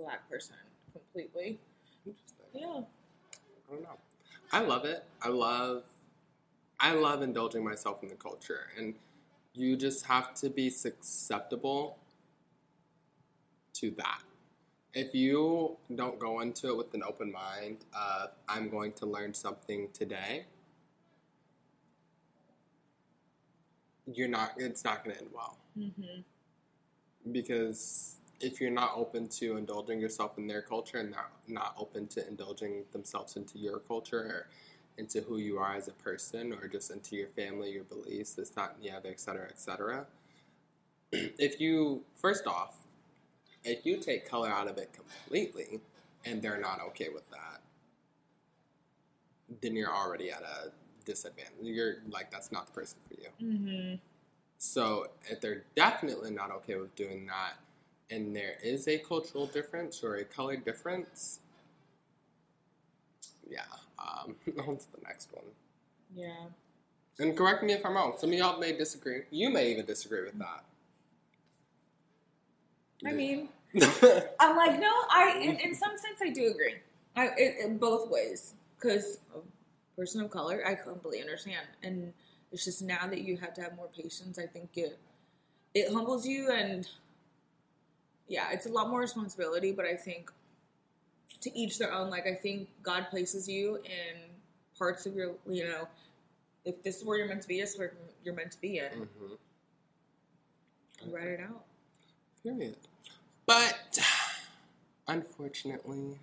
black 0.03 0.29
person 0.31 0.57
completely. 0.93 1.59
Interesting. 2.07 2.47
Yeah. 2.55 2.67
I 2.67 3.73
don't 3.73 3.83
know. 3.83 3.99
I 4.53 4.61
love 4.61 4.85
it. 4.85 5.05
I 5.23 5.29
love 5.29 5.85
I 6.83 6.95
love 6.95 7.21
indulging 7.23 7.63
myself 7.63 8.03
in 8.03 8.09
the 8.09 8.15
culture 8.15 8.69
and 8.77 8.95
you 9.53 9.77
just 9.77 10.07
have 10.07 10.33
to 10.35 10.49
be 10.49 10.71
susceptible 10.71 11.99
to 13.75 13.91
that. 13.99 14.23
If 14.95 15.15
you 15.15 15.77
don't 15.95 16.19
go 16.19 16.41
into 16.41 16.69
it 16.69 16.77
with 16.77 16.95
an 16.95 17.03
open 17.07 17.31
mind 17.31 17.85
of 17.95 18.31
I'm 18.49 18.71
going 18.71 18.93
to 18.95 19.07
learn 19.07 19.35
something 19.35 19.89
today, 19.93 20.47
you're 24.13 24.27
not 24.27 24.55
it's 24.57 24.83
not 24.83 25.05
going 25.05 25.15
to 25.15 25.23
end 25.23 25.31
well 25.33 25.59
Mm-hmm. 25.79 26.21
Because 27.33 28.17
if 28.41 28.61
you're 28.61 28.71
not 28.71 28.93
open 28.97 29.29
to 29.29 29.57
indulging 29.57 30.01
yourself 30.01 30.39
in 30.39 30.47
their 30.47 30.63
culture 30.63 30.99
and 30.99 31.11
not 31.11 31.31
not 31.47 31.75
open 31.79 32.07
to 32.09 32.27
indulging 32.27 32.85
themselves 32.93 33.37
into 33.37 33.59
your 33.59 33.79
culture 33.81 34.19
or 34.19 34.49
into 34.97 35.21
who 35.23 35.39
you 35.39 35.59
are 35.59 35.75
as 35.75 35.89
a 35.89 35.93
person 35.93 36.53
or 36.53 36.69
just 36.69 36.91
into 36.91 37.17
your 37.17 37.29
family, 37.29 37.71
your 37.71 37.85
beliefs, 37.85 38.35
this, 38.35 38.51
that, 38.51 38.75
and 38.75 38.85
the 38.85 38.95
other, 38.95 39.09
et 39.09 39.19
cetera, 39.21 39.47
et 39.49 39.59
cetera. 39.59 40.07
if 41.13 41.61
you 41.61 42.03
first 42.17 42.47
off, 42.47 42.77
if 43.65 43.85
you 43.85 43.99
take 43.99 44.29
color 44.29 44.49
out 44.49 44.69
of 44.69 44.79
it 44.79 44.93
completely 44.93 45.81
and 46.25 46.43
they're 46.43 46.61
not 46.61 46.81
okay 46.89 47.09
with 47.13 47.29
that, 47.31 47.61
then 49.63 49.75
you're 49.75 49.93
already 49.93 50.31
at 50.31 50.43
a 50.43 50.71
disadvantage. 51.05 51.53
You're 51.63 51.97
like 52.09 52.31
that's 52.31 52.53
not 52.53 52.67
the 52.67 52.73
person 52.73 52.99
for 53.09 53.15
you. 53.21 53.57
Mm-hmm. 53.57 53.95
So 54.63 55.07
if 55.27 55.41
they're 55.41 55.63
definitely 55.75 56.31
not 56.31 56.51
okay 56.51 56.77
with 56.77 56.95
doing 56.95 57.27
that, 57.29 57.55
and 58.15 58.37
there 58.37 58.59
is 58.63 58.89
a 58.89 58.99
cultural 58.99 59.47
difference 59.47 60.05
or 60.05 60.17
a 60.17 60.25
color 60.25 60.57
difference, 60.57 61.39
yeah, 63.49 63.63
um, 63.99 64.37
on 64.59 64.77
to 64.77 64.93
the 64.93 65.01
next 65.03 65.29
one. 65.33 65.47
Yeah. 66.15 66.45
And 67.19 67.35
correct 67.35 67.63
me 67.63 67.73
if 67.73 67.87
I'm 67.87 67.95
wrong. 67.95 68.13
Some 68.19 68.33
of 68.33 68.39
y'all 68.39 68.61
may 68.61 68.77
disagree. 68.77 69.23
You 69.31 69.49
may 69.49 69.73
even 69.73 69.87
disagree 69.87 70.25
with 70.25 70.39
that. 70.39 70.63
I 73.07 73.13
mean, 73.13 73.49
I'm 74.41 74.57
like, 74.57 74.79
no, 74.79 74.93
I 75.11 75.41
in, 75.43 75.57
in 75.57 75.75
some 75.75 75.93
sense 75.93 76.21
I 76.23 76.29
do 76.29 76.51
agree. 76.51 76.75
I 77.17 77.29
in, 77.39 77.55
in 77.65 77.79
both 77.79 78.11
ways 78.11 78.53
because 78.77 79.21
person 79.97 80.21
of 80.21 80.31
color, 80.31 80.63
I 80.67 80.75
completely 80.75 81.23
understand, 81.23 81.67
and 81.83 82.13
it's 82.53 82.65
just 82.65 82.83
now 82.83 83.07
that 83.07 83.23
you 83.23 83.37
have 83.37 83.55
to 83.55 83.63
have 83.63 83.77
more 83.77 83.89
patience. 83.89 84.39
I 84.39 84.47
think 84.47 84.71
it 84.77 84.99
it 85.75 85.93
humbles 85.93 86.27
you, 86.27 86.51
and 86.51 86.89
yeah, 88.29 88.51
it's 88.53 88.67
a 88.67 88.71
lot 88.71 88.89
more 88.91 89.01
responsibility. 89.01 89.73
But 89.73 89.87
I 89.87 89.97
think 89.97 90.31
to 91.41 91.57
each 91.59 91.79
their 91.79 91.93
own. 91.93 92.11
Like 92.11 92.27
I 92.27 92.35
think 92.35 92.69
God 92.83 93.07
places 93.11 93.49
you 93.49 93.77
in 93.77 94.17
parts 94.79 95.07
of 95.07 95.15
your, 95.15 95.33
you 95.49 95.65
know, 95.65 95.89
if 96.65 96.83
this 96.83 96.99
is 96.99 97.05
where 97.05 97.19
you're 97.19 97.29
meant 97.29 97.43
to 97.43 97.49
be, 97.49 97.61
this 97.61 97.73
is 97.73 97.79
where 97.79 97.93
you're 98.25 98.35
meant 98.35 98.53
to 98.53 98.61
be 98.61 98.79
in. 98.79 98.91
hmm 98.93 99.35
Write 101.11 101.29
it 101.29 101.41
out. 101.41 101.65
Period. 102.43 102.77
But 103.47 103.99
unfortunately, 105.09 106.19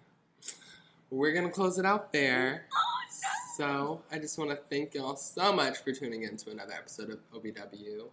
we're 1.10 1.34
gonna 1.34 1.50
close 1.50 1.80
it 1.80 1.86
out 1.86 2.14
there. 2.14 2.66
So 3.58 4.04
I 4.12 4.20
just 4.20 4.38
want 4.38 4.52
to 4.52 4.60
thank 4.70 4.94
y'all 4.94 5.16
so 5.16 5.52
much 5.52 5.80
for 5.80 5.92
tuning 5.92 6.22
in 6.22 6.38
to 6.38 6.52
another 6.52 6.74
episode 6.74 7.10
of 7.10 7.18
OBW 7.34 8.04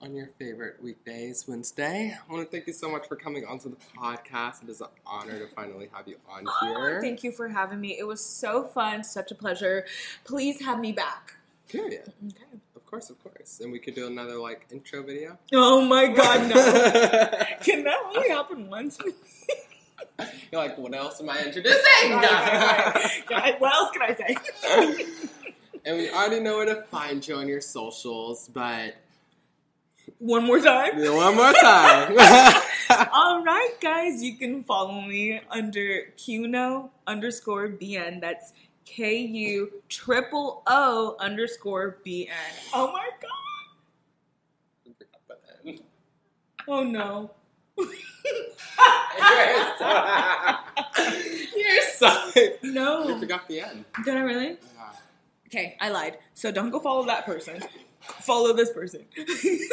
on 0.00 0.14
your 0.14 0.30
favorite 0.38 0.82
weekdays, 0.82 1.44
Wednesday. 1.46 2.16
I 2.16 2.32
want 2.32 2.46
to 2.46 2.50
thank 2.50 2.66
you 2.66 2.72
so 2.72 2.90
much 2.90 3.06
for 3.06 3.14
coming 3.14 3.44
onto 3.44 3.68
the 3.68 3.76
podcast. 3.94 4.62
It 4.62 4.70
is 4.70 4.80
an 4.80 4.86
honor 5.04 5.38
to 5.38 5.48
finally 5.48 5.90
have 5.92 6.08
you 6.08 6.16
on 6.26 6.46
ah, 6.48 6.64
here. 6.64 6.96
Oh, 6.96 7.00
Thank 7.02 7.22
you 7.22 7.30
for 7.30 7.48
having 7.48 7.78
me. 7.78 7.98
It 7.98 8.06
was 8.06 8.24
so 8.24 8.64
fun, 8.64 9.04
such 9.04 9.30
a 9.30 9.34
pleasure. 9.34 9.84
Please 10.24 10.64
have 10.64 10.80
me 10.80 10.92
back. 10.92 11.34
Period. 11.68 12.14
Okay. 12.26 12.58
Of 12.74 12.86
course, 12.86 13.10
of 13.10 13.22
course. 13.22 13.60
And 13.60 13.70
we 13.70 13.80
could 13.80 13.94
do 13.94 14.06
another 14.06 14.36
like 14.36 14.66
intro 14.72 15.02
video. 15.02 15.36
Oh 15.52 15.82
my 15.82 16.06
God, 16.06 16.48
no! 16.48 16.54
Can 17.62 17.84
that 17.84 17.98
only 18.06 18.30
happen 18.30 18.70
once? 18.70 18.98
You're 20.52 20.62
like, 20.62 20.78
what 20.78 20.94
else 20.94 21.20
am 21.20 21.30
I 21.30 21.42
introducing? 21.44 22.10
God, 22.10 22.98
what 23.58 23.72
else 23.74 23.90
can 23.92 24.02
I 24.02 24.14
say? 24.14 24.36
and 25.84 25.96
we 25.96 26.10
already 26.10 26.40
know 26.40 26.56
where 26.56 26.66
to 26.66 26.82
find 26.90 27.26
you 27.26 27.36
on 27.36 27.48
your 27.48 27.60
socials, 27.60 28.48
but 28.52 28.94
One 30.18 30.44
more 30.44 30.60
time. 30.60 30.96
one 30.98 31.36
more 31.36 31.52
time. 31.52 32.16
All 33.12 33.44
right, 33.44 33.74
guys, 33.80 34.22
you 34.22 34.36
can 34.36 34.62
follow 34.64 35.00
me 35.00 35.40
under 35.50 36.12
Kuno 36.16 36.90
underscore 37.06 37.68
BN. 37.68 38.20
That's 38.20 38.52
K 38.84 39.18
U 39.20 39.70
triple 39.88 40.62
O 40.66 41.16
underscore 41.20 41.98
BN. 42.04 42.28
Oh 42.74 42.92
my 42.92 43.08
God. 45.64 45.78
Oh 46.68 46.82
no. 46.84 47.30
You're 51.56 51.82
so. 51.96 52.30
You 52.36 52.58
No. 52.72 53.18
forgot 53.18 53.48
the 53.48 53.60
end. 53.60 53.84
Did 54.04 54.16
I 54.16 54.20
really? 54.20 54.48
Yeah. 54.48 54.56
Okay, 55.46 55.76
I 55.80 55.88
lied. 55.90 56.18
So 56.34 56.50
don't 56.52 56.70
go 56.70 56.78
follow 56.80 57.04
that 57.06 57.26
person. 57.26 57.62
Follow 58.00 58.52
this 58.52 58.72
person. 58.72 59.04
We've 59.16 59.68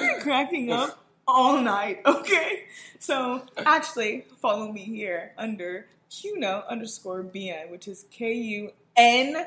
been 0.00 0.20
cracking 0.20 0.72
up 0.72 1.04
all 1.26 1.60
night. 1.60 2.00
Okay, 2.04 2.64
so 2.98 3.42
actually 3.58 4.26
follow 4.40 4.72
me 4.72 4.80
here 4.82 5.32
under 5.38 5.86
Kuno 6.10 6.64
underscore 6.68 7.22
BN, 7.22 7.70
which 7.70 7.86
is 7.88 8.06
K 8.10 8.32
U 8.34 8.72
N 8.96 9.46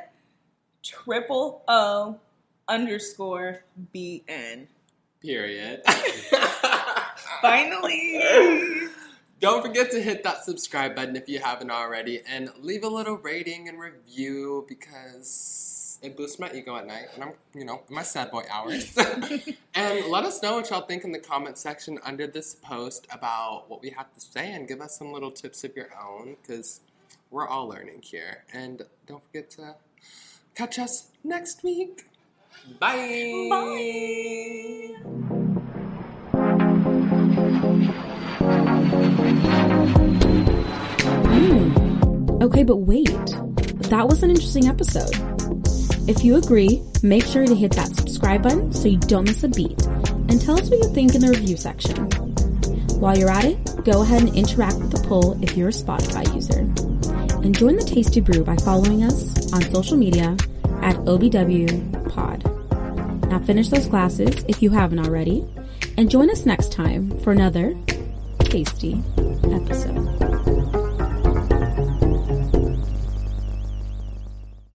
triple 0.83 1.63
O 1.67 2.19
underscore 2.67 3.63
BN. 3.93 4.67
Period. 5.21 5.81
Finally. 7.41 8.21
Don't 9.39 9.63
forget 9.63 9.91
to 9.91 10.01
hit 10.01 10.23
that 10.23 10.43
subscribe 10.43 10.95
button 10.95 11.15
if 11.15 11.27
you 11.27 11.39
haven't 11.39 11.71
already 11.71 12.21
and 12.27 12.49
leave 12.59 12.83
a 12.83 12.87
little 12.87 13.17
rating 13.17 13.67
and 13.67 13.79
review 13.79 14.65
because 14.67 15.99
it 16.01 16.17
boosts 16.17 16.39
my 16.39 16.51
ego 16.53 16.75
at 16.75 16.87
night 16.87 17.07
and 17.13 17.23
I'm, 17.23 17.33
you 17.53 17.65
know, 17.65 17.81
my 17.89 18.03
sad 18.03 18.31
boy 18.31 18.43
hours. 18.51 18.95
and 19.75 20.05
let 20.07 20.23
us 20.25 20.41
know 20.41 20.55
what 20.55 20.69
y'all 20.69 20.85
think 20.85 21.03
in 21.03 21.11
the 21.11 21.19
comment 21.19 21.57
section 21.57 21.99
under 22.03 22.27
this 22.27 22.55
post 22.55 23.07
about 23.11 23.65
what 23.67 23.81
we 23.81 23.91
have 23.91 24.13
to 24.13 24.19
say 24.21 24.51
and 24.51 24.67
give 24.67 24.81
us 24.81 24.97
some 24.97 25.11
little 25.11 25.31
tips 25.31 25.63
of 25.63 25.75
your 25.75 25.89
own 25.99 26.37
because 26.41 26.81
we're 27.29 27.47
all 27.47 27.67
learning 27.67 28.01
here. 28.03 28.43
And 28.53 28.83
don't 29.07 29.23
forget 29.23 29.49
to 29.51 29.75
catch 30.55 30.79
us 30.79 31.09
next 31.23 31.63
week. 31.63 32.05
Bye. 32.79 33.47
Bye. 33.49 34.31
Okay, 42.41 42.63
but 42.63 42.77
wait. 42.77 43.07
That 43.89 44.07
was 44.07 44.23
an 44.23 44.29
interesting 44.31 44.67
episode. 44.67 45.11
If 46.09 46.23
you 46.23 46.37
agree, 46.37 46.81
make 47.03 47.25
sure 47.25 47.45
to 47.45 47.55
hit 47.55 47.73
that 47.73 47.95
subscribe 47.95 48.41
button 48.41 48.73
so 48.73 48.87
you 48.87 48.97
don't 48.97 49.25
miss 49.25 49.43
a 49.43 49.47
beat. 49.49 49.85
And 50.29 50.41
tell 50.41 50.57
us 50.59 50.69
what 50.69 50.79
you 50.79 50.93
think 50.93 51.13
in 51.13 51.21
the 51.21 51.29
review 51.29 51.57
section. 51.57 51.95
While 52.99 53.17
you're 53.17 53.29
at 53.29 53.45
it, 53.45 53.83
go 53.83 54.01
ahead 54.01 54.23
and 54.23 54.35
interact 54.35 54.77
with 54.77 54.91
the 54.91 55.07
poll 55.07 55.41
if 55.43 55.55
you're 55.55 55.69
a 55.69 55.71
Spotify 55.71 56.33
user. 56.33 56.59
And 57.43 57.57
join 57.57 57.75
the 57.75 57.83
Tasty 57.83 58.21
Brew 58.21 58.43
by 58.43 58.55
following 58.57 59.03
us 59.03 59.53
on 59.53 59.61
social 59.73 59.97
media 59.97 60.35
at 60.81 60.95
OBW 60.97 62.13
Pod. 62.13 62.43
Now 63.29 63.39
finish 63.39 63.69
those 63.69 63.87
glasses 63.87 64.43
if 64.47 64.61
you 64.61 64.69
haven't 64.71 64.99
already, 64.99 65.45
and 65.97 66.09
join 66.09 66.29
us 66.29 66.45
next 66.45 66.71
time 66.71 67.17
for 67.19 67.31
another 67.31 67.75
tasty 68.39 69.01
episode. 69.51 70.30